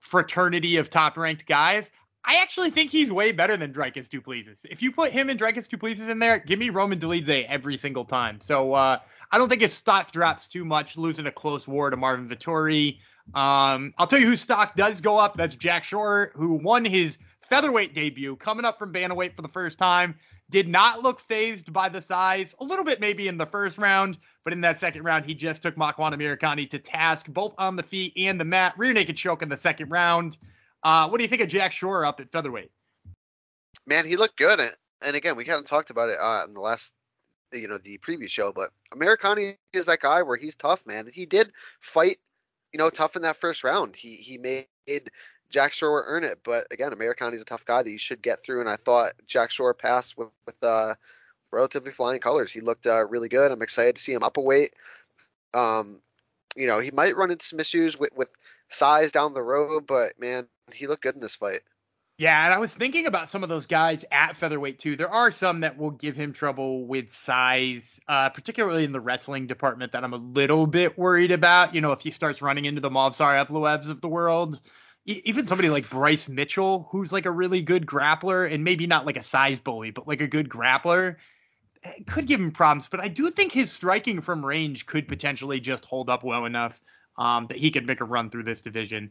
fraternity 0.00 0.76
of 0.76 0.90
top 0.90 1.16
ranked 1.16 1.46
guys. 1.46 1.88
I 2.24 2.36
actually 2.36 2.70
think 2.70 2.90
he's 2.90 3.12
way 3.12 3.32
better 3.32 3.56
than 3.56 3.72
Dricus 3.72 4.08
Du 4.08 4.20
Plessis. 4.20 4.64
If 4.70 4.80
you 4.80 4.92
put 4.92 5.10
him 5.10 5.28
and 5.28 5.38
Dricus 5.38 5.68
Du 5.68 5.76
Plessis 5.76 6.08
in 6.08 6.18
there, 6.20 6.38
give 6.38 6.58
me 6.58 6.70
Roman 6.70 7.00
Dolidze 7.00 7.46
every 7.48 7.76
single 7.76 8.04
time. 8.04 8.40
So 8.40 8.74
uh, 8.74 8.98
I 9.32 9.38
don't 9.38 9.48
think 9.48 9.62
his 9.62 9.72
stock 9.72 10.12
drops 10.12 10.46
too 10.46 10.64
much, 10.64 10.96
losing 10.96 11.26
a 11.26 11.32
close 11.32 11.66
war 11.66 11.88
to 11.88 11.96
Marvin 11.96 12.28
Vettori. 12.28 12.98
Um, 13.34 13.94
I'll 13.96 14.06
tell 14.06 14.18
you 14.18 14.26
whose 14.26 14.42
stock 14.42 14.76
does 14.76 15.00
go 15.00 15.18
up. 15.18 15.36
That's 15.36 15.56
Jack 15.56 15.84
Shore, 15.84 16.32
who 16.34 16.54
won 16.54 16.84
his 16.84 17.18
featherweight 17.48 17.94
debut, 17.94 18.36
coming 18.36 18.64
up 18.64 18.78
from 18.78 18.92
bantamweight 18.92 19.34
for 19.34 19.42
the 19.42 19.48
first 19.48 19.78
time. 19.78 20.14
Did 20.50 20.68
not 20.68 21.02
look 21.02 21.20
phased 21.20 21.72
by 21.72 21.88
the 21.88 22.02
size, 22.02 22.54
a 22.60 22.64
little 22.64 22.84
bit 22.84 23.00
maybe 23.00 23.26
in 23.26 23.38
the 23.38 23.46
first 23.46 23.78
round, 23.78 24.18
but 24.44 24.52
in 24.52 24.60
that 24.62 24.80
second 24.80 25.02
round, 25.02 25.24
he 25.24 25.34
just 25.34 25.62
took 25.62 25.76
Makwan 25.76 26.12
Amirkhani 26.12 26.68
to 26.70 26.78
task, 26.78 27.26
both 27.28 27.54
on 27.56 27.74
the 27.74 27.82
feet 27.82 28.12
and 28.16 28.38
the 28.38 28.44
mat. 28.44 28.74
Rear 28.76 28.92
naked 28.92 29.16
choke 29.16 29.40
in 29.40 29.48
the 29.48 29.56
second 29.56 29.90
round. 29.90 30.36
Uh, 30.82 31.08
what 31.08 31.18
do 31.18 31.24
you 31.24 31.28
think 31.28 31.40
of 31.40 31.48
Jack 31.48 31.72
Shore 31.72 32.04
up 32.04 32.20
at 32.20 32.30
featherweight? 32.30 32.70
Man, 33.86 34.04
he 34.04 34.16
looked 34.16 34.36
good, 34.36 34.60
and 35.00 35.16
again, 35.16 35.36
we 35.36 35.44
kind 35.44 35.58
of 35.58 35.64
talked 35.64 35.88
about 35.88 36.10
it 36.10 36.18
uh, 36.20 36.44
in 36.46 36.52
the 36.52 36.60
last, 36.60 36.92
you 37.52 37.68
know, 37.68 37.78
the 37.78 37.98
previous 37.98 38.30
show. 38.30 38.52
But 38.52 38.70
Amirkhani 38.92 39.56
is 39.72 39.86
that 39.86 40.00
guy 40.00 40.22
where 40.22 40.36
he's 40.36 40.56
tough, 40.56 40.84
man. 40.86 41.10
He 41.12 41.26
did 41.26 41.52
fight, 41.80 42.18
you 42.72 42.78
know, 42.78 42.90
tough 42.90 43.16
in 43.16 43.22
that 43.22 43.36
first 43.36 43.64
round. 43.64 43.96
He 43.96 44.16
he 44.16 44.38
made 44.38 44.66
Jack 45.50 45.72
Shore 45.72 46.04
earn 46.06 46.24
it, 46.24 46.40
but 46.44 46.66
again, 46.70 46.92
Amirkhani 46.92 47.34
is 47.34 47.42
a 47.42 47.46
tough 47.46 47.64
guy 47.64 47.82
that 47.82 47.90
you 47.90 47.98
should 47.98 48.22
get 48.22 48.42
through. 48.42 48.60
And 48.60 48.68
I 48.68 48.76
thought 48.76 49.12
Jack 49.26 49.50
Shore 49.50 49.74
passed 49.74 50.16
with 50.16 50.28
with 50.46 50.62
uh, 50.62 50.94
relatively 51.50 51.92
flying 51.92 52.20
colors. 52.20 52.50
He 52.50 52.60
looked 52.60 52.86
uh, 52.86 53.06
really 53.06 53.28
good. 53.28 53.52
I'm 53.52 53.62
excited 53.62 53.96
to 53.96 54.02
see 54.02 54.12
him 54.12 54.22
up 54.22 54.36
a 54.38 54.40
weight. 54.40 54.74
Um, 55.54 55.98
you 56.56 56.66
know, 56.66 56.80
he 56.80 56.90
might 56.90 57.16
run 57.16 57.30
into 57.30 57.44
some 57.44 57.60
issues 57.60 57.98
with 57.98 58.10
with 58.16 58.28
size 58.70 59.12
down 59.12 59.34
the 59.34 59.42
road, 59.42 59.86
but 59.86 60.18
man, 60.18 60.46
he 60.72 60.86
looked 60.86 61.02
good 61.02 61.14
in 61.14 61.20
this 61.20 61.36
fight. 61.36 61.60
Yeah, 62.18 62.44
and 62.44 62.54
I 62.54 62.58
was 62.58 62.72
thinking 62.72 63.06
about 63.06 63.30
some 63.30 63.42
of 63.42 63.48
those 63.48 63.66
guys 63.66 64.04
at 64.12 64.36
featherweight 64.36 64.78
too. 64.78 64.96
There 64.96 65.10
are 65.10 65.32
some 65.32 65.60
that 65.60 65.76
will 65.76 65.90
give 65.90 66.14
him 66.14 66.32
trouble 66.32 66.86
with 66.86 67.10
size, 67.10 67.98
uh, 68.06 68.28
particularly 68.28 68.84
in 68.84 68.92
the 68.92 69.00
wrestling 69.00 69.46
department 69.46 69.92
that 69.92 70.04
I'm 70.04 70.12
a 70.12 70.18
little 70.18 70.66
bit 70.66 70.96
worried 70.96 71.32
about. 71.32 71.74
You 71.74 71.80
know, 71.80 71.92
if 71.92 72.00
he 72.02 72.10
starts 72.10 72.42
running 72.42 72.66
into 72.66 72.80
the 72.80 72.90
Movsar 72.90 73.44
Evloevs 73.44 73.88
of 73.88 74.00
the 74.02 74.08
world, 74.08 74.60
e- 75.06 75.22
even 75.24 75.46
somebody 75.46 75.70
like 75.70 75.90
Bryce 75.90 76.28
Mitchell, 76.28 76.86
who's 76.92 77.12
like 77.12 77.26
a 77.26 77.30
really 77.30 77.62
good 77.62 77.86
grappler 77.86 78.52
and 78.52 78.62
maybe 78.62 78.86
not 78.86 79.06
like 79.06 79.16
a 79.16 79.22
size 79.22 79.58
bully, 79.58 79.90
but 79.90 80.06
like 80.06 80.20
a 80.20 80.28
good 80.28 80.48
grappler, 80.48 81.16
could 82.06 82.26
give 82.26 82.40
him 82.40 82.52
problems. 82.52 82.88
But 82.90 83.00
I 83.00 83.08
do 83.08 83.30
think 83.30 83.52
his 83.52 83.72
striking 83.72 84.20
from 84.20 84.44
range 84.44 84.86
could 84.86 85.08
potentially 85.08 85.60
just 85.60 85.84
hold 85.86 86.08
up 86.08 86.22
well 86.22 86.44
enough 86.44 86.80
um, 87.18 87.46
that 87.48 87.56
he 87.56 87.70
could 87.70 87.86
make 87.86 88.00
a 88.00 88.04
run 88.04 88.30
through 88.30 88.44
this 88.44 88.60
division. 88.60 89.10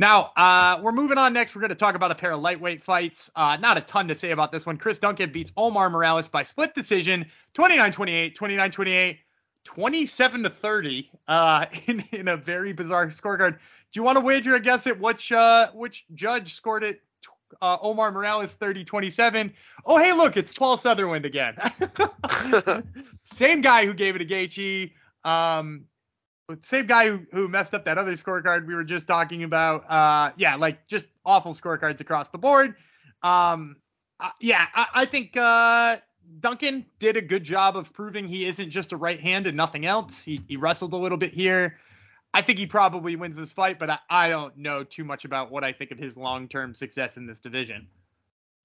Now, 0.00 0.32
uh, 0.34 0.80
we're 0.82 0.92
moving 0.92 1.18
on 1.18 1.34
next. 1.34 1.54
We're 1.54 1.60
going 1.60 1.68
to 1.68 1.74
talk 1.74 1.94
about 1.94 2.10
a 2.10 2.14
pair 2.14 2.32
of 2.32 2.40
lightweight 2.40 2.82
fights. 2.82 3.28
Uh, 3.36 3.58
not 3.60 3.76
a 3.76 3.82
ton 3.82 4.08
to 4.08 4.14
say 4.14 4.30
about 4.30 4.50
this 4.50 4.64
one. 4.64 4.78
Chris 4.78 4.98
Duncan 4.98 5.30
beats 5.30 5.52
Omar 5.58 5.90
Morales 5.90 6.26
by 6.26 6.42
split 6.42 6.74
decision 6.74 7.26
29 7.52 7.92
28, 7.92 8.34
29 8.34 8.70
28, 8.70 9.18
27 9.64 10.42
to 10.44 10.48
30 10.48 11.10
uh, 11.28 11.66
in, 11.86 12.02
in 12.12 12.28
a 12.28 12.38
very 12.38 12.72
bizarre 12.72 13.08
scorecard. 13.08 13.52
Do 13.52 13.58
you 13.92 14.02
want 14.02 14.16
to 14.16 14.24
wager 14.24 14.54
a 14.54 14.60
guess 14.60 14.86
at 14.86 14.98
which, 14.98 15.32
uh, 15.32 15.70
which 15.72 16.06
judge 16.14 16.54
scored 16.54 16.82
it? 16.82 17.02
Uh, 17.60 17.76
Omar 17.82 18.10
Morales 18.10 18.52
30 18.52 18.84
27. 18.84 19.52
Oh, 19.84 19.98
hey, 19.98 20.14
look, 20.14 20.38
it's 20.38 20.50
Paul 20.50 20.78
Sutherland 20.78 21.26
again. 21.26 21.56
Same 23.24 23.60
guy 23.60 23.84
who 23.84 23.92
gave 23.92 24.16
it 24.16 24.20
to 24.20 24.24
Gaethje. 24.24 24.92
Um, 25.28 25.84
same 26.62 26.86
guy 26.86 27.08
who, 27.08 27.20
who 27.32 27.48
messed 27.48 27.74
up 27.74 27.84
that 27.84 27.98
other 27.98 28.14
scorecard 28.16 28.66
we 28.66 28.74
were 28.74 28.84
just 28.84 29.06
talking 29.06 29.42
about. 29.42 29.90
Uh, 29.90 30.32
yeah, 30.36 30.56
like 30.56 30.86
just 30.86 31.08
awful 31.24 31.54
scorecards 31.54 32.00
across 32.00 32.28
the 32.28 32.38
board. 32.38 32.76
Um, 33.22 33.76
uh, 34.18 34.30
yeah, 34.40 34.66
I, 34.74 34.86
I 34.94 35.04
think 35.06 35.36
uh, 35.36 35.96
Duncan 36.40 36.86
did 36.98 37.16
a 37.16 37.22
good 37.22 37.44
job 37.44 37.76
of 37.76 37.92
proving 37.92 38.28
he 38.28 38.46
isn't 38.46 38.70
just 38.70 38.92
a 38.92 38.96
right 38.96 39.20
hand 39.20 39.46
and 39.46 39.56
nothing 39.56 39.86
else. 39.86 40.22
He, 40.22 40.40
he 40.48 40.56
wrestled 40.56 40.92
a 40.92 40.96
little 40.96 41.18
bit 41.18 41.32
here. 41.32 41.78
I 42.32 42.42
think 42.42 42.58
he 42.58 42.66
probably 42.66 43.16
wins 43.16 43.36
this 43.36 43.50
fight, 43.50 43.78
but 43.78 43.90
I, 43.90 43.98
I 44.08 44.28
don't 44.28 44.56
know 44.56 44.84
too 44.84 45.04
much 45.04 45.24
about 45.24 45.50
what 45.50 45.64
I 45.64 45.72
think 45.72 45.90
of 45.90 45.98
his 45.98 46.16
long 46.16 46.48
term 46.48 46.74
success 46.74 47.16
in 47.16 47.26
this 47.26 47.40
division. 47.40 47.88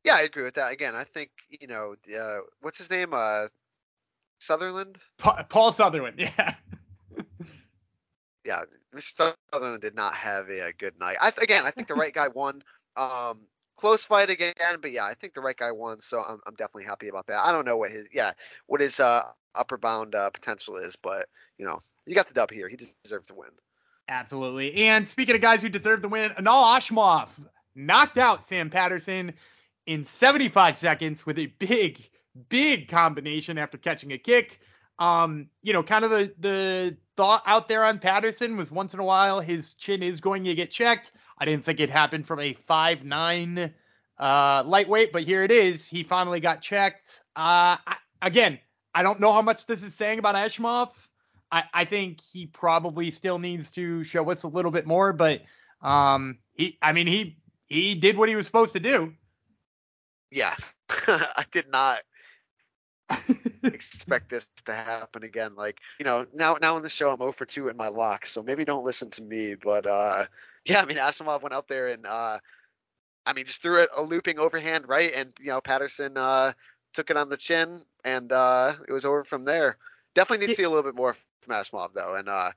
Yeah, 0.04 0.16
I 0.16 0.22
agree 0.22 0.44
with 0.44 0.54
that. 0.54 0.72
Again, 0.72 0.94
I 0.94 1.04
think 1.04 1.32
you 1.50 1.68
know, 1.68 1.96
uh, 2.16 2.42
what's 2.62 2.78
his 2.78 2.92
name? 2.92 3.14
Uh, 3.14 3.48
Sutherland. 4.38 5.00
Pa- 5.18 5.44
Paul 5.44 5.72
Sutherland. 5.72 6.20
Yeah 6.38 6.56
yeah, 8.46 8.62
Mr. 8.96 9.34
Sutherland 9.52 9.82
did 9.82 9.96
not 9.96 10.14
have 10.16 10.50
a, 10.50 10.68
a 10.68 10.74
good 10.74 11.00
night. 11.00 11.18
I, 11.22 11.32
again, 11.42 11.66
I 11.66 11.72
think 11.72 11.88
the 11.88 11.96
right 11.96 12.14
guy 12.14 12.28
won. 12.28 12.64
Um, 12.96 13.42
close 13.78 14.06
fight 14.06 14.30
again, 14.30 14.54
but 14.82 14.92
yeah, 14.92 15.06
I 15.06 15.14
think 15.14 15.34
the 15.34 15.42
right 15.42 15.58
guy 15.58 15.72
won, 15.72 16.02
so 16.02 16.22
I'm, 16.22 16.40
I'm 16.46 16.56
definitely 16.56 16.86
happy 16.86 17.08
about 17.08 17.28
that. 17.28 17.40
I 17.40 17.52
don't 17.52 17.66
know 17.66 17.78
what 17.78 17.92
his 17.92 18.08
yeah 18.14 18.32
what 18.68 18.82
his 18.82 19.00
uh, 19.00 19.24
upper 19.54 19.78
bound 19.78 20.16
uh, 20.16 20.30
potential 20.30 20.78
is, 20.78 20.96
but 20.96 21.28
you 21.58 21.66
know 21.66 21.82
you 22.06 22.16
got 22.16 22.28
the 22.28 22.34
dub 22.34 22.52
here. 22.52 22.70
He 22.70 22.78
deserves 23.04 23.28
to 23.28 23.34
win. 23.34 23.50
Absolutely. 24.08 24.88
And 24.88 25.08
speaking 25.08 25.36
of 25.36 25.42
guys 25.42 25.62
who 25.62 25.70
deserve 25.70 26.02
the 26.02 26.10
win, 26.10 26.32
Yanal 26.32 26.78
Ashmouz 26.78 27.30
knocked 27.74 28.18
out 28.18 28.46
Sam 28.46 28.70
Patterson 28.70 29.34
in 29.88 30.06
75 30.06 30.78
seconds 30.78 31.26
with 31.26 31.40
a 31.40 31.48
big, 31.48 32.08
big 32.50 32.88
combination 32.88 33.58
after 33.58 33.78
catching 33.78 34.14
a 34.14 34.18
kick. 34.18 34.60
Um, 35.00 35.50
you 35.64 35.74
know, 35.74 35.84
kind 35.84 36.06
of 36.06 36.12
the 36.12 36.34
the 36.40 36.98
thought 37.16 37.44
out 37.46 37.68
there 37.68 37.84
on 37.84 38.00
Patterson 38.00 38.58
was 38.58 38.72
once 38.72 38.94
in 38.94 39.00
a 39.00 39.04
while 39.04 39.40
his 39.40 39.74
chin 39.76 40.04
is 40.04 40.22
going 40.22 40.44
to 40.46 40.56
get 40.56 40.72
checked. 40.72 41.12
I 41.38 41.46
didn't 41.46 41.66
think 41.66 41.80
it 41.80 41.90
happened 41.90 42.28
from 42.28 42.40
a 42.40 42.54
five 42.54 43.04
nine 43.04 43.74
uh, 44.18 44.64
lightweight, 44.66 45.12
but 45.12 45.24
here 45.24 45.44
it 45.44 45.52
is. 45.52 45.88
He 45.88 46.04
finally 46.04 46.40
got 46.40 46.62
checked. 46.62 47.22
Uh, 47.36 47.78
I, 47.86 47.98
again, 48.22 48.60
I 48.94 49.04
don't 49.04 49.20
know 49.20 49.34
how 49.34 49.42
much 49.42 49.66
this 49.66 49.84
is 49.84 49.94
saying 49.94 50.20
about 50.20 50.36
Ashmouz. 50.36 50.92
I, 51.52 51.64
I 51.74 51.86
think 51.86 52.22
he 52.22 52.48
probably 52.48 53.12
still 53.12 53.40
needs 53.40 53.72
to 53.72 54.04
show 54.04 54.30
us 54.32 54.44
a 54.44 54.48
little 54.48 54.72
bit 54.72 54.88
more, 54.88 55.14
but 55.14 55.42
um, 55.82 56.40
he, 56.54 56.78
I 56.82 56.94
mean, 56.94 57.08
he 57.08 57.38
he 57.68 57.96
did 57.96 58.18
what 58.18 58.30
he 58.30 58.36
was 58.36 58.46
supposed 58.46 58.74
to 58.74 58.80
do. 58.80 59.14
Yeah, 60.32 60.56
I 60.90 61.46
did 61.52 61.70
not 61.70 62.00
expect 63.64 64.30
this 64.30 64.48
to 64.66 64.74
happen 64.74 65.24
again. 65.24 65.56
Like, 65.56 65.80
you 66.00 66.06
know, 66.06 66.26
now 66.34 66.58
now 66.62 66.78
in 66.78 66.84
the 66.84 66.90
show 66.90 67.12
I'm 67.12 67.20
0 67.20 67.32
for 67.34 67.46
2 67.46 67.70
in 67.70 67.78
my 67.78 67.88
locks, 67.88 68.32
so 68.32 68.42
maybe 68.44 68.66
don't 68.66 68.86
listen 68.86 69.10
to 69.12 69.24
me. 69.24 69.56
But 69.56 69.86
uh 69.86 70.26
yeah, 70.66 70.82
I 70.82 70.86
mean 70.86 70.98
Ashmouz 70.98 71.42
went 71.42 71.54
out 71.54 71.68
there 71.68 71.90
and 71.90 72.06
uh 72.06 72.40
I 73.26 73.34
mean 73.34 73.46
just 73.46 73.62
threw 73.62 73.82
it 73.82 73.90
a 73.96 74.04
looping 74.04 74.40
overhand 74.40 74.88
right 74.88 75.12
and 75.16 75.34
you 75.40 75.48
know 75.48 75.62
Patterson 75.62 76.18
uh 76.18 76.54
took 76.94 77.10
it 77.10 77.18
on 77.18 77.30
the 77.30 77.38
chin 77.38 77.82
and 78.04 78.32
uh 78.32 78.76
it 78.88 78.92
was 78.94 79.06
over 79.06 79.24
from 79.24 79.46
there. 79.46 79.78
Definitely 80.16 80.46
need 80.46 80.52
to 80.52 80.56
see 80.56 80.64
a 80.64 80.70
little 80.70 80.84
bit 80.84 80.96
more 80.96 81.16
from 81.42 81.54
Ashmouz 81.54 81.94
though 81.94 82.16
and 82.16 82.28
uh 82.30 82.52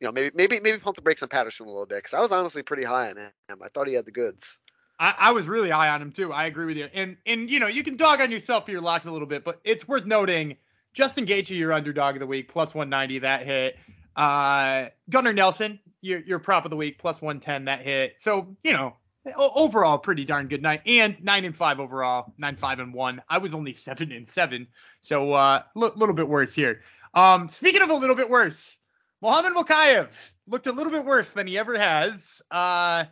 you 0.00 0.06
know 0.06 0.12
maybe 0.12 0.30
maybe 0.34 0.60
maybe 0.60 0.78
pump 0.78 0.96
the 0.96 1.02
brakes 1.02 1.22
on 1.22 1.28
Patterson 1.28 1.66
a 1.66 1.70
little 1.70 1.86
bit 1.86 1.98
because 1.98 2.14
I 2.14 2.20
was 2.20 2.32
honestly 2.32 2.62
pretty 2.62 2.84
high 2.84 3.10
on 3.10 3.16
him. 3.16 3.30
I 3.62 3.68
thought 3.68 3.88
he 3.88 3.94
had 3.94 4.04
the 4.04 4.12
goods. 4.12 4.58
I, 4.98 5.14
I, 5.18 5.32
was 5.32 5.46
really 5.46 5.70
high 5.70 5.88
on 5.88 6.02
him 6.02 6.12
too. 6.12 6.32
I 6.32 6.46
agree 6.46 6.66
with 6.66 6.76
you. 6.76 6.88
And 6.92 7.16
and 7.26 7.48
you 7.50 7.60
know 7.60 7.66
you 7.66 7.82
can 7.82 7.96
dog 7.96 8.20
on 8.20 8.30
yourself 8.30 8.64
for 8.64 8.72
your 8.72 8.80
locks 8.80 9.06
a 9.06 9.10
little 9.10 9.28
bit, 9.28 9.44
but 9.44 9.60
it's 9.64 9.86
worth 9.86 10.04
noting 10.04 10.56
Justin 10.92 11.26
Gaethje, 11.26 11.56
your 11.56 11.72
underdog 11.72 12.16
of 12.16 12.20
the 12.20 12.26
week, 12.26 12.48
plus 12.50 12.74
190 12.74 13.20
that 13.20 13.46
hit. 13.46 13.76
Uh, 14.16 14.86
Gunnar 15.08 15.32
Nelson, 15.32 15.78
your 16.00 16.20
your 16.20 16.38
prop 16.38 16.64
of 16.64 16.70
the 16.70 16.76
week, 16.76 16.98
plus 16.98 17.20
110 17.20 17.66
that 17.66 17.82
hit. 17.82 18.16
So 18.18 18.56
you 18.64 18.72
know 18.72 18.96
overall 19.36 19.98
pretty 19.98 20.24
darn 20.24 20.48
good 20.48 20.62
night 20.62 20.82
and 20.86 21.16
nine 21.22 21.44
and 21.44 21.56
five 21.56 21.80
overall, 21.80 22.32
nine 22.38 22.56
five 22.56 22.78
and 22.78 22.92
one. 22.92 23.22
I 23.28 23.38
was 23.38 23.54
only 23.54 23.72
seven 23.72 24.12
and 24.12 24.28
seven, 24.28 24.66
so 25.00 25.34
a 25.34 25.36
uh, 25.36 25.62
l- 25.76 25.92
little 25.96 26.14
bit 26.14 26.28
worse 26.28 26.54
here. 26.54 26.82
Um, 27.14 27.48
speaking 27.48 27.82
of 27.82 27.90
a 27.90 27.94
little 27.94 28.16
bit 28.16 28.28
worse, 28.28 28.78
Muhammad 29.20 29.52
Mokaev 29.54 30.08
looked 30.46 30.66
a 30.66 30.72
little 30.72 30.92
bit 30.92 31.04
worse 31.04 31.28
than 31.30 31.46
he 31.46 31.58
ever 31.58 31.78
has. 31.78 32.40
Uh, 32.50 33.04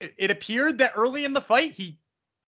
it, 0.00 0.30
appeared 0.30 0.78
that 0.78 0.92
early 0.96 1.24
in 1.24 1.32
the 1.32 1.40
fight 1.40 1.72
he 1.72 1.98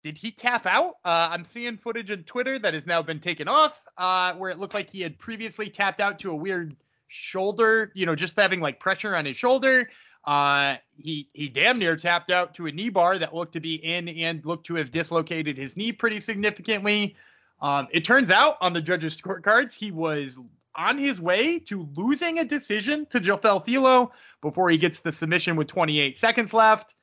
did 0.03 0.17
he 0.17 0.31
tap 0.31 0.65
out? 0.65 0.95
Uh, 1.05 1.29
I'm 1.31 1.45
seeing 1.45 1.77
footage 1.77 2.09
on 2.09 2.23
Twitter 2.23 2.57
that 2.57 2.73
has 2.73 2.87
now 2.87 3.03
been 3.03 3.19
taken 3.19 3.47
off, 3.47 3.79
uh, 3.99 4.33
where 4.33 4.49
it 4.49 4.57
looked 4.57 4.73
like 4.73 4.89
he 4.89 5.01
had 5.01 5.19
previously 5.19 5.69
tapped 5.69 6.01
out 6.01 6.17
to 6.19 6.31
a 6.31 6.35
weird 6.35 6.75
shoulder, 7.07 7.91
you 7.93 8.07
know, 8.07 8.15
just 8.15 8.39
having 8.39 8.59
like 8.59 8.79
pressure 8.79 9.15
on 9.15 9.25
his 9.25 9.37
shoulder. 9.37 9.89
Uh, 10.25 10.75
he 10.97 11.29
he 11.33 11.49
damn 11.49 11.77
near 11.77 11.95
tapped 11.95 12.31
out 12.31 12.53
to 12.55 12.67
a 12.67 12.71
knee 12.71 12.89
bar 12.89 13.17
that 13.17 13.33
looked 13.33 13.53
to 13.53 13.59
be 13.59 13.75
in 13.75 14.07
and 14.09 14.45
looked 14.45 14.65
to 14.67 14.75
have 14.75 14.91
dislocated 14.91 15.57
his 15.57 15.77
knee 15.77 15.91
pretty 15.91 16.19
significantly. 16.19 17.15
Um, 17.59 17.87
it 17.91 18.03
turns 18.03 18.31
out 18.31 18.57
on 18.61 18.73
the 18.73 18.81
judges' 18.81 19.19
scorecards 19.19 19.71
he 19.71 19.91
was 19.91 20.39
on 20.75 20.97
his 20.97 21.21
way 21.21 21.59
to 21.59 21.87
losing 21.95 22.39
a 22.39 22.45
decision 22.45 23.05
to 23.07 23.19
Jafel 23.19 23.63
Filho 23.63 24.11
before 24.41 24.69
he 24.69 24.77
gets 24.77 24.99
the 24.99 25.11
submission 25.11 25.55
with 25.55 25.67
28 25.67 26.17
seconds 26.17 26.53
left 26.53 26.95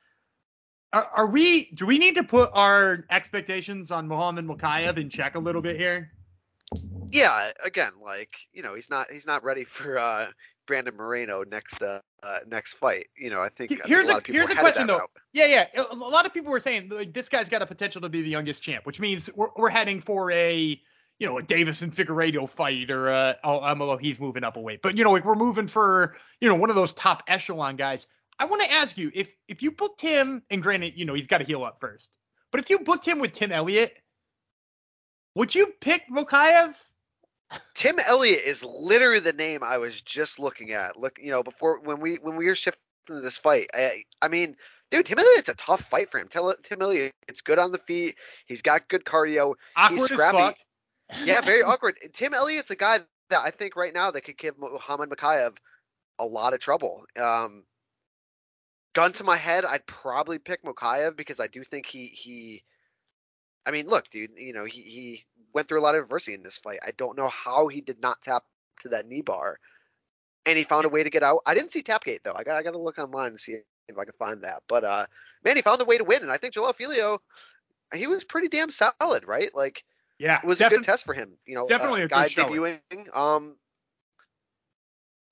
are, 0.93 1.09
are, 1.15 1.27
we? 1.27 1.71
Do 1.71 1.85
we 1.85 1.97
need 1.97 2.15
to 2.15 2.23
put 2.23 2.49
our 2.53 3.05
expectations 3.09 3.91
on 3.91 4.07
Muhammad 4.07 4.45
Mokaev 4.45 4.97
in 4.97 5.09
check 5.09 5.35
a 5.35 5.39
little 5.39 5.61
bit 5.61 5.77
here? 5.77 6.11
Yeah, 7.11 7.51
again, 7.63 7.91
like 8.03 8.35
you 8.53 8.63
know, 8.63 8.75
he's 8.75 8.89
not 8.89 9.11
he's 9.11 9.25
not 9.25 9.43
ready 9.43 9.63
for 9.63 9.97
uh, 9.97 10.27
Brandon 10.67 10.95
Moreno 10.95 11.43
next 11.43 11.81
uh, 11.81 11.99
uh, 12.23 12.39
next 12.47 12.73
fight. 12.73 13.07
You 13.17 13.29
know, 13.29 13.41
I 13.41 13.49
think 13.49 13.79
here's 13.85 14.09
a, 14.09 14.17
a, 14.17 14.21
here's 14.25 14.49
a 14.49 14.55
question 14.55 14.87
though. 14.87 14.99
Route. 14.99 15.09
Yeah, 15.33 15.45
yeah, 15.45 15.83
a, 15.91 15.95
lot 15.95 16.25
of 16.25 16.33
people 16.33 16.51
were 16.51 16.59
saying 16.59 16.89
like 16.89 17.13
this 17.13 17.29
guy's 17.29 17.49
got 17.49 17.61
a 17.61 17.65
potential 17.65 18.01
to 18.01 18.09
be 18.09 18.21
the 18.21 18.29
youngest 18.29 18.61
champ, 18.61 18.85
which 18.85 18.99
means 18.99 19.29
we're 19.35 19.49
we're 19.55 19.69
heading 19.69 20.01
for 20.01 20.31
a 20.31 20.79
you 21.19 21.27
know, 21.27 21.37
a 21.37 21.41
Deiveson 21.41 21.93
Figueiredo 21.93 22.49
fight 22.49 22.89
or 22.89 23.09
uh, 23.09 23.33
oh, 23.43 23.59
although 23.59 23.97
he's 23.97 24.19
moving 24.19 24.43
up 24.43 24.55
a 24.55 24.59
weight, 24.59 24.81
but 24.81 24.97
you 24.97 25.03
know, 25.03 25.11
like 25.11 25.25
we're 25.25 25.35
moving 25.35 25.67
for 25.67 26.15
you 26.39 26.47
know 26.47 26.55
one 26.55 26.69
of 26.69 26.75
those 26.75 26.93
top 26.93 27.23
echelon 27.27 27.75
guys. 27.75 28.07
I 28.39 28.45
want 28.45 28.61
to 28.63 28.71
ask 28.71 28.97
you 28.97 29.11
if 29.13 29.29
if 29.47 29.61
you 29.61 29.71
booked 29.71 30.01
him, 30.01 30.41
and 30.49 30.61
granted, 30.63 30.93
you 30.95 31.05
know 31.05 31.13
he's 31.13 31.27
got 31.27 31.39
to 31.39 31.45
heal 31.45 31.63
up 31.63 31.79
first, 31.79 32.17
but 32.51 32.61
if 32.61 32.69
you 32.69 32.79
booked 32.79 33.05
him 33.05 33.19
with 33.19 33.33
Tim 33.33 33.51
Elliott, 33.51 33.99
would 35.35 35.53
you 35.53 35.73
pick 35.81 36.03
Mokaev? 36.09 36.73
Tim 37.73 37.97
Elliott 37.99 38.43
is 38.45 38.63
literally 38.63 39.19
the 39.19 39.33
name 39.33 39.63
I 39.63 39.77
was 39.77 40.01
just 40.01 40.39
looking 40.39 40.71
at. 40.71 40.97
Look, 40.97 41.19
you 41.21 41.31
know, 41.31 41.43
before 41.43 41.79
when 41.79 41.99
we 41.99 42.15
when 42.15 42.35
we 42.35 42.45
were 42.45 42.55
shifting 42.55 42.79
to 43.07 43.21
this 43.21 43.37
fight, 43.37 43.69
I 43.73 44.03
I 44.21 44.27
mean, 44.27 44.55
dude, 44.91 45.05
Tim 45.05 45.19
Elliott's 45.19 45.49
a 45.49 45.55
tough 45.55 45.81
fight 45.81 46.09
for 46.09 46.19
him. 46.19 46.27
Tim, 46.29 46.51
Tim 46.63 46.81
Elliott, 46.81 47.13
it's 47.27 47.41
good 47.41 47.59
on 47.59 47.71
the 47.71 47.79
feet. 47.79 48.15
He's 48.45 48.61
got 48.61 48.87
good 48.87 49.03
cardio. 49.03 49.55
Awkward 49.75 49.97
he's 49.97 50.05
scrappy. 50.05 50.57
yeah, 51.25 51.41
very 51.45 51.63
awkward. 51.63 51.97
Tim 52.13 52.33
Elliott's 52.33 52.71
a 52.71 52.75
guy 52.75 52.99
that 53.29 53.41
I 53.43 53.51
think 53.51 53.75
right 53.75 53.93
now 53.93 54.11
that 54.11 54.21
could 54.21 54.37
give 54.37 54.57
Muhammad 54.57 55.09
Mokaev 55.09 55.57
a 56.19 56.25
lot 56.25 56.53
of 56.53 56.59
trouble. 56.59 57.03
Um, 57.19 57.63
gun 58.93 59.13
to 59.13 59.23
my 59.23 59.37
head, 59.37 59.65
I'd 59.65 59.85
probably 59.85 60.39
pick 60.39 60.63
Mokaev 60.63 61.15
because 61.15 61.39
I 61.39 61.47
do 61.47 61.63
think 61.63 61.85
he 61.85 62.05
he. 62.05 62.63
I 63.65 63.71
mean, 63.71 63.87
look, 63.87 64.09
dude. 64.09 64.31
You 64.37 64.53
know, 64.53 64.65
he 64.65 64.81
he 64.81 65.25
went 65.53 65.67
through 65.67 65.79
a 65.79 65.81
lot 65.83 65.95
of 65.95 66.03
adversity 66.03 66.33
in 66.33 66.43
this 66.43 66.57
fight. 66.57 66.79
I 66.85 66.91
don't 66.91 67.17
know 67.17 67.29
how 67.29 67.67
he 67.67 67.81
did 67.81 68.01
not 68.01 68.21
tap 68.21 68.43
to 68.81 68.89
that 68.89 69.07
knee 69.07 69.21
bar, 69.21 69.59
and 70.45 70.57
he 70.57 70.63
found 70.63 70.85
a 70.85 70.89
way 70.89 71.03
to 71.03 71.09
get 71.09 71.23
out. 71.23 71.41
I 71.45 71.53
didn't 71.53 71.71
see 71.71 71.83
Tapgate 71.83 72.23
though. 72.23 72.33
I 72.35 72.43
got 72.43 72.57
I 72.57 72.63
got 72.63 72.71
to 72.71 72.79
look 72.79 72.97
online 72.97 73.31
and 73.31 73.39
see 73.39 73.57
if 73.87 73.97
I 73.97 74.05
can 74.05 74.13
find 74.17 74.43
that. 74.43 74.63
But 74.67 74.83
uh, 74.83 75.05
man, 75.43 75.55
he 75.55 75.61
found 75.61 75.81
a 75.81 75.85
way 75.85 75.97
to 75.97 76.03
win, 76.03 76.21
and 76.21 76.31
I 76.31 76.37
think 76.37 76.53
Jafel 76.53 76.75
Filho, 76.75 77.21
he 77.93 78.07
was 78.07 78.23
pretty 78.23 78.47
damn 78.47 78.71
solid, 78.71 79.27
right? 79.27 79.53
Like, 79.53 79.83
yeah, 80.17 80.39
it 80.39 80.45
was 80.45 80.61
a 80.61 80.69
good 80.69 80.83
test 80.83 81.05
for 81.05 81.13
him. 81.13 81.33
You 81.45 81.55
know, 81.55 81.67
definitely 81.67 82.01
a, 82.01 82.05
a 82.05 82.09
guy 82.09 82.27
good 82.29 82.47
debuting. 82.47 83.15
Um, 83.15 83.55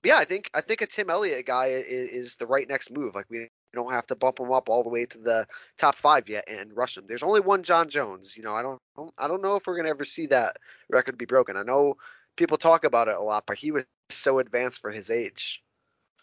yeah, 0.04 0.16
I 0.16 0.24
think 0.24 0.50
I 0.54 0.60
think 0.60 0.80
a 0.80 0.86
Tim 0.86 1.10
Elliott 1.10 1.46
guy 1.46 1.66
is, 1.68 2.08
is, 2.10 2.36
the 2.36 2.46
right 2.46 2.68
next 2.68 2.90
move. 2.90 3.14
Like 3.14 3.26
we 3.28 3.48
don't 3.74 3.92
have 3.92 4.06
to 4.08 4.16
bump 4.16 4.38
him 4.38 4.52
up 4.52 4.68
all 4.68 4.82
the 4.82 4.88
way 4.88 5.06
to 5.06 5.18
the 5.18 5.46
top 5.76 5.96
five 5.96 6.28
yet 6.28 6.48
and 6.48 6.76
rush 6.76 6.96
him. 6.96 7.04
There's 7.08 7.22
only 7.22 7.40
one 7.40 7.62
Jon 7.62 7.88
Jones. 7.88 8.36
You 8.36 8.42
know, 8.42 8.54
I 8.54 8.62
don't 8.62 8.80
I 9.18 9.28
don't 9.28 9.42
know 9.42 9.56
if 9.56 9.66
we're 9.66 9.76
gonna 9.76 9.90
ever 9.90 10.04
see 10.04 10.26
that 10.26 10.56
record 10.88 11.18
be 11.18 11.24
broken. 11.24 11.56
I 11.56 11.62
know 11.62 11.96
people 12.36 12.58
talk 12.58 12.84
about 12.84 13.08
it 13.08 13.16
a 13.16 13.22
lot, 13.22 13.44
but 13.46 13.58
he 13.58 13.70
was 13.70 13.84
so 14.10 14.38
advanced 14.38 14.80
for 14.80 14.90
his 14.90 15.10
age. 15.10 15.62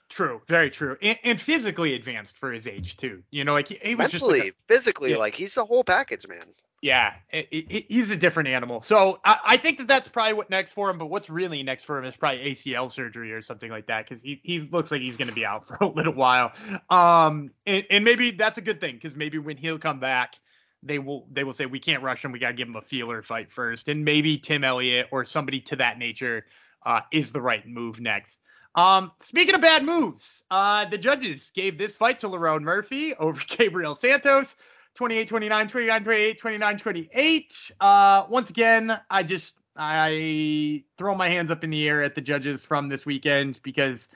True, 0.10 0.42
very 0.48 0.70
true, 0.70 0.98
and, 1.02 1.18
and 1.24 1.42
physically 1.42 1.96
advanced 1.96 2.38
for 2.38 2.52
his 2.52 2.68
age 2.68 2.96
too. 2.96 3.24
You 3.32 3.44
know, 3.44 3.54
like 3.54 3.68
he, 3.68 3.80
he 3.82 3.96
was 3.96 4.14
mentally, 4.14 4.40
just 4.40 4.46
like 4.46 4.54
a, 4.54 4.74
physically, 4.74 5.12
yeah. 5.12 5.18
like 5.18 5.36
he's 5.36 5.56
the 5.56 5.66
whole 5.66 5.84
package, 5.84 6.28
man. 6.28 6.46
Yeah, 6.86 7.16
it, 7.32 7.48
it, 7.50 7.86
he's 7.90 8.12
a 8.12 8.16
different 8.16 8.48
animal. 8.48 8.80
So 8.84 9.20
I, 9.26 9.40
I, 9.44 9.58
think 9.58 9.80
that 9.80 9.88
that's 9.88 10.08
probably 10.08 10.34
what 10.34 10.52
next 10.52 10.74
for 10.74 10.88
him. 10.88 11.00
But 11.00 11.08
what's 11.08 11.32
really 11.32 11.64
next 11.64 11.86
for 11.86 11.98
him 11.98 12.06
is 12.06 12.16
probably 12.16 12.52
ACL 12.52 12.92
surgery 12.92 13.34
or 13.34 13.42
something 13.42 13.72
like 13.72 13.88
that 13.88 14.08
because 14.08 14.22
he, 14.22 14.40
he 14.44 14.60
looks 14.60 14.92
like 14.92 15.02
he's 15.02 15.18
going 15.18 15.30
to 15.30 15.34
be 15.34 15.44
out 15.44 15.66
for 15.68 15.78
a 15.82 15.88
little 15.88 16.14
while. 16.14 16.52
Um, 16.92 17.50
and, 17.66 17.88
and 17.90 18.06
maybe 18.06 18.30
that's 18.30 18.60
a 18.60 18.62
good 18.62 18.80
thing 18.80 19.00
because 19.02 19.16
maybe 19.16 19.40
when 19.40 19.58
he'll 19.58 19.80
come 19.80 20.00
back, 20.00 20.36
they 20.84 21.00
will 21.00 21.28
they 21.32 21.44
will 21.44 21.54
say 21.54 21.66
we 21.66 21.80
can't 21.80 22.04
rush 22.04 22.24
him. 22.24 22.32
We 22.32 22.38
got 22.38 22.50
to 22.50 22.54
give 22.54 22.68
him 22.68 22.76
a 22.76 22.84
feeler 22.84 23.24
fight 23.24 23.52
first, 23.52 23.88
and 23.88 24.06
maybe 24.06 24.38
Tim 24.38 24.64
Elliott 24.64 25.08
or 25.12 25.26
somebody 25.26 25.62
to 25.62 25.78
that 25.78 25.98
nature 25.98 26.46
uh, 26.86 27.02
is 27.12 27.32
the 27.32 27.42
right 27.42 27.68
move 27.68 28.00
next. 28.00 28.38
Um, 28.76 29.12
speaking 29.22 29.56
of 29.56 29.62
bad 29.62 29.84
moves, 29.84 30.44
uh, 30.52 30.86
the 30.86 31.00
judges 31.00 31.52
gave 31.56 31.80
this 31.80 31.96
fight 31.96 32.20
to 32.20 32.30
Lerone 32.30 32.62
Murphy 32.62 33.16
over 33.16 33.42
Gabriel 33.48 33.96
Santos. 33.96 34.56
28 34.96 35.28
29, 35.28 35.68
29 35.68 36.04
28, 36.04 36.40
29 36.40 36.78
28. 36.78 37.72
Uh, 37.80 38.26
once 38.30 38.50
again, 38.50 39.00
I 39.10 39.24
just 39.24 39.56
I 39.76 40.84
throw 40.98 41.16
my 41.16 41.28
hands 41.28 41.52
up 41.52 41.64
in 41.64 41.70
the 41.70 41.88
air 41.88 42.02
at 42.02 42.16
the 42.16 42.22
judges 42.22 42.64
from 42.64 42.88
this 42.88 43.06
weekend 43.06 43.60
because 43.62 44.08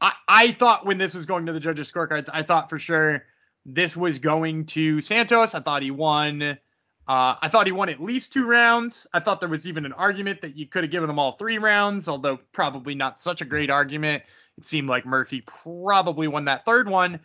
I, 0.00 0.12
I 0.28 0.52
thought 0.52 0.86
when 0.86 0.96
this 0.96 1.12
was 1.12 1.26
going 1.26 1.46
to 1.46 1.52
the 1.52 1.60
judges' 1.60 1.90
scorecards, 1.90 2.28
I 2.32 2.44
thought 2.44 2.70
for 2.70 2.78
sure 2.78 3.24
this 3.66 3.96
was 3.96 4.20
going 4.20 4.66
to 4.66 5.00
Santos. 5.00 5.54
I 5.54 5.60
thought 5.60 5.82
he 5.82 5.90
won. 5.90 6.42
Uh, 6.42 6.56
I 7.40 7.48
thought 7.48 7.66
he 7.66 7.72
won 7.72 7.88
at 7.88 8.00
least 8.00 8.32
two 8.32 8.46
rounds. 8.46 9.06
I 9.12 9.20
thought 9.20 9.40
there 9.40 9.48
was 9.48 9.66
even 9.66 9.86
an 9.86 9.94
argument 9.94 10.42
that 10.42 10.56
you 10.56 10.66
could 10.66 10.84
have 10.84 10.90
given 10.90 11.10
him 11.10 11.18
all 11.18 11.32
three 11.32 11.58
rounds, 11.58 12.06
although 12.06 12.38
probably 12.52 12.94
not 12.94 13.20
such 13.20 13.40
a 13.40 13.44
great 13.44 13.70
argument. 13.70 14.22
It 14.56 14.66
seemed 14.66 14.88
like 14.88 15.06
Murphy 15.06 15.40
probably 15.40 16.28
won 16.28 16.44
that 16.44 16.64
third 16.64 16.88
one. 16.88 17.18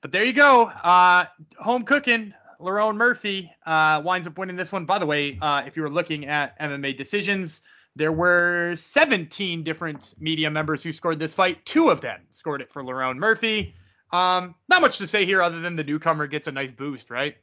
But 0.00 0.12
there 0.12 0.24
you 0.24 0.32
go. 0.32 0.66
Uh, 0.66 1.24
home 1.58 1.82
cooking. 1.82 2.32
Lerone 2.60 2.96
Murphy 2.96 3.50
uh, 3.64 4.02
winds 4.04 4.26
up 4.26 4.38
winning 4.38 4.56
this 4.56 4.72
one. 4.72 4.84
By 4.84 4.98
the 4.98 5.06
way, 5.06 5.38
uh, 5.40 5.62
if 5.66 5.76
you 5.76 5.82
were 5.82 5.90
looking 5.90 6.26
at 6.26 6.58
MMA 6.58 6.96
decisions, 6.96 7.62
there 7.94 8.12
were 8.12 8.74
17 8.76 9.62
different 9.62 10.14
media 10.18 10.50
members 10.50 10.82
who 10.82 10.92
scored 10.92 11.18
this 11.18 11.34
fight. 11.34 11.64
Two 11.64 11.90
of 11.90 12.00
them 12.00 12.20
scored 12.30 12.60
it 12.60 12.72
for 12.72 12.82
Lerone 12.82 13.16
Murphy. 13.16 13.74
Um, 14.12 14.54
not 14.68 14.82
much 14.82 14.98
to 14.98 15.06
say 15.06 15.24
here 15.24 15.42
other 15.42 15.60
than 15.60 15.76
the 15.76 15.84
newcomer 15.84 16.26
gets 16.26 16.46
a 16.46 16.52
nice 16.52 16.70
boost, 16.70 17.10
right? 17.10 17.36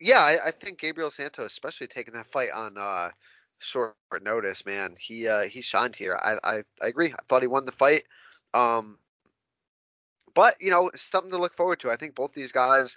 Yeah, 0.00 0.20
I, 0.20 0.46
I 0.46 0.50
think 0.50 0.80
Gabriel 0.80 1.10
Santos, 1.10 1.52
especially 1.52 1.86
taking 1.86 2.14
that 2.14 2.30
fight 2.30 2.50
on 2.54 2.76
uh, 2.76 3.10
short 3.58 3.94
notice, 4.22 4.64
man, 4.66 4.96
he 4.98 5.28
uh, 5.28 5.42
he 5.42 5.60
shined 5.60 5.96
here. 5.96 6.18
I, 6.20 6.36
I 6.42 6.62
I 6.80 6.88
agree. 6.88 7.12
I 7.12 7.22
thought 7.28 7.42
he 7.42 7.48
won 7.48 7.64
the 7.64 7.72
fight. 7.72 8.04
Um, 8.54 8.98
but 10.34 10.60
you 10.60 10.70
know, 10.70 10.90
something 10.94 11.30
to 11.30 11.38
look 11.38 11.54
forward 11.54 11.80
to. 11.80 11.90
I 11.90 11.96
think 11.96 12.14
both 12.14 12.32
these 12.32 12.52
guys 12.52 12.96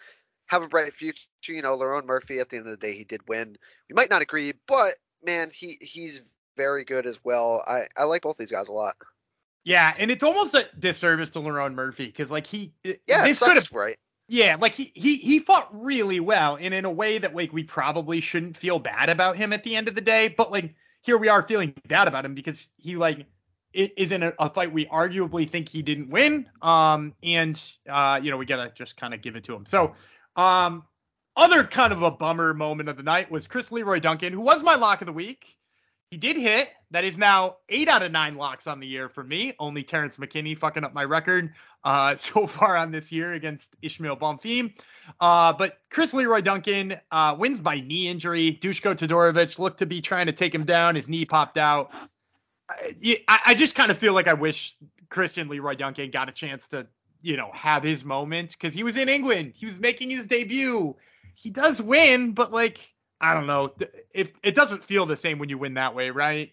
have 0.52 0.64
a 0.64 0.68
bright 0.68 0.93
future. 0.93 1.24
You 1.47 1.62
know, 1.62 1.78
Lerone 1.78 2.06
Murphy 2.06 2.39
at 2.39 2.49
the 2.49 2.58
end 2.58 2.68
of 2.68 2.80
the 2.80 2.86
day, 2.86 2.95
he 2.95 3.06
did 3.06 3.28
win. 3.28 3.58
We 3.89 3.93
might 3.93 4.10
not 4.10 4.22
agree, 4.22 4.54
but 4.68 4.95
man, 5.24 5.49
he 5.52 5.78
he's 5.82 6.22
very 6.58 6.84
good 6.84 7.06
as 7.06 7.20
well. 7.24 7.64
I 7.66 7.88
I 7.95 8.04
like 8.04 8.22
both 8.22 8.38
these 8.38 8.52
guys 8.52 8.68
a 8.68 8.74
lot. 8.74 8.95
Yeah, 9.64 9.93
and 9.97 10.12
it's 10.12 10.24
almost 10.24 10.54
a 10.54 10.68
disservice 10.78 11.30
to 11.32 11.39
Lerone 11.39 11.74
Murphy 11.74 12.08
because 12.08 12.30
like 12.30 12.45
he 12.45 12.74
yeah 12.84 13.24
this 13.24 13.39
could 13.39 13.56
have 13.56 13.72
right. 13.72 13.97
Yeah, 14.28 14.58
like 14.60 14.74
he 14.76 14.91
he 14.93 15.16
he 15.16 15.39
fought 15.39 15.70
really 15.72 16.20
well, 16.20 16.58
and 16.60 16.74
in 16.74 16.84
a 16.84 16.91
way 16.91 17.18
that 17.18 17.34
like 17.34 17.54
we 17.54 17.64
probably 17.64 18.20
shouldn't 18.20 18.58
feel 18.58 18.78
bad 18.78 19.10
about 19.10 19.38
him 19.38 19.54
at 19.54 19.64
the 19.64 19.76
end 19.76 19.88
of 19.88 19.95
the 19.95 20.02
day. 20.02 20.28
But 20.28 20.52
like 20.52 20.76
here 21.02 21.18
we 21.18 21.30
are 21.30 21.43
feeling 21.43 21.74
bad 21.88 22.08
about 22.08 22.26
him 22.26 22.36
because 22.36 22.70
he 22.78 22.97
like 22.97 23.26
it 23.74 23.93
is 23.97 24.12
in 24.12 24.22
a, 24.22 24.34
a, 24.38 24.49
fight 24.49 24.74
we 24.74 24.86
arguably 24.88 25.49
think 25.49 25.70
he 25.70 25.82
didn't 25.82 26.10
win. 26.10 26.45
Um, 26.62 27.14
and 27.24 27.62
uh, 27.89 28.20
you 28.22 28.32
know 28.32 28.38
we 28.38 28.45
gotta 28.45 28.72
just 28.76 28.97
kind 28.97 29.14
of 29.14 29.22
give 29.22 29.36
it 29.36 29.45
to 29.45 29.56
him. 29.56 29.66
So 29.66 29.95
um, 30.36 30.84
other 31.36 31.64
kind 31.64 31.94
of 31.94 32.04
a 32.04 32.12
bummer 32.12 32.54
moment 32.54 32.90
of 32.90 32.98
the 32.98 33.04
night 33.04 33.32
was 33.32 33.48
Chris 33.48 33.72
Leroy 33.72 34.00
Duncan, 34.00 34.34
who 34.34 34.42
was 34.42 34.64
my 34.64 34.76
lock 34.76 35.02
of 35.02 35.08
the 35.08 35.14
week. 35.14 35.58
He 36.12 36.18
did 36.18 36.36
hit. 36.36 36.70
That 36.92 37.06
is 37.06 37.18
now 37.18 37.58
eight 37.70 37.88
out 37.88 38.04
of 38.04 38.12
nine 38.12 38.36
locks 38.36 38.68
on 38.68 38.82
the 38.82 38.88
year 38.88 39.08
for 39.08 39.24
me. 39.24 39.54
Only 39.60 39.82
Terrence 39.82 40.18
McKinney 40.18 40.58
fucking 40.58 40.84
up 40.84 40.94
my 40.94 41.06
record 41.06 41.54
uh, 41.86 42.16
so 42.18 42.46
far 42.46 42.76
on 42.76 42.92
this 42.92 43.14
year 43.14 43.34
against 43.34 43.78
Ismael 43.82 44.18
Bonfim. 44.18 44.74
Uh, 45.22 45.54
but 45.54 45.80
Chris 45.90 46.14
Leroy 46.14 46.42
Duncan 46.42 46.98
uh, 47.12 47.36
wins 47.40 47.60
by 47.60 47.80
knee 47.80 48.10
injury. 48.10 48.60
Dushko 48.62 48.94
Todorovic 48.94 49.58
looked 49.58 49.80
to 49.80 49.86
be 49.86 50.02
trying 50.02 50.26
to 50.26 50.34
take 50.34 50.54
him 50.54 50.66
down. 50.66 50.96
His 50.96 51.08
knee 51.08 51.24
popped 51.24 51.58
out. 51.58 51.92
I, 52.70 53.40
I 53.48 53.54
just 53.54 53.76
kind 53.76 53.90
of 53.90 53.98
feel 53.98 54.14
like 54.14 54.28
I 54.28 54.34
wish 54.34 54.76
Christian 55.10 55.48
Leroy 55.48 55.76
Duncan 55.76 56.12
got 56.12 56.28
a 56.28 56.34
chance 56.34 56.68
to 56.68 56.88
you 57.22 57.38
know, 57.38 57.52
have 57.54 57.84
his 57.84 58.04
moment 58.04 58.52
because 58.52 58.74
he 58.74 58.84
was 58.84 58.98
in 58.98 59.10
England. 59.10 59.54
He 59.56 59.66
was 59.66 59.80
making 59.80 60.10
his 60.10 60.28
debut. 60.28 60.96
He 61.36 61.50
does 61.50 61.82
win, 61.82 62.34
but 62.34 62.52
like, 62.52 62.80
I 63.20 63.34
don't 63.34 63.48
know. 63.48 63.74
It, 64.14 64.36
it 64.44 64.56
doesn't 64.56 64.84
feel 64.84 65.06
the 65.06 65.18
same 65.18 65.40
when 65.40 65.50
you 65.50 65.58
win 65.58 65.76
that 65.76 65.96
way, 65.96 66.10
right? 66.10 66.52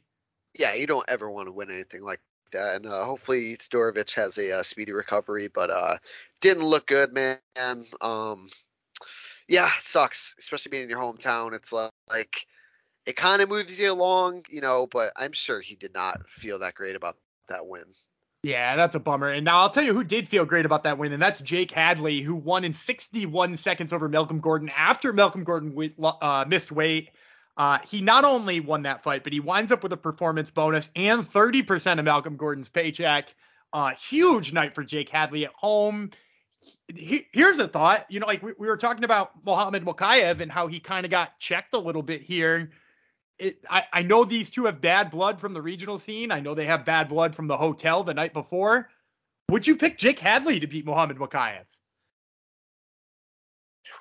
Yeah, 0.58 0.74
you 0.74 0.86
don't 0.86 1.08
ever 1.08 1.30
want 1.30 1.46
to 1.46 1.52
win 1.52 1.70
anything 1.70 2.02
like 2.02 2.20
that. 2.52 2.76
And 2.76 2.86
uh, 2.86 3.04
hopefully 3.04 3.56
Todorovic 3.56 4.14
has 4.14 4.38
a 4.38 4.58
uh, 4.58 4.62
speedy 4.62 4.92
recovery, 4.92 5.48
but 5.48 5.70
uh, 5.70 5.96
didn't 6.40 6.64
look 6.64 6.86
good, 6.86 7.12
man. 7.12 7.38
Um, 8.00 8.48
yeah, 9.48 9.70
sucks, 9.80 10.34
especially 10.38 10.70
being 10.70 10.84
in 10.84 10.90
your 10.90 11.00
hometown. 11.00 11.54
It's 11.54 11.72
like 11.72 12.46
it 13.06 13.16
kind 13.16 13.40
of 13.40 13.48
moves 13.48 13.78
you 13.78 13.90
along, 13.90 14.44
you 14.50 14.60
know, 14.60 14.86
but 14.90 15.12
I'm 15.16 15.32
sure 15.32 15.60
he 15.60 15.74
did 15.74 15.94
not 15.94 16.28
feel 16.28 16.58
that 16.58 16.74
great 16.74 16.96
about 16.96 17.16
that 17.48 17.66
win. 17.66 17.84
Yeah, 18.48 18.76
that's 18.76 18.94
a 18.94 18.98
bummer. 18.98 19.28
And 19.28 19.44
now 19.44 19.60
I'll 19.60 19.68
tell 19.68 19.84
you 19.84 19.92
who 19.92 20.02
did 20.02 20.26
feel 20.26 20.46
great 20.46 20.64
about 20.64 20.84
that 20.84 20.96
win, 20.96 21.12
and 21.12 21.20
that's 21.20 21.38
Jake 21.40 21.70
Hadley, 21.70 22.22
who 22.22 22.34
won 22.34 22.64
in 22.64 22.72
61 22.72 23.58
seconds 23.58 23.92
over 23.92 24.08
Malcolm 24.08 24.40
Gordon 24.40 24.70
after 24.74 25.12
Malcolm 25.12 25.44
Gordon 25.44 25.92
uh, 26.02 26.46
missed 26.48 26.72
weight. 26.72 27.10
Uh, 27.58 27.76
he 27.86 28.00
not 28.00 28.24
only 28.24 28.60
won 28.60 28.84
that 28.84 29.02
fight, 29.02 29.22
but 29.22 29.34
he 29.34 29.40
winds 29.40 29.70
up 29.70 29.82
with 29.82 29.92
a 29.92 29.98
performance 29.98 30.48
bonus 30.48 30.88
and 30.96 31.30
30% 31.30 31.98
of 31.98 32.06
Malcolm 32.06 32.38
Gordon's 32.38 32.70
paycheck. 32.70 33.34
Uh, 33.70 33.90
huge 33.90 34.54
night 34.54 34.74
for 34.74 34.82
Jake 34.82 35.10
Hadley 35.10 35.44
at 35.44 35.52
home. 35.52 36.10
He, 36.94 37.26
here's 37.32 37.58
a 37.58 37.68
thought. 37.68 38.06
You 38.10 38.20
know, 38.20 38.26
like 38.26 38.42
we, 38.42 38.52
we 38.58 38.66
were 38.66 38.78
talking 38.78 39.04
about 39.04 39.32
Muhammad 39.44 39.84
Mokaev 39.84 40.40
and 40.40 40.50
how 40.50 40.68
he 40.68 40.80
kind 40.80 41.04
of 41.04 41.10
got 41.10 41.38
checked 41.38 41.74
a 41.74 41.78
little 41.78 42.02
bit 42.02 42.22
here 42.22 42.70
it, 43.38 43.64
I, 43.70 43.84
I 43.92 44.02
know 44.02 44.24
these 44.24 44.50
two 44.50 44.64
have 44.64 44.80
bad 44.80 45.10
blood 45.10 45.40
from 45.40 45.54
the 45.54 45.62
regional 45.62 45.98
scene. 45.98 46.32
I 46.32 46.40
know 46.40 46.54
they 46.54 46.66
have 46.66 46.84
bad 46.84 47.08
blood 47.08 47.34
from 47.34 47.46
the 47.46 47.56
hotel 47.56 48.04
the 48.04 48.14
night 48.14 48.32
before. 48.32 48.88
Would 49.50 49.66
you 49.66 49.76
pick 49.76 49.98
Jake 49.98 50.18
Hadley 50.18 50.60
to 50.60 50.66
beat 50.66 50.84
Muhammad 50.84 51.18
Mokaev? 51.18 51.64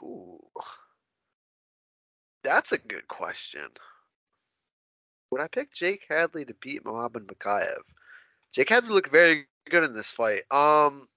Ooh. 0.01 0.39
That's 2.43 2.71
a 2.71 2.77
good 2.77 3.07
question. 3.07 3.67
Would 5.31 5.41
I 5.41 5.47
pick 5.47 5.73
Jake 5.73 6.05
Hadley 6.09 6.45
to 6.45 6.53
beat 6.61 6.85
Muhammad 6.85 7.27
Mokaev? 7.27 7.79
Jake 8.53 8.69
Hadley 8.69 8.89
looked 8.89 9.11
very 9.11 9.45
good 9.69 9.83
in 9.83 9.93
this 9.93 10.11
fight. 10.11 10.43
Um, 10.51 11.07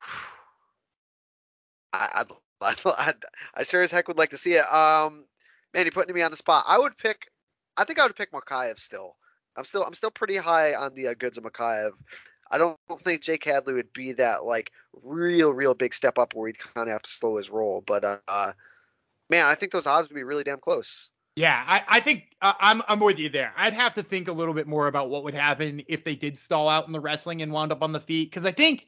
I, 1.92 2.08
I'd, 2.14 2.26
I'd, 2.60 2.80
I'd, 2.86 3.24
I 3.54 3.62
sure 3.62 3.82
as 3.82 3.90
heck 3.90 4.08
would 4.08 4.18
like 4.18 4.30
to 4.30 4.36
see 4.36 4.54
it. 4.54 4.64
Um, 4.72 5.24
man, 5.74 5.84
you're 5.84 5.92
putting 5.92 6.14
me 6.14 6.22
on 6.22 6.30
the 6.30 6.36
spot. 6.36 6.64
I 6.66 6.78
would 6.78 6.96
pick. 6.96 7.30
I 7.76 7.84
think 7.84 7.98
I 7.98 8.06
would 8.06 8.16
pick 8.16 8.32
Mokaev 8.32 8.78
still. 8.78 9.16
I'm 9.56 9.64
still 9.64 9.84
I'm 9.84 9.94
still 9.94 10.10
pretty 10.10 10.36
high 10.36 10.74
on 10.74 10.94
the 10.94 11.08
uh, 11.08 11.14
goods 11.14 11.38
of 11.38 11.44
Mokaev. 11.44 11.90
I 12.50 12.58
don't 12.58 12.78
think 13.00 13.22
Jake 13.22 13.44
Hadley 13.44 13.74
would 13.74 13.92
be 13.92 14.12
that 14.12 14.44
like 14.44 14.70
real 15.02 15.52
real 15.52 15.74
big 15.74 15.94
step 15.94 16.18
up 16.18 16.34
where 16.34 16.48
he'd 16.48 16.58
kind 16.58 16.88
of 16.88 16.92
have 16.92 17.02
to 17.02 17.10
slow 17.10 17.36
his 17.36 17.50
roll. 17.50 17.82
But 17.86 18.04
uh, 18.04 18.52
man, 19.28 19.46
I 19.46 19.54
think 19.54 19.72
those 19.72 19.86
odds 19.86 20.08
would 20.08 20.14
be 20.14 20.22
really 20.22 20.44
damn 20.44 20.60
close. 20.60 21.10
Yeah, 21.36 21.62
I, 21.66 21.82
I 21.86 22.00
think 22.00 22.34
uh, 22.42 22.54
I'm 22.58 22.82
I'm 22.88 22.98
with 22.98 23.18
you 23.18 23.28
there. 23.28 23.52
I'd 23.56 23.74
have 23.74 23.94
to 23.94 24.02
think 24.02 24.26
a 24.26 24.32
little 24.32 24.54
bit 24.54 24.66
more 24.66 24.88
about 24.88 25.08
what 25.08 25.22
would 25.22 25.34
happen 25.34 25.82
if 25.86 26.02
they 26.02 26.16
did 26.16 26.36
stall 26.36 26.68
out 26.68 26.86
in 26.86 26.92
the 26.92 27.00
wrestling 27.00 27.42
and 27.42 27.52
wound 27.52 27.70
up 27.70 27.82
on 27.82 27.92
the 27.92 28.00
feet, 28.00 28.30
because 28.30 28.44
I 28.44 28.50
think, 28.50 28.86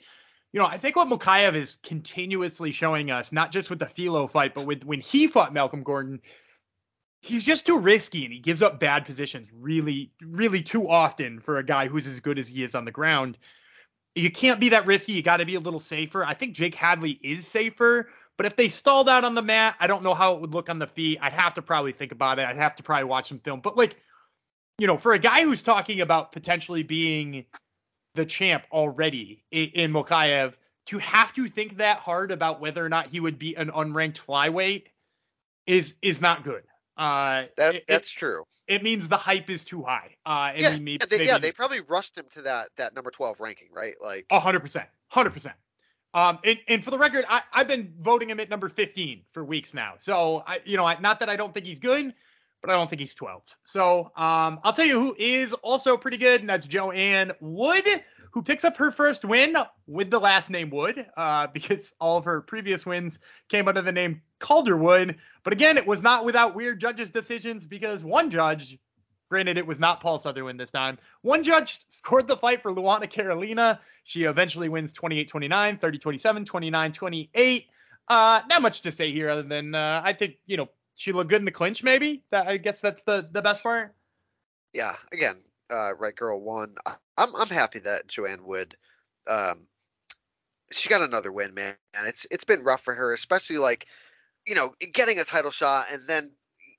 you 0.53 0.59
know, 0.59 0.67
I 0.67 0.77
think 0.77 0.97
what 0.97 1.07
Mokaev 1.09 1.55
is 1.55 1.79
continuously 1.85 2.73
showing 2.73 3.13
us, 3.13 3.31
not 3.31 3.53
just 3.53 3.71
with 3.71 3.79
the 3.79 3.87
Filho 3.87 4.27
fight, 4.27 4.53
but 4.55 4.67
with 4.67 4.85
when 4.85 5.01
he 5.01 5.29
fought 5.29 5.55
Malcolm 5.55 5.85
Gordon, 5.85 6.21
he's 7.21 7.45
just 7.45 7.67
too 7.67 7.79
risky 7.79 8.25
and 8.25 8.33
he 8.33 8.39
gives 8.39 8.63
up 8.63 8.81
bad 8.81 9.05
positions 9.05 9.47
really, 9.53 10.11
really 10.23 10.63
too 10.63 10.89
often 10.89 11.39
for 11.41 11.59
a 11.59 11.65
guy 11.65 11.87
who's 11.87 12.07
as 12.07 12.21
good 12.21 12.39
as 12.39 12.49
he 12.49 12.65
is 12.65 12.75
on 12.75 12.85
the 12.85 12.91
ground. 12.91 13.39
You 14.15 14.31
can't 14.31 14.59
be 14.59 14.71
that 14.71 14.87
risky. 14.87 15.13
You 15.13 15.23
got 15.23 15.37
to 15.37 15.47
be 15.47 15.55
a 15.55 15.61
little 15.61 15.81
safer. 15.81 16.25
I 16.25 16.35
think 16.35 16.55
Jake 16.55 16.75
Hadley 16.75 17.21
is 17.23 17.47
safer, 17.47 18.11
But 18.37 18.47
if 18.47 18.57
they 18.57 18.69
stalled 18.69 19.09
out 19.09 19.23
on 19.23 19.35
the 19.35 19.43
mat, 19.43 19.77
I 19.79 19.87
don't 19.87 20.03
know 20.03 20.15
how 20.15 20.35
it 20.35 20.41
would 20.41 20.55
look 20.55 20.71
on 20.71 20.79
the 20.79 20.87
feet. 20.87 21.19
I'd 21.21 21.33
have 21.33 21.55
to 21.55 21.63
probably 21.63 21.93
think 21.93 22.11
about 22.11 22.39
it. 22.39 22.47
I'd 22.47 22.57
have 22.57 22.75
to 22.77 22.83
probably 22.83 23.05
watch 23.05 23.29
some 23.29 23.39
film. 23.39 23.61
But 23.61 23.77
like, 23.77 23.97
you 24.79 24.87
know, 24.87 24.97
for 24.97 25.13
a 25.13 25.19
guy 25.19 25.43
who's 25.43 25.63
talking 25.63 26.01
about 26.01 26.33
potentially 26.33 26.83
being 26.83 27.45
the 28.15 28.25
champ 28.25 28.65
already 28.73 29.45
in, 29.51 29.69
in 29.75 29.93
to 29.93 30.99
have 30.99 31.33
to 31.35 31.49
think 31.49 31.77
that 31.77 31.99
hard 31.99 32.33
about 32.33 32.61
whether 32.61 32.85
or 32.85 32.89
not 32.89 33.09
he 33.09 33.21
would 33.21 33.39
be 33.39 33.55
an 33.55 33.71
unranked 33.71 34.19
flyweight 34.19 34.87
is 35.67 35.95
is 36.03 36.21
not 36.21 36.43
good. 36.43 36.63
Uh, 37.01 37.47
that 37.57 37.77
it, 37.77 37.85
that's 37.89 38.11
true. 38.11 38.45
It 38.69 38.83
means 38.83 39.09
the 39.09 39.17
hype 39.17 39.49
is 39.49 39.65
too 39.65 39.83
high. 39.83 40.17
Uh, 40.27 40.53
yeah, 40.55 40.61
yeah, 40.61 40.71
they, 40.71 40.79
maybe, 40.79 41.25
yeah, 41.25 41.39
they 41.39 41.51
probably 41.51 41.81
rushed 41.81 42.19
him 42.19 42.27
to 42.35 42.43
that 42.43 42.69
that 42.77 42.95
number 42.95 43.11
twelve 43.11 43.41
ranking, 43.41 43.69
right? 43.73 43.95
Like, 44.03 44.27
hundred 44.31 44.61
percent, 44.61 44.87
hundred 45.09 45.31
percent. 45.31 45.57
Um, 46.13 46.41
and, 46.45 46.59
and 46.69 46.85
for 46.85 46.91
the 46.91 46.99
record, 46.99 47.25
I, 47.29 47.41
I've 47.55 47.69
been 47.69 47.95
voting 48.01 48.29
him 48.29 48.41
at 48.41 48.51
number 48.51 48.69
15 48.69 49.23
for 49.33 49.45
weeks 49.45 49.73
now. 49.73 49.95
So 50.01 50.43
I, 50.45 50.61
you 50.65 50.77
know, 50.77 50.85
I, 50.85 50.99
not 51.01 51.21
that 51.21 51.31
I 51.31 51.37
don't 51.37 51.55
think 51.55 51.67
he's 51.67 51.79
good, 51.79 52.13
but 52.61 52.71
I 52.71 52.75
don't 52.75 52.89
think 52.89 53.01
he's 53.01 53.15
12. 53.15 53.43
So 53.65 54.13
um, 54.17 54.61
I'll 54.63 54.73
tell 54.73 54.87
you 54.87 54.99
who 55.01 55.17
is 55.19 55.53
also 55.55 55.97
pretty 55.97 56.17
good, 56.17 56.41
and 56.41 56.49
that's 56.49 56.67
Joanne 56.67 57.33
Wood, 57.41 57.87
who 58.33 58.43
picks 58.43 58.65
up 58.65 58.77
her 58.77 58.93
first 58.93 59.25
win 59.25 59.57
with 59.87 60.11
the 60.11 60.21
last 60.21 60.51
name 60.51 60.71
Wood, 60.71 61.07
uh, 61.17 61.47
because 61.53 61.93
all 62.01 62.19
of 62.19 62.25
her 62.25 62.41
previous 62.41 62.85
wins 62.85 63.19
came 63.49 63.69
under 63.69 63.83
the 63.83 63.93
name 63.93 64.23
Calderwood. 64.41 65.17
But 65.43 65.53
again, 65.53 65.79
it 65.79 65.87
was 65.87 66.03
not 66.03 66.25
without 66.25 66.55
weird 66.55 66.81
judges' 66.81 67.11
decisions 67.11 67.67
because 67.67 68.05
one 68.05 68.31
judge, 68.31 68.79
granted 69.31 69.57
it 69.59 69.67
was 69.67 69.79
not 69.79 70.01
Paul 70.01 70.21
Sutherland 70.21 70.61
this 70.61 70.71
time, 70.71 70.99
one 71.23 71.43
judge 71.43 71.79
scored 71.89 72.29
the 72.29 72.37
fight 72.37 72.63
for 72.63 72.73
Luana 72.73 73.11
Carolina. 73.11 73.81
She 74.05 74.25
eventually 74.25 74.69
wins 74.69 74.93
28-29, 74.93 75.81
30-27, 75.81 76.45
29-28. 76.45 77.67
Uh, 78.09 78.41
not 78.49 78.61
much 78.61 78.83
to 78.83 78.91
say 78.91 79.13
here 79.13 79.29
other 79.29 79.45
than 79.45 79.73
uh, 79.73 80.03
I 80.05 80.13
think 80.13 80.35
you 80.47 80.57
know 80.57 80.69
she 81.01 81.13
looked 81.13 81.31
good 81.31 81.41
in 81.41 81.47
the 81.47 81.51
clinch. 81.51 81.83
Maybe 81.83 82.23
that 82.31 82.47
I 82.47 82.59
guess 82.59 82.83
that's 82.83 83.03
the 83.05 83.27
the 83.33 83.41
best 83.41 83.63
part. 83.63 83.95
Yeah, 84.75 84.97
again, 85.13 85.37
uh, 85.71 85.95
right 85.95 86.15
girl 86.15 86.39
won. 86.43 86.75
I, 86.85 86.97
I'm 87.17 87.35
I'm 87.35 87.49
happy 87.49 87.79
that 87.81 88.07
Joanne 88.07 88.45
Wood, 88.45 88.77
um, 89.27 89.67
she 90.71 90.91
got 90.91 91.01
another 91.01 91.33
win, 91.33 91.55
man. 91.55 91.75
And 91.95 92.07
it's 92.07 92.27
it's 92.31 92.45
been 92.45 92.63
rough 92.65 92.83
for 92.85 92.95
her, 92.95 93.15
especially 93.15 93.57
like, 93.57 93.87
you 94.47 94.55
know, 94.55 94.75
getting 94.93 95.19
a 95.19 95.25
title 95.25 95.51
shot 95.51 95.87
and 95.91 96.07
then 96.07 96.33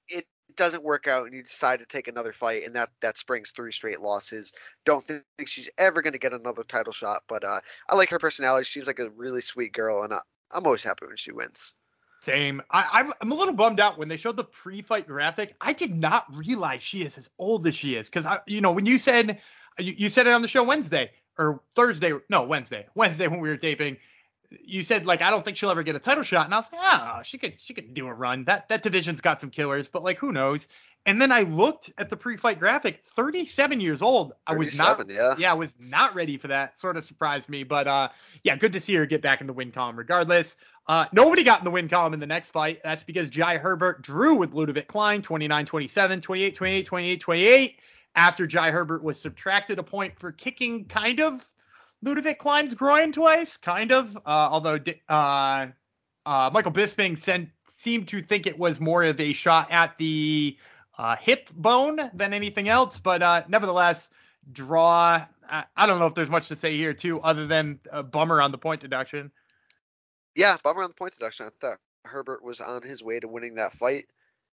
it 0.07 0.27
doesn't 0.55 0.83
work 0.83 1.07
out 1.07 1.25
and 1.25 1.33
you 1.33 1.41
decide 1.41 1.79
to 1.79 1.85
take 1.87 2.07
another 2.07 2.31
fight 2.33 2.63
and 2.65 2.75
that 2.75 2.89
that 3.01 3.17
springs 3.17 3.51
three 3.51 3.71
straight 3.71 4.01
losses. 4.01 4.53
Don't 4.85 5.03
think 5.07 5.23
she's 5.47 5.69
ever 5.79 6.03
going 6.03 6.13
to 6.13 6.19
get 6.19 6.33
another 6.33 6.63
title 6.63 6.93
shot, 6.93 7.23
but 7.27 7.43
uh, 7.43 7.59
I 7.89 7.95
like 7.95 8.09
her 8.11 8.19
personality. 8.19 8.65
She 8.65 8.73
seems 8.73 8.87
like 8.87 8.99
a 8.99 9.09
really 9.09 9.41
sweet 9.41 9.73
girl, 9.73 10.03
and 10.03 10.13
I, 10.13 10.19
I'm 10.51 10.65
always 10.67 10.83
happy 10.83 11.07
when 11.07 11.17
she 11.17 11.31
wins. 11.31 11.73
Same. 12.21 12.61
I, 12.69 12.99
am 12.99 13.13
I'm 13.19 13.31
a 13.31 13.35
little 13.35 13.53
bummed 13.53 13.79
out 13.79 13.97
when 13.97 14.07
they 14.07 14.17
showed 14.17 14.37
the 14.37 14.43
pre-fight 14.43 15.07
graphic. 15.07 15.55
I 15.59 15.73
did 15.73 15.93
not 15.93 16.25
realize 16.29 16.83
she 16.83 17.01
is 17.01 17.17
as 17.17 17.29
old 17.39 17.65
as 17.65 17.75
she 17.75 17.95
is 17.95 18.07
because 18.07 18.27
I, 18.27 18.39
you 18.45 18.61
know, 18.61 18.71
when 18.71 18.85
you 18.85 18.99
said 18.99 19.41
you, 19.79 19.93
you 19.97 20.09
said 20.09 20.27
it 20.27 20.33
on 20.33 20.43
the 20.43 20.47
show 20.47 20.63
Wednesday 20.63 21.11
or 21.39 21.61
Thursday, 21.75 22.13
no 22.29 22.43
Wednesday, 22.43 22.85
Wednesday 22.93 23.27
when 23.27 23.39
we 23.39 23.49
were 23.49 23.57
taping, 23.57 23.97
you 24.63 24.83
said 24.83 25.05
like 25.05 25.21
I 25.21 25.29
don't 25.29 25.43
think 25.43 25.57
she'll 25.57 25.71
ever 25.71 25.83
get 25.83 25.95
a 25.95 25.99
title 25.99 26.23
shot, 26.23 26.45
and 26.45 26.53
I 26.53 26.57
was 26.57 26.71
like, 26.71 26.81
ah, 26.83 27.17
oh, 27.17 27.23
she 27.23 27.37
could 27.37 27.59
she 27.59 27.73
could 27.73 27.93
do 27.93 28.07
a 28.07 28.13
run. 28.13 28.45
That 28.45 28.69
that 28.69 28.83
division's 28.83 29.21
got 29.21 29.41
some 29.41 29.49
killers, 29.49 29.87
but 29.87 30.03
like 30.03 30.17
who 30.19 30.31
knows? 30.31 30.67
And 31.05 31.19
then 31.19 31.31
I 31.31 31.41
looked 31.41 31.91
at 31.97 32.11
the 32.11 32.17
pre-fight 32.17 32.59
graphic, 32.59 33.03
37 33.03 33.79
years 33.79 34.03
old. 34.03 34.33
I 34.45 34.53
was 34.53 34.77
not 34.77 35.09
yeah. 35.09 35.33
yeah, 35.37 35.51
I 35.51 35.55
was 35.55 35.73
not 35.79 36.13
ready 36.13 36.37
for 36.37 36.49
that. 36.49 36.79
Sort 36.79 36.95
of 36.97 37.03
surprised 37.03 37.49
me, 37.49 37.63
but 37.63 37.87
uh 37.87 38.09
yeah, 38.43 38.55
good 38.55 38.73
to 38.73 38.79
see 38.79 38.93
her 38.95 39.05
get 39.05 39.21
back 39.21 39.41
in 39.41 39.47
the 39.47 39.53
win 39.53 39.71
column 39.71 39.95
regardless. 39.95 40.55
Uh, 40.87 41.05
nobody 41.13 41.43
got 41.43 41.59
in 41.59 41.65
the 41.65 41.71
win 41.71 41.87
column 41.87 42.13
in 42.13 42.19
the 42.19 42.27
next 42.27 42.49
fight. 42.49 42.81
That's 42.83 43.03
because 43.03 43.29
Jai 43.29 43.57
Herbert 43.57 44.01
drew 44.01 44.35
with 44.35 44.53
Ludovit 44.53 44.87
Klein 44.87 45.21
29 45.21 45.65
27, 45.65 46.21
28 46.21 46.55
28, 46.55 46.85
28 46.85 47.19
28. 47.19 47.79
After 48.13 48.45
Jai 48.45 48.71
Herbert 48.71 49.03
was 49.03 49.19
subtracted 49.19 49.79
a 49.79 49.83
point 49.83 50.19
for 50.19 50.31
kicking 50.31 50.85
kind 50.85 51.21
of 51.21 51.45
Ludovit 52.03 52.39
Klein's 52.39 52.73
groin 52.73 53.11
twice, 53.11 53.57
kind 53.57 53.91
of. 53.91 54.15
Uh, 54.17 54.19
although 54.25 54.79
uh, 55.07 55.67
uh, 56.25 56.49
Michael 56.51 56.71
Bisping 56.71 57.17
sent, 57.17 57.49
seemed 57.69 58.07
to 58.09 58.21
think 58.21 58.47
it 58.47 58.57
was 58.57 58.79
more 58.79 59.03
of 59.03 59.19
a 59.19 59.33
shot 59.33 59.71
at 59.71 59.97
the 59.97 60.57
uh, 60.97 61.15
hip 61.15 61.49
bone 61.55 62.11
than 62.13 62.33
anything 62.33 62.69
else. 62.69 62.99
But 62.99 63.21
uh, 63.21 63.43
nevertheless, 63.47 64.09
draw. 64.51 65.25
I, 65.49 65.63
I, 65.75 65.87
don't 65.87 65.99
know 65.99 66.07
if 66.07 66.15
there's 66.15 66.29
much 66.29 66.47
to 66.47 66.55
say 66.55 66.75
here, 66.75 66.93
too, 66.93 67.21
other 67.21 67.47
than 67.47 67.79
a 67.91 68.03
bummer 68.03 68.41
on 68.41 68.51
the 68.51 68.57
point 68.57 68.81
deduction. 68.81 69.31
Yeah, 70.35 70.57
bummer 70.63 70.83
on 70.83 70.89
the 70.89 70.95
point 70.95 71.13
deduction. 71.13 71.47
I 71.47 71.49
thought 71.59 71.77
Herbert 72.05 72.43
was 72.43 72.59
on 72.59 72.81
his 72.81 73.03
way 73.03 73.19
to 73.19 73.27
winning 73.27 73.55
that 73.55 73.73
fight. 73.73 74.05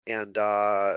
And 0.07 0.37
uh, 0.37 0.95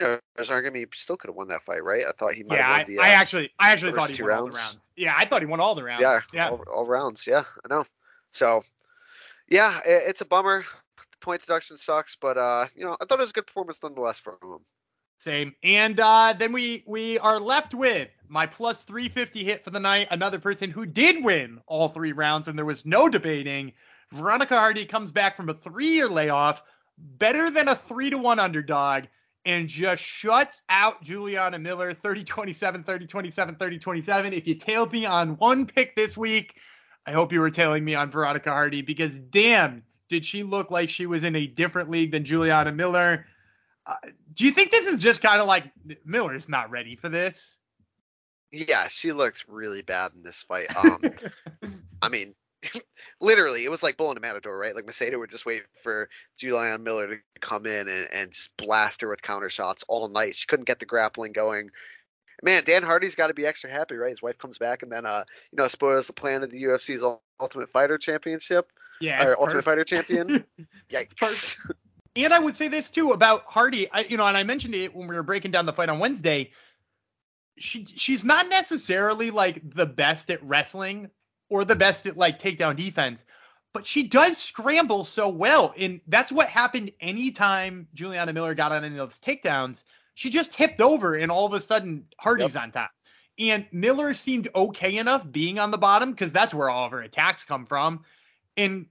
you 0.00 0.06
know, 0.06 0.18
there's 0.34 0.48
an 0.48 0.54
argument 0.54 0.88
he 0.92 0.98
still 0.98 1.16
could 1.16 1.28
have 1.28 1.36
won 1.36 1.48
that 1.48 1.64
fight, 1.64 1.84
right? 1.84 2.04
I 2.06 2.12
thought 2.12 2.34
he 2.34 2.42
might 2.42 2.56
yeah, 2.56 2.78
have 2.78 2.78
won 2.78 2.86
the. 2.88 2.94
Yeah, 2.94 3.00
uh, 3.00 3.04
I 3.04 3.08
actually, 3.10 3.50
I 3.58 3.72
actually 3.72 3.92
thought 3.92 4.10
he 4.10 4.22
won 4.22 4.32
all 4.32 4.46
the 4.46 4.52
rounds. 4.52 4.90
Yeah, 4.96 5.14
I 5.16 5.24
thought 5.24 5.42
he 5.42 5.46
won 5.46 5.60
all 5.60 5.74
the 5.74 5.82
rounds. 5.82 6.02
Yeah, 6.02 6.20
yeah. 6.32 6.48
All, 6.50 6.64
all 6.72 6.86
rounds. 6.86 7.26
Yeah, 7.26 7.44
I 7.64 7.68
know. 7.68 7.84
So, 8.32 8.64
yeah, 9.48 9.78
it, 9.84 10.04
it's 10.08 10.20
a 10.20 10.24
bummer. 10.24 10.64
The 10.96 11.18
point 11.20 11.42
deduction 11.42 11.78
sucks, 11.78 12.16
but 12.16 12.38
uh, 12.38 12.66
you 12.74 12.84
know, 12.84 12.96
I 13.00 13.04
thought 13.04 13.18
it 13.18 13.22
was 13.22 13.30
a 13.30 13.34
good 13.34 13.46
performance 13.46 13.80
nonetheless 13.82 14.18
from 14.18 14.36
him. 14.42 14.58
Same. 15.22 15.54
And 15.62 16.00
uh, 16.00 16.34
then 16.36 16.52
we 16.52 16.82
we 16.84 17.16
are 17.20 17.38
left 17.38 17.74
with 17.74 18.08
my 18.26 18.44
plus 18.44 18.82
350 18.82 19.44
hit 19.44 19.62
for 19.62 19.70
the 19.70 19.78
night. 19.78 20.08
Another 20.10 20.40
person 20.40 20.68
who 20.68 20.84
did 20.84 21.22
win 21.22 21.60
all 21.68 21.88
three 21.88 22.10
rounds, 22.10 22.48
and 22.48 22.58
there 22.58 22.64
was 22.64 22.84
no 22.84 23.08
debating. 23.08 23.72
Veronica 24.10 24.58
Hardy 24.58 24.84
comes 24.84 25.12
back 25.12 25.36
from 25.36 25.48
a 25.48 25.54
three-year 25.54 26.08
layoff, 26.08 26.64
better 26.98 27.50
than 27.50 27.68
a 27.68 27.76
three 27.76 28.10
to 28.10 28.18
one 28.18 28.40
underdog, 28.40 29.04
and 29.44 29.68
just 29.68 30.02
shuts 30.02 30.60
out 30.68 31.04
Juliana 31.04 31.60
Miller 31.60 31.92
30-27, 31.92 32.84
30-27, 32.84 33.58
30-27. 33.58 34.32
If 34.32 34.48
you 34.48 34.56
tailed 34.56 34.90
me 34.90 35.06
on 35.06 35.36
one 35.36 35.66
pick 35.66 35.94
this 35.94 36.16
week, 36.16 36.54
I 37.06 37.12
hope 37.12 37.32
you 37.32 37.38
were 37.38 37.50
tailing 37.50 37.84
me 37.84 37.94
on 37.94 38.10
Veronica 38.10 38.50
Hardy 38.50 38.82
because 38.82 39.20
damn, 39.20 39.84
did 40.08 40.26
she 40.26 40.42
look 40.42 40.72
like 40.72 40.90
she 40.90 41.06
was 41.06 41.22
in 41.22 41.36
a 41.36 41.46
different 41.46 41.90
league 41.90 42.10
than 42.10 42.24
Juliana 42.24 42.72
Miller. 42.72 43.26
Uh, 43.86 43.94
do 44.34 44.44
you 44.44 44.52
think 44.52 44.70
this 44.70 44.86
is 44.86 44.98
just 44.98 45.20
kind 45.20 45.40
of 45.40 45.46
like 45.46 45.64
Miller's 46.04 46.48
not 46.48 46.70
ready 46.70 46.96
for 46.96 47.08
this? 47.08 47.56
Yeah, 48.52 48.88
she 48.88 49.12
looked 49.12 49.44
really 49.48 49.82
bad 49.82 50.12
in 50.14 50.22
this 50.22 50.42
fight. 50.42 50.74
Um, 50.76 51.00
I 52.02 52.08
mean, 52.08 52.34
literally, 53.20 53.64
it 53.64 53.70
was 53.70 53.82
like 53.82 53.96
bull 53.96 54.10
in 54.10 54.16
a 54.16 54.20
matador, 54.20 54.56
right? 54.56 54.74
Like 54.74 54.86
Macedo 54.86 55.18
would 55.18 55.30
just 55.30 55.46
wait 55.46 55.62
for 55.82 56.08
Juliana 56.36 56.78
Miller 56.78 57.08
to 57.08 57.16
come 57.40 57.66
in 57.66 57.88
and, 57.88 58.08
and 58.12 58.32
just 58.32 58.56
blast 58.56 59.00
her 59.00 59.08
with 59.08 59.22
counter 59.22 59.50
shots 59.50 59.84
all 59.88 60.08
night. 60.08 60.36
She 60.36 60.46
couldn't 60.46 60.66
get 60.66 60.78
the 60.78 60.86
grappling 60.86 61.32
going. 61.32 61.70
Man, 62.42 62.64
Dan 62.64 62.82
Hardy's 62.82 63.14
got 63.14 63.28
to 63.28 63.34
be 63.34 63.46
extra 63.46 63.70
happy, 63.70 63.94
right? 63.96 64.10
His 64.10 64.22
wife 64.22 64.38
comes 64.38 64.58
back 64.58 64.82
and 64.82 64.90
then, 64.90 65.06
uh, 65.06 65.24
you 65.52 65.56
know, 65.56 65.68
spoils 65.68 66.08
the 66.08 66.12
plan 66.12 66.42
of 66.42 66.50
the 66.50 66.62
UFC's 66.64 67.02
Ultimate 67.40 67.70
Fighter 67.70 67.98
Championship. 67.98 68.70
Yeah, 69.00 69.24
or 69.24 69.40
Ultimate 69.40 69.64
Fighter 69.64 69.84
Champion. 69.84 70.44
Yikes. 70.90 71.56
And 72.14 72.32
I 72.32 72.38
would 72.38 72.56
say 72.56 72.68
this 72.68 72.90
too 72.90 73.12
about 73.12 73.44
Hardy. 73.46 73.90
I, 73.90 74.00
you 74.00 74.16
know, 74.16 74.26
and 74.26 74.36
I 74.36 74.42
mentioned 74.42 74.74
it 74.74 74.94
when 74.94 75.08
we 75.08 75.14
were 75.14 75.22
breaking 75.22 75.50
down 75.50 75.66
the 75.66 75.72
fight 75.72 75.88
on 75.88 75.98
Wednesday. 75.98 76.50
She 77.58 77.84
she's 77.84 78.24
not 78.24 78.48
necessarily 78.48 79.30
like 79.30 79.62
the 79.74 79.86
best 79.86 80.30
at 80.30 80.42
wrestling 80.42 81.10
or 81.48 81.64
the 81.64 81.76
best 81.76 82.06
at 82.06 82.16
like 82.16 82.38
takedown 82.38 82.76
defense, 82.76 83.24
but 83.72 83.86
she 83.86 84.08
does 84.08 84.36
scramble 84.36 85.04
so 85.04 85.28
well, 85.28 85.74
and 85.76 86.00
that's 86.06 86.32
what 86.32 86.48
happened 86.48 86.92
anytime 87.00 87.88
Juliana 87.94 88.32
Miller 88.32 88.54
got 88.54 88.72
on 88.72 88.84
any 88.84 88.98
of 88.98 89.08
those 89.10 89.18
takedowns. 89.18 89.82
She 90.14 90.30
just 90.30 90.52
tipped 90.52 90.80
over, 90.80 91.14
and 91.14 91.30
all 91.30 91.46
of 91.46 91.54
a 91.54 91.60
sudden 91.60 92.06
Hardy's 92.18 92.54
yep. 92.54 92.62
on 92.62 92.72
top. 92.72 92.90
And 93.38 93.66
Miller 93.72 94.12
seemed 94.12 94.48
okay 94.54 94.96
enough 94.98 95.30
being 95.30 95.58
on 95.58 95.70
the 95.70 95.78
bottom 95.78 96.10
because 96.10 96.32
that's 96.32 96.52
where 96.52 96.68
all 96.68 96.86
of 96.86 96.92
her 96.92 97.00
attacks 97.00 97.44
come 97.44 97.64
from. 97.64 98.04
And 98.56 98.86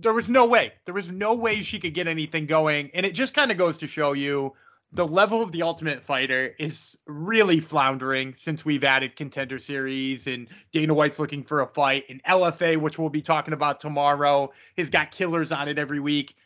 there 0.00 0.14
was 0.14 0.28
no 0.28 0.46
way. 0.46 0.72
There 0.84 0.94
was 0.94 1.10
no 1.10 1.34
way 1.34 1.62
she 1.62 1.78
could 1.78 1.94
get 1.94 2.06
anything 2.06 2.46
going. 2.46 2.90
And 2.94 3.06
it 3.06 3.12
just 3.12 3.34
kind 3.34 3.50
of 3.50 3.58
goes 3.58 3.78
to 3.78 3.86
show 3.86 4.12
you 4.12 4.52
the 4.92 5.06
level 5.06 5.42
of 5.42 5.50
the 5.50 5.62
Ultimate 5.62 6.02
Fighter 6.02 6.54
is 6.58 6.96
really 7.06 7.58
floundering 7.58 8.34
since 8.36 8.64
we've 8.64 8.84
added 8.84 9.16
Contender 9.16 9.58
Series 9.58 10.26
and 10.26 10.48
Dana 10.72 10.94
White's 10.94 11.18
looking 11.18 11.42
for 11.42 11.60
a 11.60 11.66
fight. 11.66 12.04
And 12.08 12.22
LFA, 12.24 12.76
which 12.76 12.98
we'll 12.98 13.08
be 13.08 13.22
talking 13.22 13.54
about 13.54 13.80
tomorrow, 13.80 14.52
has 14.78 14.90
got 14.90 15.10
killers 15.10 15.50
on 15.50 15.68
it 15.68 15.78
every 15.78 16.00
week. 16.00 16.36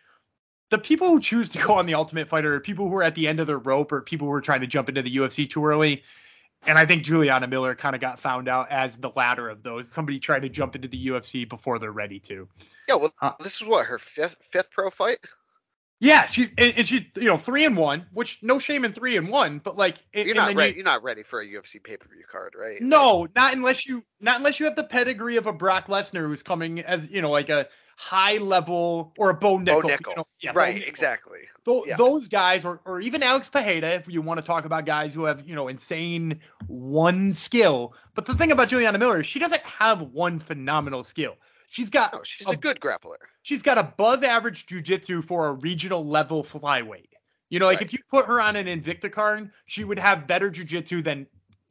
The 0.70 0.78
people 0.78 1.09
who 1.09 1.20
choose 1.20 1.49
to 1.51 1.59
go 1.59 1.74
on 1.74 1.86
the 1.86 1.94
Ultimate 1.94 2.28
Fighter 2.28 2.55
are 2.55 2.61
people 2.61 2.88
who 2.88 2.96
are 2.96 3.03
at 3.03 3.14
the 3.14 3.28
end 3.28 3.40
of 3.40 3.46
their 3.46 3.59
rope 3.59 3.92
or 3.92 4.01
people 4.01 4.26
who 4.26 4.32
are 4.32 4.40
trying 4.40 4.61
to 4.62 4.66
jump 4.66 4.88
into 4.88 5.03
the 5.03 5.16
UFC 5.16 5.49
too 5.49 5.64
early. 5.64 6.03
And 6.66 6.76
I 6.76 6.86
think 6.86 7.04
Juliana 7.04 7.46
Miller 7.46 7.74
kind 7.74 7.94
of 7.94 8.00
got 8.00 8.18
found 8.18 8.48
out 8.48 8.70
as 8.70 8.96
the 8.96 9.11
latter 9.14 9.48
of 9.48 9.62
those. 9.62 9.88
Somebody 9.90 10.18
tried 10.18 10.42
to 10.42 10.48
jump 10.48 10.76
into 10.76 10.88
the 10.88 11.09
UFC 11.09 11.48
before 11.48 11.78
they're 11.78 11.92
ready 11.92 12.20
to. 12.20 12.48
Yeah, 12.88 12.96
well, 12.96 13.12
uh, 13.22 13.32
this 13.40 13.61
is 13.61 13.66
what 13.66 13.86
her 13.86 13.98
fifth 13.98 14.36
fifth 14.50 14.70
pro 14.70 14.90
fight. 14.90 15.18
Yeah, 16.00 16.26
she's 16.26 16.50
and, 16.56 16.74
and 16.76 16.88
she 16.88 17.11
you 17.16 17.24
know 17.24 17.36
three 17.36 17.64
and 17.64 17.76
one, 17.76 18.06
which 18.12 18.38
no 18.40 18.61
shame 18.61 18.84
in 18.84 18.92
three 18.92 19.16
and 19.16 19.28
one, 19.28 19.59
but 19.59 19.76
like 19.76 19.96
you're 20.12 20.34
not 20.34 20.54
ready. 20.54 20.76
You, 20.76 20.82
are 20.82 20.84
not 20.84 21.02
ready 21.02 21.24
for 21.24 21.40
a 21.40 21.46
UFC 21.46 21.82
pay 21.82 21.96
per 21.96 22.09
view 22.09 22.22
card, 22.30 22.54
right? 22.56 22.80
No, 22.80 23.26
not 23.34 23.54
unless 23.54 23.84
you 23.84 24.04
not 24.20 24.36
unless 24.36 24.61
you 24.61 24.66
have 24.66 24.76
the 24.76 24.84
pedigree 24.84 25.38
of 25.38 25.46
a 25.46 25.52
Brock 25.52 25.88
Lesnar 25.88 26.26
who's 26.28 26.44
coming 26.44 26.80
as 26.80 27.11
you 27.11 27.20
know 27.20 27.30
like 27.30 27.48
a 27.48 27.66
high 28.01 28.36
level 28.36 29.12
or 29.18 29.30
a 29.30 29.34
Bo 29.34 29.59
Nickal. 29.59 29.82
Bo 29.82 29.88
Nickal. 29.88 30.09
You 30.11 30.14
know, 30.16 30.26
yeah, 30.38 30.53
right, 30.55 30.76
Bo 30.76 30.80
Nickal. 30.80 30.88
exactly. 30.88 31.38
Th- 31.64 31.82
Yeah. 31.88 31.96
Those 31.96 32.28
guys, 32.28 32.64
or, 32.64 32.80
or 32.84 33.01
even 33.01 33.24
Alex 33.24 33.51
Pajeda, 33.53 33.96
if 33.99 34.07
you 34.07 34.22
want 34.22 34.38
to 34.38 34.46
talk 34.46 34.64
about 34.64 34.86
guys 34.86 35.12
who 35.14 35.24
have, 35.24 35.44
you 35.44 35.57
know, 35.57 35.66
insane 35.66 36.38
one 36.68 37.34
skill. 37.34 37.94
But 38.14 38.24
the 38.26 38.34
thing 38.34 38.53
about 38.53 38.68
Juliana 38.68 38.99
Miller 38.99 39.20
is 39.20 39.26
she 39.26 39.40
doesn't 39.40 39.62
have 39.62 40.01
one 40.01 40.38
phenomenal 40.38 41.03
skill. 41.03 41.34
She's 41.70 41.90
got 41.90 42.12
No, 42.12 42.20
she's 42.22 42.46
a 42.49 42.57
good 42.57 42.78
grappler. 42.80 43.16
she's 43.42 43.62
got 43.62 43.78
above 43.78 44.22
average 44.22 44.66
jujitsu 44.66 45.24
for 45.24 45.49
a 45.49 45.53
regional 45.55 46.07
level 46.07 46.44
flyweight. 46.44 47.09
You 47.51 47.59
know, 47.59 47.66
like 47.66 47.78
Right. 47.78 47.86
if 47.86 47.92
you 47.92 47.99
put 48.11 48.26
her 48.26 48.40
on 48.40 48.55
an 48.55 48.66
Invicta 48.66 49.11
card, 49.11 49.51
she 49.66 49.82
would 49.82 49.99
have 49.99 50.26
better 50.28 50.51
jujitsu 50.53 51.03
than, 51.03 51.26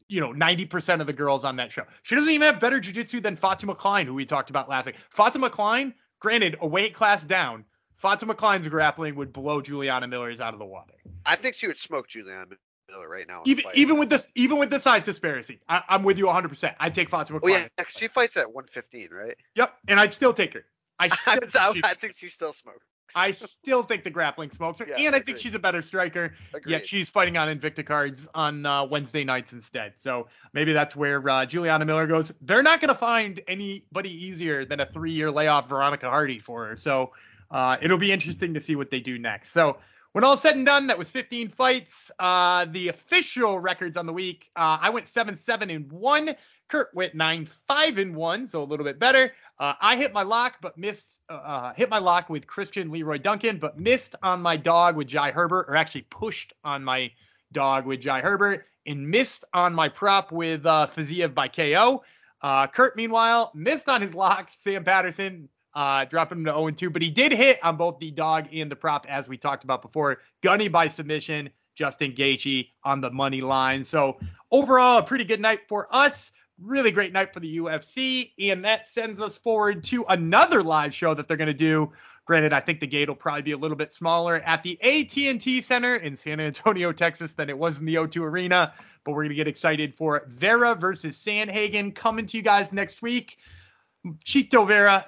you 0.09 0.19
know, 0.19 0.33
90% 0.33 0.99
of 0.99 1.07
the 1.07 1.13
girls 1.13 1.45
on 1.45 1.55
that 1.55 1.71
show. 1.71 1.83
She 2.03 2.15
doesn't 2.15 2.29
even 2.31 2.45
have 2.51 2.59
better 2.59 2.79
jujitsu 2.81 3.23
than 3.23 3.35
Fatima 3.37 3.75
Kline, 3.75 4.05
who 4.07 4.13
we 4.13 4.25
talked 4.25 4.49
about 4.49 4.67
last 4.67 4.87
week. 4.87 4.95
Fatima 5.09 5.49
Kline, 5.49 5.93
granted, 6.19 6.57
a 6.61 6.67
weight 6.67 6.93
class 6.93 7.23
down, 7.23 7.65
Fatima 7.95 8.35
Kline's 8.35 8.67
grappling 8.67 9.15
would 9.15 9.33
blow 9.33 9.61
Juliana 9.61 10.07
Miller's 10.07 10.39
out 10.39 10.53
of 10.53 10.59
the 10.59 10.65
water. 10.65 10.93
I 11.25 11.35
think 11.35 11.55
she 11.55 11.67
would 11.67 11.79
smoke 11.79 12.07
Juliana 12.07 12.45
Miller 12.89 13.09
right 13.09 13.27
now. 13.27 13.41
Even 13.45 13.65
even 13.73 13.99
with 13.99 14.09
this 14.09 14.25
even 14.35 14.59
with 14.59 14.69
the 14.69 14.79
size 14.79 15.03
disparity, 15.05 15.59
I, 15.67 15.83
I'm 15.89 16.03
with 16.03 16.17
you 16.17 16.25
100%. 16.25 16.75
I'd 16.79 16.95
take 16.95 17.09
Fatima 17.09 17.37
Oh 17.37 17.47
Kline. 17.47 17.69
yeah, 17.77 17.85
she 17.89 18.07
fights 18.07 18.37
at 18.37 18.47
115, 18.47 19.09
right? 19.11 19.35
Yep, 19.55 19.73
and 19.87 19.99
I'd 19.99 20.13
still 20.13 20.33
take 20.33 20.53
her. 20.53 20.65
I 20.99 21.09
I, 21.25 21.81
I, 21.83 21.93
think 21.93 22.15
she 22.15 22.27
still 22.27 22.53
smokes. 22.53 22.85
I 23.15 23.31
still 23.31 23.83
think 23.83 24.03
the 24.03 24.09
grappling 24.09 24.51
smokes 24.51 24.79
her, 24.79 24.87
Yeah, 24.87 25.07
and 25.07 25.15
I 25.15 25.19
think 25.19 25.37
she's 25.37 25.55
a 25.55 25.59
better 25.59 25.81
striker. 25.81 26.33
Agreed. 26.53 26.71
Yet 26.71 26.87
she's 26.87 27.09
fighting 27.09 27.37
on 27.37 27.47
Invicta 27.55 27.85
cards 27.85 28.27
on 28.33 28.65
uh, 28.65 28.85
Wednesday 28.85 29.23
nights 29.23 29.53
instead. 29.53 29.93
So 29.97 30.27
maybe 30.53 30.73
that's 30.73 30.95
where 30.95 31.27
uh, 31.29 31.45
Juliana 31.45 31.85
Miller 31.85 32.07
goes. 32.07 32.33
They're 32.41 32.63
not 32.63 32.81
going 32.81 32.89
to 32.89 32.99
find 32.99 33.41
anybody 33.47 34.09
easier 34.09 34.65
than 34.65 34.79
a 34.79 34.85
three-year 34.85 35.31
layoff 35.31 35.69
Veronica 35.69 36.09
Hardy 36.09 36.39
for 36.39 36.67
her. 36.67 36.75
So 36.75 37.11
uh, 37.51 37.77
it'll 37.81 37.97
be 37.97 38.11
interesting 38.11 38.53
to 38.53 38.61
see 38.61 38.75
what 38.75 38.91
they 38.91 38.99
do 38.99 39.17
next. 39.17 39.51
So 39.51 39.77
when 40.13 40.23
all 40.23 40.37
said 40.37 40.55
and 40.55 40.65
done, 40.65 40.87
that 40.87 40.97
was 40.97 41.09
15 41.09 41.49
fights. 41.49 42.11
Uh, 42.17 42.65
the 42.65 42.87
official 42.87 43.59
records 43.59 43.97
on 43.97 44.05
the 44.05 44.13
week, 44.13 44.49
uh, 44.55 44.79
I 44.81 44.89
went 44.89 45.07
seven 45.07 45.37
seven 45.37 45.69
and 45.69 45.91
one. 45.91 46.35
Kurt 46.67 46.93
went 46.93 47.15
nine 47.15 47.47
five 47.67 47.97
and 47.97 48.15
one, 48.15 48.47
so 48.47 48.61
a 48.61 48.65
little 48.65 48.85
bit 48.85 48.99
better. 48.99 49.33
Uh, 49.59 49.73
I 49.79 49.95
hit 49.95 50.13
my 50.13 50.23
lock, 50.23 50.57
but 50.61 50.77
missed. 50.77 51.21
Uh, 51.29 51.33
uh, 51.33 51.73
hit 51.73 51.89
my 51.89 51.99
lock 51.99 52.29
with 52.29 52.47
Christian 52.47 52.91
Leroy 52.91 53.17
Duncan, 53.17 53.57
but 53.57 53.79
missed 53.79 54.15
on 54.21 54.41
my 54.41 54.57
dog 54.57 54.95
with 54.95 55.07
Jai 55.07 55.31
Herbert, 55.31 55.65
or 55.67 55.75
actually 55.75 56.03
pushed 56.03 56.53
on 56.63 56.83
my 56.83 57.11
dog 57.51 57.85
with 57.85 58.01
Jai 58.01 58.21
Herbert, 58.21 58.65
and 58.85 59.07
missed 59.07 59.45
on 59.53 59.73
my 59.73 59.89
prop 59.89 60.31
with 60.31 60.65
uh, 60.65 60.87
Fiziev 60.95 61.33
by 61.33 61.47
KO. 61.47 62.03
Uh, 62.41 62.67
Kurt, 62.67 62.95
meanwhile, 62.95 63.51
missed 63.55 63.89
on 63.89 64.01
his 64.01 64.13
lock, 64.13 64.49
Sam 64.59 64.83
Patterson, 64.83 65.49
uh, 65.73 66.05
dropping 66.05 66.39
him 66.39 66.45
to 66.45 66.51
0 66.51 66.71
2, 66.71 66.89
but 66.89 67.01
he 67.01 67.09
did 67.09 67.31
hit 67.31 67.59
on 67.63 67.77
both 67.77 67.99
the 67.99 68.11
dog 68.11 68.47
and 68.53 68.71
the 68.71 68.75
prop, 68.75 69.05
as 69.09 69.27
we 69.27 69.37
talked 69.37 69.63
about 69.63 69.81
before. 69.81 70.19
Gunny 70.41 70.67
by 70.67 70.87
submission, 70.87 71.49
Justin 71.75 72.13
Gaethje 72.13 72.69
on 72.83 73.01
the 73.01 73.11
money 73.11 73.41
line. 73.41 73.83
So 73.83 74.17
overall, 74.51 74.99
a 74.99 75.03
pretty 75.03 75.23
good 75.23 75.39
night 75.39 75.61
for 75.67 75.87
us. 75.91 76.31
Really 76.59 76.89
great 76.89 77.13
night 77.13 77.33
for 77.33 77.39
the 77.39 77.57
UFC, 77.57 78.31
and 78.39 78.65
that 78.65 78.87
sends 78.87 79.21
us 79.21 79.37
forward 79.37 79.83
to 79.85 80.03
another 80.09 80.63
live 80.63 80.91
show 80.93 81.13
that 81.13 81.27
they're 81.27 81.37
going 81.37 81.47
to 81.47 81.53
do. 81.53 81.91
Granted, 82.25 82.51
I 82.51 82.59
think 82.59 82.79
the 82.79 82.87
gate 82.87 83.07
will 83.07 83.15
probably 83.15 83.43
be 83.43 83.51
a 83.51 83.57
little 83.57 83.77
bit 83.77 83.93
smaller 83.93 84.37
at 84.43 84.63
the 84.63 84.77
AT&T 84.81 85.61
Center 85.61 85.97
in 85.97 86.17
San 86.17 86.39
Antonio, 86.39 86.91
Texas, 86.91 87.33
than 87.33 87.49
it 87.49 87.57
was 87.57 87.79
in 87.79 87.85
the 87.85 87.95
O2 87.95 88.21
Arena. 88.21 88.73
But 89.05 89.11
we're 89.11 89.21
going 89.23 89.29
to 89.29 89.35
get 89.35 89.47
excited 89.47 89.93
for 89.95 90.25
Vera 90.27 90.73
versus 90.73 91.15
Sandhagen 91.15 91.93
coming 91.93 92.25
to 92.25 92.37
you 92.37 92.43
guys 92.43 92.73
next 92.73 93.01
week. 93.01 93.37
Chito 94.25 94.67
Vera, 94.67 95.05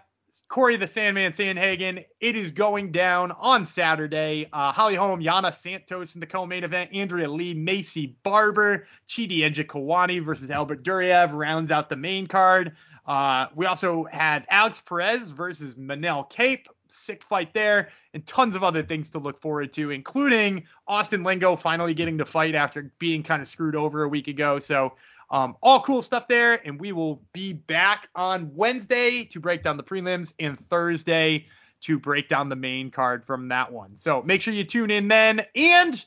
Corey 0.49 0.77
the 0.77 0.87
Sandman 0.87 1.31
Sandhagen. 1.31 2.03
It 2.19 2.35
is 2.35 2.49
going 2.49 2.91
down 2.91 3.31
on 3.33 3.67
Saturday. 3.67 4.49
Uh, 4.51 4.71
Holly 4.71 4.95
Holm, 4.95 5.21
Yana 5.21 5.53
Santos 5.53 6.15
in 6.15 6.19
the 6.19 6.25
co-main 6.25 6.63
event. 6.63 6.89
Andrea 6.91 7.29
Lee, 7.29 7.53
Maycee 7.53 8.15
Barber, 8.23 8.87
Chidi 9.07 9.41
Njokuani 9.41 10.25
versus 10.25 10.49
Albert 10.49 10.83
Duraev 10.83 11.33
rounds 11.33 11.69
out 11.69 11.87
the 11.87 11.95
main 11.95 12.25
card. 12.25 12.75
Uh, 13.05 13.45
we 13.53 13.67
also 13.67 14.05
have 14.05 14.47
Alex 14.49 14.81
Perez 14.83 15.29
versus 15.29 15.75
Manel 15.75 16.27
Kape. 16.27 16.67
Sick 16.87 17.21
fight 17.21 17.53
there, 17.53 17.89
and 18.15 18.25
tons 18.25 18.55
of 18.55 18.63
other 18.63 18.81
things 18.81 19.11
to 19.11 19.19
look 19.19 19.39
forward 19.39 19.71
to, 19.73 19.91
including 19.91 20.65
Austin 20.87 21.23
Lingo 21.23 21.55
finally 21.55 21.93
getting 21.93 22.17
to 22.17 22.25
fight 22.25 22.55
after 22.55 22.91
being 22.97 23.21
kind 23.21 23.43
of 23.43 23.47
screwed 23.47 23.75
over 23.75 24.01
a 24.01 24.09
week 24.09 24.27
ago. 24.27 24.57
So 24.57 24.95
um, 25.31 25.55
all 25.61 25.81
cool 25.83 26.01
stuff 26.01 26.27
there, 26.27 26.65
and 26.65 26.79
we 26.79 26.91
will 26.91 27.21
be 27.33 27.53
back 27.53 28.09
on 28.15 28.51
Wednesday 28.55 29.25
to 29.25 29.39
break 29.39 29.63
down 29.63 29.77
the 29.77 29.83
prelims 29.83 30.33
and 30.39 30.59
Thursday 30.59 31.45
to 31.81 31.99
break 31.99 32.27
down 32.27 32.49
the 32.49 32.55
main 32.55 32.91
card 32.91 33.25
from 33.25 33.47
that 33.49 33.71
one. 33.71 33.95
So 33.95 34.21
make 34.21 34.41
sure 34.41 34.53
you 34.53 34.63
tune 34.63 34.91
in 34.91 35.07
then. 35.07 35.45
And 35.55 36.03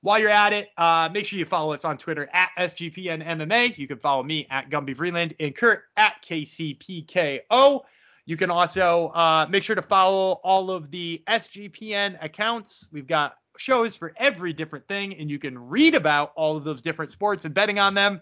while 0.00 0.18
you're 0.18 0.28
at 0.28 0.52
it, 0.52 0.68
uh, 0.76 1.08
make 1.12 1.24
sure 1.24 1.38
you 1.38 1.46
follow 1.46 1.72
us 1.72 1.84
on 1.84 1.96
Twitter 1.96 2.28
at 2.32 2.50
SGPN 2.58 3.24
MMA. 3.24 3.78
You 3.78 3.88
can 3.88 3.98
follow 3.98 4.22
me 4.22 4.46
at 4.50 4.68
Gumby 4.68 4.94
Vreeland 4.94 5.34
and 5.40 5.54
Kurt 5.54 5.84
at 5.96 6.22
KCPKO. 6.22 7.80
You 8.26 8.36
can 8.36 8.50
also 8.50 9.08
uh, 9.08 9.46
make 9.48 9.62
sure 9.62 9.76
to 9.76 9.82
follow 9.82 10.40
all 10.44 10.70
of 10.70 10.90
the 10.90 11.22
SGPN 11.26 12.22
accounts. 12.22 12.86
We've 12.90 13.06
got 13.06 13.36
shows 13.56 13.94
for 13.94 14.12
every 14.16 14.52
different 14.52 14.88
thing, 14.88 15.14
and 15.14 15.30
you 15.30 15.38
can 15.38 15.58
read 15.58 15.94
about 15.94 16.32
all 16.34 16.56
of 16.56 16.64
those 16.64 16.82
different 16.82 17.10
sports 17.10 17.44
and 17.44 17.54
betting 17.54 17.78
on 17.78 17.94
them 17.94 18.20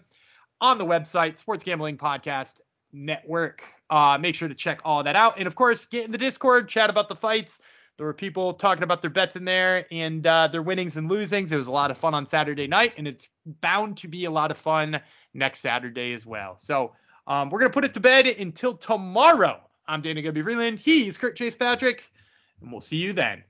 on 0.63 0.77
the 0.77 0.85
website, 0.85 1.37
Sports 1.37 1.61
Gambling 1.65 1.97
Podcast 1.97 2.61
Network. 2.93 3.63
Uh, 3.89 4.17
make 4.17 4.33
sure 4.33 4.47
to 4.47 4.55
check 4.55 4.79
all 4.85 5.03
that 5.03 5.17
out. 5.17 5.37
And 5.37 5.45
of 5.45 5.55
course, 5.55 5.85
get 5.85 6.05
in 6.05 6.11
the 6.13 6.17
Discord, 6.17 6.69
chat 6.69 6.89
about 6.89 7.09
the 7.09 7.17
fights. 7.17 7.59
There 7.97 8.07
were 8.07 8.13
people 8.13 8.53
talking 8.53 8.83
about 8.83 9.01
their 9.01 9.09
bets 9.09 9.35
in 9.35 9.43
there 9.43 9.85
and 9.91 10.25
uh, 10.25 10.47
their 10.47 10.61
winnings 10.61 10.95
and 10.95 11.11
losings. 11.11 11.51
It 11.51 11.57
was 11.57 11.67
a 11.67 11.71
lot 11.71 11.91
of 11.91 11.97
fun 11.97 12.13
on 12.13 12.25
Saturday 12.25 12.65
night, 12.65 12.93
and 12.97 13.09
it's 13.09 13.27
bound 13.45 13.97
to 13.97 14.07
be 14.07 14.23
a 14.23 14.31
lot 14.31 14.51
of 14.51 14.57
fun 14.57 15.01
next 15.33 15.59
Saturday 15.59 16.13
as 16.13 16.25
well. 16.25 16.57
So 16.57 16.93
um, 17.27 17.49
we're 17.49 17.59
going 17.59 17.69
to 17.69 17.73
put 17.73 17.83
it 17.83 17.93
to 17.95 17.99
bed 17.99 18.25
until 18.25 18.73
tomorrow. 18.73 19.59
I'm 19.85 20.01
Dana 20.01 20.21
Gumby 20.21 20.45
Vreeland. 20.45 20.79
He's 20.79 21.17
Kurt 21.17 21.35
Chase 21.35 21.55
Patrick, 21.55 22.05
and 22.61 22.71
we'll 22.71 22.79
see 22.79 22.97
you 22.97 23.11
then. 23.11 23.43